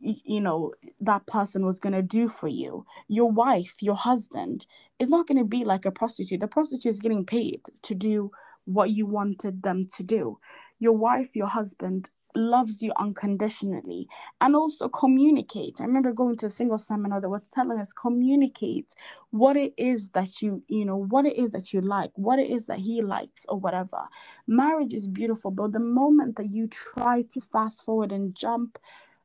you 0.00 0.40
know 0.40 0.72
that 1.00 1.26
person 1.26 1.64
was 1.64 1.78
going 1.78 1.94
to 1.94 2.02
do 2.02 2.28
for 2.28 2.48
you. 2.48 2.84
Your 3.08 3.30
wife 3.30 3.82
your 3.82 3.94
husband 3.94 4.66
is 4.98 5.08
not 5.08 5.26
going 5.26 5.38
to 5.38 5.44
be 5.44 5.64
like 5.64 5.86
a 5.86 5.90
prostitute. 5.90 6.42
A 6.42 6.48
prostitute 6.48 6.90
is 6.90 7.00
getting 7.00 7.24
paid 7.24 7.62
to 7.82 7.94
do 7.94 8.30
what 8.66 8.90
you 8.90 9.06
wanted 9.06 9.62
them 9.62 9.86
to 9.96 10.02
do. 10.02 10.38
Your 10.80 10.92
wife 10.92 11.30
your 11.34 11.46
husband 11.48 12.10
loves 12.34 12.82
you 12.82 12.92
unconditionally 12.98 14.08
and 14.40 14.54
also 14.56 14.88
communicate. 14.88 15.80
I 15.80 15.84
remember 15.84 16.12
going 16.12 16.36
to 16.38 16.46
a 16.46 16.50
single 16.50 16.78
seminar 16.78 17.20
that 17.20 17.28
was 17.28 17.42
telling 17.52 17.78
us 17.78 17.92
communicate 17.92 18.94
what 19.30 19.56
it 19.56 19.74
is 19.76 20.08
that 20.10 20.42
you 20.42 20.62
you 20.68 20.84
know 20.84 20.96
what 20.96 21.26
it 21.26 21.36
is 21.36 21.50
that 21.50 21.72
you 21.72 21.80
like 21.80 22.10
what 22.14 22.38
it 22.38 22.50
is 22.50 22.66
that 22.66 22.78
he 22.78 23.02
likes 23.02 23.44
or 23.48 23.58
whatever. 23.58 24.02
Marriage 24.46 24.94
is 24.94 25.06
beautiful 25.06 25.50
but 25.50 25.72
the 25.72 25.80
moment 25.80 26.36
that 26.36 26.50
you 26.50 26.66
try 26.68 27.22
to 27.22 27.40
fast 27.40 27.84
forward 27.84 28.12
and 28.12 28.34
jump 28.34 28.78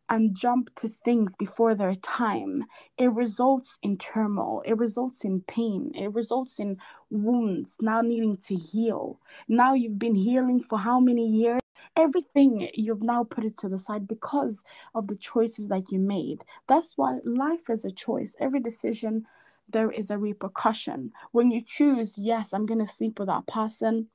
and 0.10 0.36
jump 0.36 0.74
to 0.76 0.90
things 0.90 1.36
before 1.38 1.76
their 1.76 1.96
time, 1.96 2.64
it 2.98 3.12
results 3.12 3.78
in 3.84 3.98
turmoil, 3.98 4.64
it 4.66 4.78
results 4.78 5.26
in 5.26 5.42
pain, 5.42 5.92
it 5.96 6.14
results 6.14 6.60
in 6.60 6.78
wounds 7.10 7.78
now 7.82 8.02
needing 8.02 8.38
to 8.38 8.56
heal. 8.56 9.20
Now 9.48 9.74
you've 9.74 10.00
been 10.00 10.16
healing 10.16 10.64
for 10.64 10.80
how 10.80 11.00
many 11.00 11.28
years? 11.28 11.60
Everything 11.96 12.70
you've 12.74 13.04
now 13.04 13.24
put 13.24 13.44
it 13.44 13.58
to 13.58 13.70
the 13.70 13.80
side 13.80 14.08
because 14.08 14.64
of 14.96 15.08
the 15.08 15.16
choices 15.16 15.68
that 15.68 15.92
you 15.92 16.00
made. 16.00 16.44
That's 16.68 16.98
why 16.98 17.20
life 17.24 17.70
is 17.70 17.86
a 17.86 17.92
choice. 17.92 18.36
Every 18.40 18.60
decision, 18.60 19.26
there 19.70 19.92
is 19.92 20.10
a 20.10 20.18
repercussion. 20.18 21.12
When 21.32 21.52
you 21.52 21.62
choose, 21.62 22.18
yes, 22.18 22.54
I'm 22.54 22.66
going 22.66 22.80
to 22.80 22.92
sleep 22.92 23.20
with 23.20 23.28
that 23.28 23.48
person, 23.48 24.08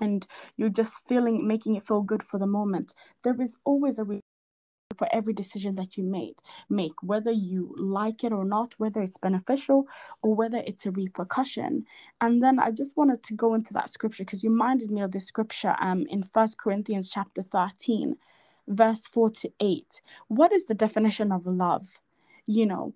and 0.00 0.26
you're 0.56 0.68
just 0.68 1.00
feeling, 1.08 1.46
making 1.46 1.76
it 1.76 1.86
feel 1.86 2.02
good 2.02 2.22
for 2.22 2.38
the 2.38 2.46
moment, 2.46 2.94
there 3.22 3.40
is 3.40 3.58
always 3.64 3.98
a 3.98 4.04
re- 4.04 4.20
for 5.00 5.08
every 5.12 5.32
decision 5.32 5.74
that 5.76 5.96
you 5.96 6.04
made 6.04 6.34
make 6.68 6.92
whether 7.02 7.30
you 7.30 7.74
like 7.78 8.22
it 8.22 8.32
or 8.32 8.44
not 8.44 8.74
whether 8.76 9.00
it's 9.00 9.16
beneficial 9.16 9.86
or 10.20 10.34
whether 10.34 10.58
it's 10.66 10.84
a 10.84 10.90
repercussion. 10.90 11.86
And 12.20 12.42
then 12.42 12.58
i 12.58 12.70
just 12.70 12.98
wanted 12.98 13.22
to 13.22 13.34
go 13.34 13.54
into 13.54 13.72
that 13.72 13.88
scripture 13.88 14.24
because 14.24 14.44
you 14.44 14.50
reminded 14.50 14.90
me 14.90 15.00
of 15.00 15.12
this 15.12 15.24
scripture 15.32 15.74
um 15.78 16.00
in 16.10 16.22
first 16.22 16.58
corinthians 16.58 17.08
chapter 17.08 17.42
13 17.42 18.14
verse 18.68 19.06
4 19.06 19.30
to 19.30 19.50
8 19.58 20.02
what 20.28 20.52
is 20.52 20.66
the 20.66 20.74
definition 20.74 21.32
of 21.32 21.46
love? 21.46 21.86
You 22.46 22.66
know 22.66 22.92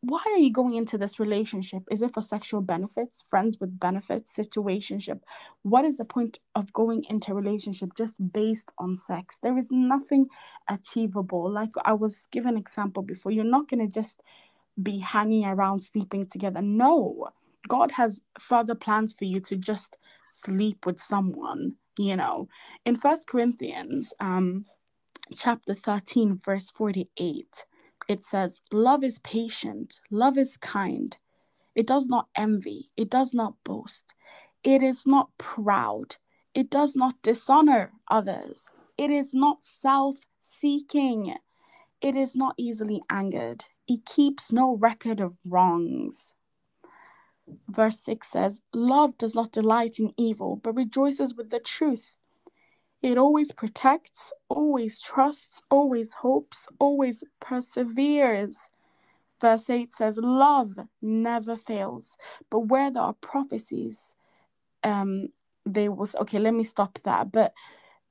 why 0.00 0.22
are 0.26 0.38
you 0.38 0.52
going 0.52 0.74
into 0.74 0.98
this 0.98 1.20
relationship? 1.20 1.84
Is 1.90 2.02
it 2.02 2.12
for 2.12 2.20
sexual 2.20 2.60
benefits 2.60 3.22
friends 3.22 3.58
with 3.60 3.78
benefits 3.78 4.36
situationship? 4.36 5.20
What 5.62 5.84
is 5.84 5.96
the 5.98 6.04
point 6.04 6.40
of 6.56 6.72
going 6.72 7.04
into 7.08 7.30
a 7.30 7.34
relationship 7.34 7.90
just 7.96 8.16
based 8.32 8.72
on 8.78 8.96
sex? 8.96 9.38
There 9.40 9.56
is 9.56 9.68
nothing 9.70 10.26
achievable. 10.68 11.50
Like 11.50 11.70
i 11.84 11.92
was 11.92 12.26
given 12.32 12.56
example 12.56 13.02
before 13.02 13.30
you're 13.30 13.44
not 13.44 13.68
going 13.68 13.88
to 13.88 13.94
just 13.94 14.22
be 14.82 14.98
hanging 14.98 15.44
around 15.44 15.80
sleeping 15.80 16.26
together. 16.26 16.62
No 16.62 17.28
god 17.68 17.92
has 17.92 18.20
further 18.40 18.74
plans 18.74 19.12
for 19.12 19.24
you 19.24 19.40
to 19.40 19.56
just 19.56 19.96
sleep 20.30 20.86
with 20.86 20.98
someone 20.98 21.74
you 21.98 22.16
know? 22.16 22.48
In 22.84 22.96
first 22.96 23.26
corinthians 23.26 24.14
um 24.20 24.64
chapter 25.36 25.74
13 25.74 26.38
verse 26.44 26.70
48 26.70 27.66
it 28.08 28.24
says 28.24 28.62
love 28.72 29.04
is 29.04 29.18
patient. 29.18 30.00
Love 30.10 30.38
is 30.38 30.56
kind. 30.56 31.16
It 31.74 31.86
does 31.86 32.08
not 32.08 32.28
envy. 32.34 32.90
It 32.96 33.10
does 33.10 33.34
not 33.34 33.54
boast. 33.64 34.14
It 34.64 34.82
is 34.82 35.06
not 35.06 35.28
proud. 35.38 36.16
It 36.54 36.70
does 36.70 36.96
not 36.96 37.20
dishonor 37.22 37.92
others. 38.10 38.68
It 38.96 39.10
is 39.10 39.34
not 39.34 39.64
self-seeking. 39.64 41.36
It 42.00 42.16
is 42.16 42.34
not 42.34 42.54
easily 42.56 43.02
angered. 43.10 43.66
It 43.86 44.04
keeps 44.06 44.50
no 44.50 44.76
record 44.76 45.20
of 45.20 45.36
wrongs. 45.46 46.34
Verse 47.68 48.00
6 48.00 48.28
says 48.28 48.62
love 48.74 49.16
does 49.16 49.34
not 49.34 49.52
delight 49.52 49.98
in 49.98 50.12
evil 50.18 50.56
but 50.56 50.74
rejoices 50.74 51.34
with 51.34 51.48
the 51.48 51.60
truth 51.60 52.17
it 53.02 53.18
always 53.18 53.52
protects, 53.52 54.32
always 54.48 55.00
trusts, 55.00 55.62
always 55.70 56.12
hopes, 56.14 56.68
always 56.78 57.22
perseveres. 57.40 58.70
Verse 59.40 59.70
8 59.70 59.92
says, 59.92 60.18
Love 60.20 60.72
never 61.00 61.56
fails, 61.56 62.18
but 62.50 62.60
where 62.60 62.90
there 62.90 63.02
are 63.04 63.14
prophecies, 63.14 64.16
um 64.84 65.28
they 65.66 65.88
was 65.88 66.14
okay 66.16 66.38
let 66.38 66.54
me 66.54 66.62
stop 66.64 66.98
that 67.04 67.30
but 67.32 67.52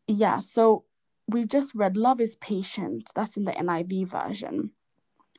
yeah 0.07 0.39
so 0.39 0.83
we 1.27 1.45
just 1.45 1.75
read 1.75 1.97
love 1.97 2.21
is 2.21 2.37
patient. 2.37 3.11
That's 3.13 3.35
in 3.35 3.43
the 3.43 3.51
niv 3.51 4.07
version. 4.07 4.71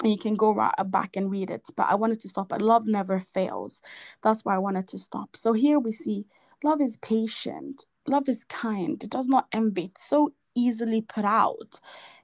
And 0.03 0.13
you 0.13 0.19
can 0.19 0.35
go 0.35 0.53
right 0.53 0.73
back 0.91 1.17
and 1.17 1.31
read 1.31 1.51
it 1.51 1.67
but 1.77 1.87
i 1.89 1.95
wanted 1.95 2.21
to 2.21 2.29
stop 2.29 2.53
at 2.53 2.63
love 2.63 2.87
never 2.87 3.21
fails. 3.21 3.83
That's 4.23 4.45
why 4.45 4.55
i 4.55 4.59
wanted 4.59 4.89
to 4.89 4.99
stop. 4.99 5.37
So 5.37 5.53
here 5.53 5.79
we 5.79 5.93
see 5.93 6.27
love 6.63 6.81
is 6.81 6.97
patient 6.99 7.87
love 8.09 8.29
is 8.29 8.45
kind. 8.45 9.03
It 9.03 9.11
does 9.11 9.29
not 9.29 9.47
envy. 9.53 9.85
It's 9.85 10.05
so 10.09 10.35
easily 10.55 11.03
put 11.03 11.25
out. 11.25 11.81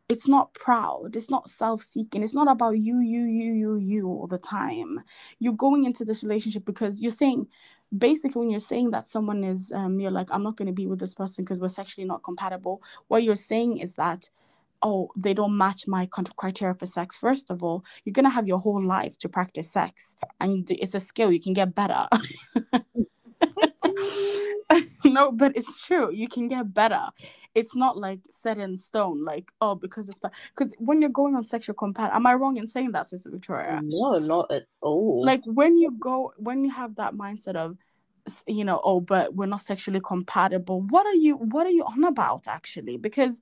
It's 0.08 0.28
not 0.28 0.52
proud. 0.54 1.16
It's 1.16 1.30
not 1.30 1.48
self-seeking. 1.48 2.22
It's 2.22 2.34
not 2.34 2.50
about 2.50 2.78
you 2.78 2.98
you 3.00 3.24
you 3.24 3.54
you 3.54 3.76
you 3.76 4.08
all 4.08 4.26
the 4.26 4.38
time. 4.38 5.00
You're 5.38 5.54
going 5.54 5.84
into 5.84 6.04
this 6.04 6.22
relationship 6.22 6.64
because 6.64 7.00
you're 7.02 7.10
saying 7.10 7.46
basically 7.96 8.40
when 8.40 8.50
you're 8.50 8.60
saying 8.60 8.90
that 8.90 9.06
someone 9.06 9.44
is 9.44 9.70
um 9.72 10.00
you're 10.00 10.10
like 10.10 10.28
i'm 10.32 10.42
not 10.42 10.56
going 10.56 10.66
to 10.66 10.72
be 10.72 10.86
with 10.86 10.98
this 10.98 11.14
person 11.14 11.44
because 11.44 11.60
we're 11.60 11.68
sexually 11.68 12.06
not 12.06 12.24
compatible 12.24 12.82
what 13.08 13.22
you're 13.22 13.36
saying 13.36 13.78
is 13.78 13.94
that 13.94 14.28
oh 14.82 15.08
they 15.16 15.34
don't 15.34 15.56
match 15.56 15.86
my 15.86 16.08
criteria 16.36 16.74
for 16.74 16.86
sex. 16.86 17.16
First 17.16 17.50
of 17.50 17.62
all 17.62 17.84
you're 18.04 18.12
going 18.12 18.24
to 18.24 18.30
have 18.30 18.48
your 18.48 18.58
whole 18.58 18.82
life 18.84 19.18
to 19.18 19.28
practice 19.28 19.72
sex 19.72 20.16
and 20.40 20.70
it's 20.70 20.94
a 20.94 21.00
skill. 21.00 21.32
You 21.32 21.40
can 21.40 21.52
get 21.54 21.74
better 21.74 22.06
no 25.04 25.32
but 25.32 25.56
it's 25.56 25.84
true. 25.84 26.12
You 26.12 26.28
can 26.28 26.48
get 26.48 26.72
better. 26.72 27.08
It's 27.54 27.76
not 27.76 27.96
like 27.96 28.20
set 28.30 28.58
in 28.58 28.76
stone 28.76 29.24
like 29.24 29.52
oh 29.60 29.74
because 29.74 30.08
it's 30.08 30.18
because 30.18 30.74
when 30.78 31.00
you're 31.00 31.10
going 31.10 31.36
on 31.36 31.44
sexual 31.44 31.76
compat 31.76 32.12
am 32.12 32.26
i 32.26 32.34
wrong 32.34 32.56
in 32.56 32.66
saying 32.66 32.92
that 32.92 33.06
sister 33.06 33.30
victoria? 33.30 33.80
No, 33.84 34.18
not 34.18 34.50
at 34.50 34.64
all. 34.80 35.24
like 35.24 35.42
when 35.44 35.76
you 35.76 35.92
go 35.92 36.32
when 36.36 36.64
you 36.64 36.70
have 36.70 36.96
that 36.96 37.14
mindset 37.14 37.56
of 37.56 37.76
you 38.46 38.64
know 38.64 38.80
oh 38.82 39.00
but 39.00 39.34
we're 39.34 39.46
not 39.46 39.60
sexually 39.60 40.00
compatible 40.00 40.80
what 40.80 41.04
are 41.06 41.14
you 41.14 41.36
what 41.36 41.66
are 41.66 41.70
you 41.70 41.84
on 41.84 42.04
about 42.04 42.48
actually? 42.48 42.96
Because 42.96 43.40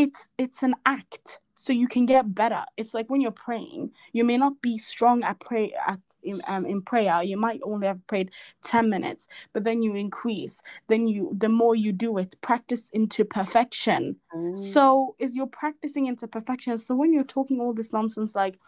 it's 0.00 0.28
it's 0.38 0.62
an 0.62 0.74
act 0.86 1.40
so 1.54 1.74
you 1.74 1.86
can 1.86 2.06
get 2.06 2.34
better 2.34 2.64
it's 2.78 2.94
like 2.94 3.10
when 3.10 3.20
you're 3.20 3.30
praying 3.30 3.90
you 4.12 4.24
may 4.24 4.38
not 4.38 4.60
be 4.62 4.78
strong 4.78 5.22
at 5.22 5.38
pray 5.40 5.74
at 5.86 5.98
in, 6.22 6.40
um, 6.48 6.64
in 6.64 6.80
prayer 6.80 7.22
you 7.22 7.36
might 7.36 7.60
only 7.62 7.86
have 7.86 8.06
prayed 8.06 8.30
10 8.64 8.88
minutes 8.88 9.28
but 9.52 9.64
then 9.64 9.82
you 9.82 9.94
increase 9.94 10.62
then 10.88 11.06
you 11.06 11.30
the 11.38 11.48
more 11.48 11.74
you 11.74 11.92
do 11.92 12.16
it 12.18 12.34
practice 12.40 12.88
into 12.94 13.24
perfection 13.24 14.16
Mm. 14.34 14.56
so 14.56 15.14
is 15.18 15.34
you're 15.36 15.46
practicing 15.46 16.06
into 16.06 16.26
perfection. 16.28 16.78
So 16.78 16.94
when 16.94 17.12
you're 17.12 17.24
talking 17.24 17.60
all 17.60 17.72
this 17.74 17.92
nonsense 17.92 18.34
like 18.34 18.58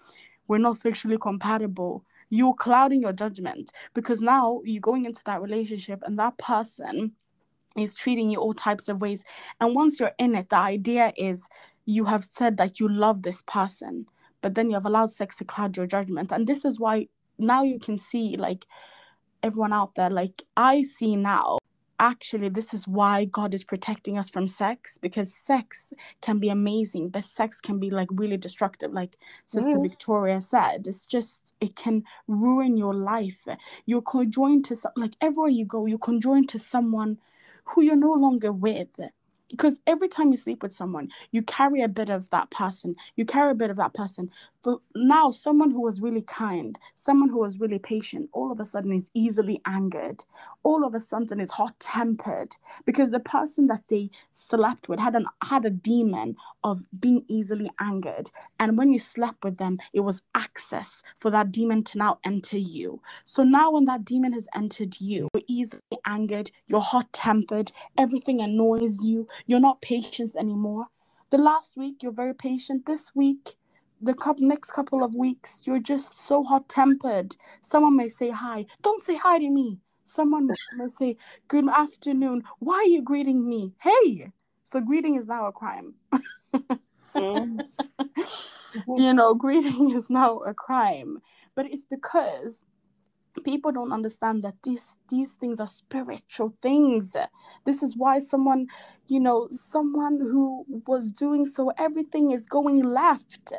we're 0.48 0.58
not 0.58 0.76
sexually 0.76 1.18
compatible, 1.18 2.04
you're 2.30 2.54
clouding 2.54 3.00
your 3.00 3.12
judgment 3.12 3.72
because 3.94 4.20
now 4.20 4.60
you're 4.64 4.80
going 4.80 5.04
into 5.06 5.22
that 5.26 5.40
relationship 5.40 6.00
and 6.04 6.18
that 6.18 6.36
person 6.38 7.12
is 7.76 7.94
treating 7.94 8.30
you 8.30 8.38
all 8.38 8.54
types 8.54 8.88
of 8.88 9.00
ways. 9.00 9.24
And 9.60 9.74
once 9.74 10.00
you're 10.00 10.12
in 10.18 10.34
it, 10.34 10.50
the 10.50 10.56
idea 10.56 11.12
is 11.16 11.48
you 11.86 12.04
have 12.04 12.24
said 12.24 12.56
that 12.58 12.80
you 12.80 12.88
love 12.88 13.22
this 13.22 13.42
person, 13.42 14.06
but 14.40 14.54
then 14.54 14.68
you 14.68 14.74
have 14.74 14.86
allowed 14.86 15.10
sex 15.10 15.36
to 15.38 15.44
cloud 15.44 15.76
your 15.76 15.86
judgment. 15.86 16.32
And 16.32 16.46
this 16.46 16.64
is 16.64 16.78
why 16.78 17.08
now 17.38 17.62
you 17.62 17.78
can 17.78 17.98
see 17.98 18.36
like 18.36 18.66
everyone 19.42 19.72
out 19.72 19.94
there, 19.94 20.10
like 20.10 20.42
I 20.56 20.82
see 20.82 21.16
now 21.16 21.58
actually 22.02 22.48
this 22.48 22.74
is 22.74 22.88
why 22.88 23.24
god 23.26 23.54
is 23.54 23.62
protecting 23.62 24.18
us 24.18 24.28
from 24.28 24.44
sex 24.44 24.98
because 24.98 25.32
sex 25.32 25.92
can 26.20 26.40
be 26.40 26.48
amazing 26.48 27.08
but 27.08 27.22
sex 27.22 27.60
can 27.60 27.78
be 27.78 27.90
like 27.90 28.08
really 28.10 28.36
destructive 28.36 28.92
like 28.92 29.16
sister 29.46 29.78
Mm. 29.78 29.84
victoria 29.84 30.40
said 30.40 30.88
it's 30.88 31.06
just 31.06 31.54
it 31.60 31.76
can 31.76 32.02
ruin 32.26 32.76
your 32.76 32.92
life 32.92 33.46
you're 33.86 34.02
conjoined 34.02 34.64
to 34.64 34.76
some, 34.76 34.92
like 34.96 35.14
everywhere 35.20 35.50
you 35.50 35.64
go 35.64 35.86
you're 35.86 36.08
conjoined 36.10 36.48
to 36.48 36.58
someone 36.58 37.18
who 37.64 37.82
you're 37.82 37.96
no 37.96 38.12
longer 38.12 38.52
with. 38.52 39.00
Because 39.50 39.80
every 39.86 40.08
time 40.08 40.30
you 40.30 40.36
sleep 40.38 40.62
with 40.62 40.72
someone 40.72 41.08
you 41.30 41.42
carry 41.42 41.82
a 41.82 41.88
bit 41.88 42.08
of 42.08 42.30
that 42.30 42.50
person 42.50 42.96
you 43.16 43.26
carry 43.26 43.50
a 43.50 43.54
bit 43.54 43.70
of 43.70 43.76
that 43.76 43.92
person 43.94 44.30
for 44.62 44.80
now 44.94 45.30
someone 45.30 45.70
who 45.70 45.82
was 45.82 46.00
really 46.00 46.22
kind 46.22 46.78
someone 46.94 47.28
who 47.28 47.38
was 47.38 47.60
really 47.60 47.78
patient 47.78 48.28
all 48.32 48.52
of 48.52 48.60
a 48.60 48.64
sudden 48.64 48.92
is 48.92 49.10
easily 49.14 49.60
angered. 49.66 50.24
All 50.62 50.84
of 50.84 50.94
a 50.94 51.00
sudden 51.00 51.40
is 51.40 51.50
hot 51.50 51.78
tempered 51.80 52.54
because 52.86 53.10
the 53.10 53.20
person 53.20 53.66
that 53.68 53.82
they 53.88 54.10
slept 54.32 54.88
with 54.88 55.00
had 55.00 55.14
an 55.14 55.26
had 55.42 55.64
a 55.64 55.70
demon 55.70 56.36
of 56.64 56.84
being 57.00 57.24
easily 57.28 57.70
angered. 57.80 58.30
And 58.58 58.78
when 58.78 58.90
you 58.90 58.98
slept 58.98 59.44
with 59.44 59.58
them 59.58 59.78
it 59.92 60.00
was 60.00 60.22
access 60.34 61.02
for 61.18 61.30
that 61.30 61.52
demon 61.52 61.84
to 61.84 61.98
now 61.98 62.18
enter 62.24 62.58
you. 62.58 63.00
So 63.24 63.44
now 63.44 63.72
when 63.72 63.84
that 63.86 64.04
demon 64.04 64.32
has 64.32 64.48
entered 64.54 65.00
you 65.00 65.28
you're 65.34 65.44
easily 65.48 65.98
angered 66.06 66.50
you're 66.66 66.80
hot 66.80 67.12
tempered 67.12 67.72
everything 67.98 68.40
annoys 68.40 69.00
you 69.02 69.26
you're 69.46 69.60
not 69.60 69.82
patient 69.82 70.34
anymore. 70.36 70.86
The 71.30 71.38
last 71.38 71.76
week 71.76 72.02
you're 72.02 72.12
very 72.12 72.34
patient. 72.34 72.86
This 72.86 73.14
week 73.14 73.56
the 74.02 74.14
next 74.40 74.72
couple 74.72 75.04
of 75.04 75.14
weeks 75.14 75.60
you're 75.64 75.78
just 75.78 76.18
so 76.18 76.42
hot 76.42 76.68
tempered 76.68 77.36
someone 77.62 77.96
may 77.96 78.08
say 78.08 78.30
hi. 78.30 78.66
Don't 78.82 79.02
say 79.02 79.16
hi 79.16 79.38
to 79.38 79.48
me. 79.48 79.78
Someone 80.04 80.48
may 80.76 80.88
say 80.88 81.16
good 81.48 81.68
afternoon. 81.68 82.42
Why 82.58 82.76
are 82.76 82.84
you 82.84 83.02
greeting 83.02 83.48
me? 83.48 83.72
Hey! 83.80 84.32
So 84.64 84.80
greeting 84.80 85.16
is 85.16 85.26
now 85.26 85.46
a 85.46 85.52
crime. 85.52 85.94
Mm. 87.14 87.60
you 88.96 89.12
know 89.12 89.34
greeting 89.34 89.90
is 89.90 90.10
now 90.10 90.38
a 90.38 90.54
crime. 90.54 91.18
But 91.54 91.66
it's 91.66 91.84
because 91.84 92.64
people 93.44 93.72
don't 93.72 93.92
understand 93.92 94.42
that 94.42 94.54
these 94.62 94.96
these 95.08 95.34
things 95.34 95.60
are 95.60 95.66
spiritual 95.66 96.54
things. 96.60 97.16
This 97.64 97.82
is 97.82 97.96
why 97.96 98.18
someone 98.18 98.66
you 99.08 99.20
know 99.20 99.48
someone 99.50 100.18
who 100.18 100.64
was 100.86 101.12
doing 101.12 101.46
so 101.46 101.72
everything 101.78 102.32
is 102.32 102.46
going 102.46 102.82
left 102.82 103.52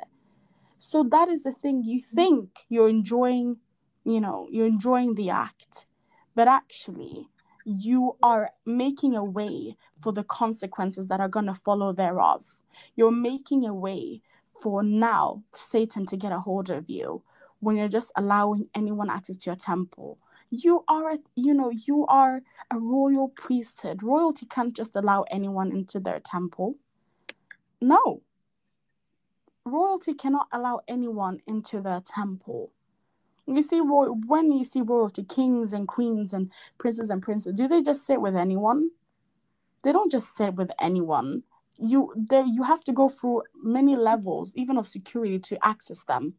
so 0.83 1.01
that 1.01 1.29
is 1.29 1.43
the 1.43 1.51
thing 1.53 1.81
you 1.81 2.01
mm-hmm. 2.01 2.15
think 2.15 2.49
you're 2.67 2.89
enjoying 2.89 3.57
you 4.03 4.19
know 4.19 4.47
you're 4.51 4.67
enjoying 4.67 5.15
the 5.15 5.29
act 5.29 5.85
but 6.35 6.47
actually 6.47 7.25
you 7.65 8.17
are 8.21 8.49
making 8.65 9.15
a 9.15 9.23
way 9.23 9.77
for 10.01 10.11
the 10.11 10.25
consequences 10.25 11.07
that 11.07 11.21
are 11.21 11.29
going 11.29 11.45
to 11.45 11.53
follow 11.53 11.93
thereof. 11.93 12.59
You're 12.97 13.09
making 13.09 13.65
a 13.65 13.73
way 13.73 14.21
for 14.61 14.83
now 14.83 15.41
satan 15.53 16.05
to 16.07 16.17
get 16.17 16.33
a 16.33 16.39
hold 16.39 16.69
of 16.69 16.89
you 16.89 17.23
when 17.61 17.77
you're 17.77 17.87
just 17.87 18.11
allowing 18.17 18.67
anyone 18.75 19.09
access 19.09 19.37
to 19.37 19.51
your 19.51 19.55
temple. 19.55 20.17
You 20.49 20.83
are 20.89 21.13
a, 21.13 21.17
you 21.37 21.53
know 21.53 21.69
you 21.69 22.05
are 22.07 22.41
a 22.69 22.77
royal 22.77 23.29
priesthood. 23.29 24.03
Royalty 24.03 24.47
can't 24.47 24.75
just 24.75 24.97
allow 24.97 25.23
anyone 25.31 25.71
into 25.71 26.01
their 26.01 26.19
temple. 26.19 26.75
No 27.81 28.21
royalty 29.65 30.13
cannot 30.13 30.47
allow 30.51 30.81
anyone 30.87 31.39
into 31.47 31.81
their 31.81 32.01
temple. 32.01 32.71
You 33.45 33.61
see 33.61 33.81
when 33.81 34.51
you 34.51 34.63
see 34.63 34.81
royalty 34.81 35.23
kings 35.23 35.73
and 35.73 35.87
queens 35.87 36.33
and 36.33 36.51
princes 36.77 37.09
and 37.09 37.21
princes 37.21 37.53
do 37.53 37.67
they 37.67 37.81
just 37.81 38.05
sit 38.05 38.21
with 38.21 38.35
anyone? 38.35 38.89
They 39.83 39.91
don't 39.91 40.11
just 40.11 40.35
sit 40.37 40.55
with 40.55 40.71
anyone. 40.79 41.43
You 41.77 42.11
there 42.15 42.45
you 42.45 42.63
have 42.63 42.83
to 42.85 42.93
go 42.93 43.09
through 43.09 43.43
many 43.61 43.95
levels 43.95 44.53
even 44.55 44.77
of 44.77 44.87
security 44.87 45.39
to 45.39 45.65
access 45.65 46.03
them. 46.03 46.35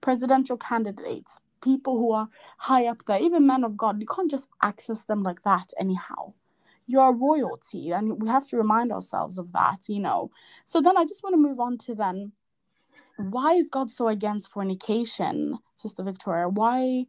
Presidential 0.00 0.56
candidates 0.56 1.40
people 1.62 1.96
who 1.96 2.12
are 2.12 2.28
high 2.58 2.86
up 2.86 3.04
there 3.06 3.20
even 3.20 3.46
men 3.46 3.64
of 3.64 3.76
god 3.76 4.00
you 4.00 4.06
can't 4.06 4.30
just 4.30 4.48
access 4.62 5.04
them 5.04 5.22
like 5.22 5.40
that 5.44 5.72
anyhow 5.78 6.32
you 6.86 7.00
are 7.00 7.14
royalty 7.14 7.90
and 7.92 8.20
we 8.20 8.28
have 8.28 8.46
to 8.46 8.56
remind 8.56 8.92
ourselves 8.92 9.38
of 9.38 9.50
that 9.52 9.88
you 9.88 10.00
know. 10.00 10.30
So 10.64 10.80
then 10.80 10.96
i 10.96 11.04
just 11.04 11.22
want 11.22 11.34
to 11.34 11.38
move 11.38 11.60
on 11.60 11.78
to 11.78 11.94
then 11.94 12.32
why 13.16 13.54
is 13.54 13.68
god 13.70 13.90
so 13.90 14.08
against 14.08 14.52
fornication 14.52 15.58
sister 15.74 16.02
victoria? 16.02 16.48
Why 16.48 17.06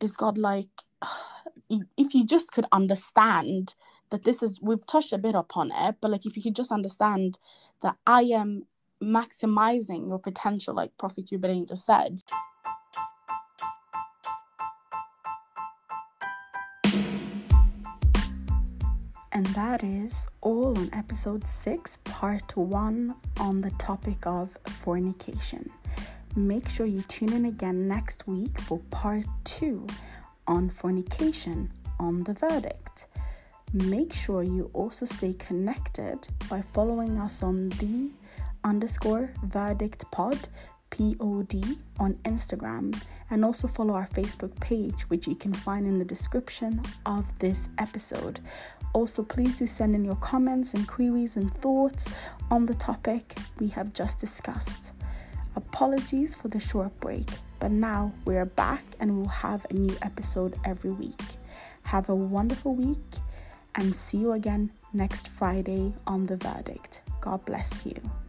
is 0.00 0.16
god 0.16 0.38
like 0.38 0.68
if 1.96 2.14
you 2.14 2.24
just 2.24 2.52
could 2.52 2.66
understand 2.72 3.74
that 4.10 4.22
this 4.22 4.42
is 4.42 4.60
we've 4.60 4.86
touched 4.86 5.12
a 5.12 5.18
bit 5.18 5.34
upon 5.34 5.72
it 5.72 5.96
but 6.00 6.10
like 6.10 6.26
if 6.26 6.36
you 6.36 6.42
could 6.42 6.54
just 6.54 6.70
understand 6.70 7.38
that 7.82 7.96
i 8.06 8.22
am 8.22 8.64
maximizing 9.02 10.08
your 10.08 10.18
potential 10.18 10.74
like 10.74 10.96
prophet 10.98 11.26
Yubain 11.26 11.68
just 11.68 11.84
said 11.84 12.22
and 19.36 19.44
that 19.48 19.84
is 19.84 20.28
all 20.40 20.78
on 20.78 20.88
episode 20.94 21.46
6 21.46 21.98
part 22.04 22.56
1 22.56 23.14
on 23.38 23.60
the 23.60 23.70
topic 23.72 24.26
of 24.26 24.56
fornication. 24.64 25.70
Make 26.34 26.66
sure 26.70 26.86
you 26.86 27.02
tune 27.02 27.34
in 27.34 27.44
again 27.44 27.86
next 27.86 28.26
week 28.26 28.58
for 28.58 28.78
part 28.90 29.26
2 29.44 29.86
on 30.46 30.70
fornication 30.70 31.68
on 32.00 32.24
the 32.24 32.32
verdict. 32.32 33.08
Make 33.74 34.14
sure 34.14 34.42
you 34.42 34.70
also 34.72 35.04
stay 35.04 35.34
connected 35.34 36.26
by 36.48 36.62
following 36.62 37.18
us 37.18 37.42
on 37.42 37.68
the 37.68 38.08
underscore 38.64 39.34
verdict 39.42 40.10
pod 40.12 40.48
POD 40.96 41.76
on 41.98 42.14
Instagram 42.24 42.98
and 43.28 43.44
also 43.44 43.68
follow 43.68 43.94
our 43.94 44.08
Facebook 44.08 44.58
page, 44.60 45.02
which 45.02 45.26
you 45.26 45.34
can 45.34 45.52
find 45.52 45.86
in 45.86 45.98
the 45.98 46.04
description 46.04 46.80
of 47.04 47.38
this 47.38 47.68
episode. 47.78 48.40
Also, 48.94 49.22
please 49.22 49.56
do 49.56 49.66
send 49.66 49.94
in 49.94 50.04
your 50.04 50.16
comments 50.16 50.72
and 50.72 50.88
queries 50.88 51.36
and 51.36 51.52
thoughts 51.56 52.10
on 52.50 52.64
the 52.64 52.74
topic 52.74 53.36
we 53.58 53.68
have 53.68 53.92
just 53.92 54.18
discussed. 54.18 54.92
Apologies 55.54 56.34
for 56.34 56.48
the 56.48 56.60
short 56.60 56.98
break, 57.00 57.28
but 57.60 57.70
now 57.70 58.12
we're 58.24 58.46
back 58.46 58.84
and 58.98 59.16
we'll 59.16 59.28
have 59.28 59.66
a 59.68 59.74
new 59.74 59.94
episode 60.02 60.54
every 60.64 60.92
week. 60.92 61.22
Have 61.82 62.08
a 62.08 62.14
wonderful 62.14 62.74
week 62.74 62.96
and 63.74 63.94
see 63.94 64.18
you 64.18 64.32
again 64.32 64.70
next 64.92 65.28
Friday 65.28 65.92
on 66.06 66.26
The 66.26 66.36
Verdict. 66.36 67.02
God 67.20 67.44
bless 67.44 67.84
you. 67.84 68.25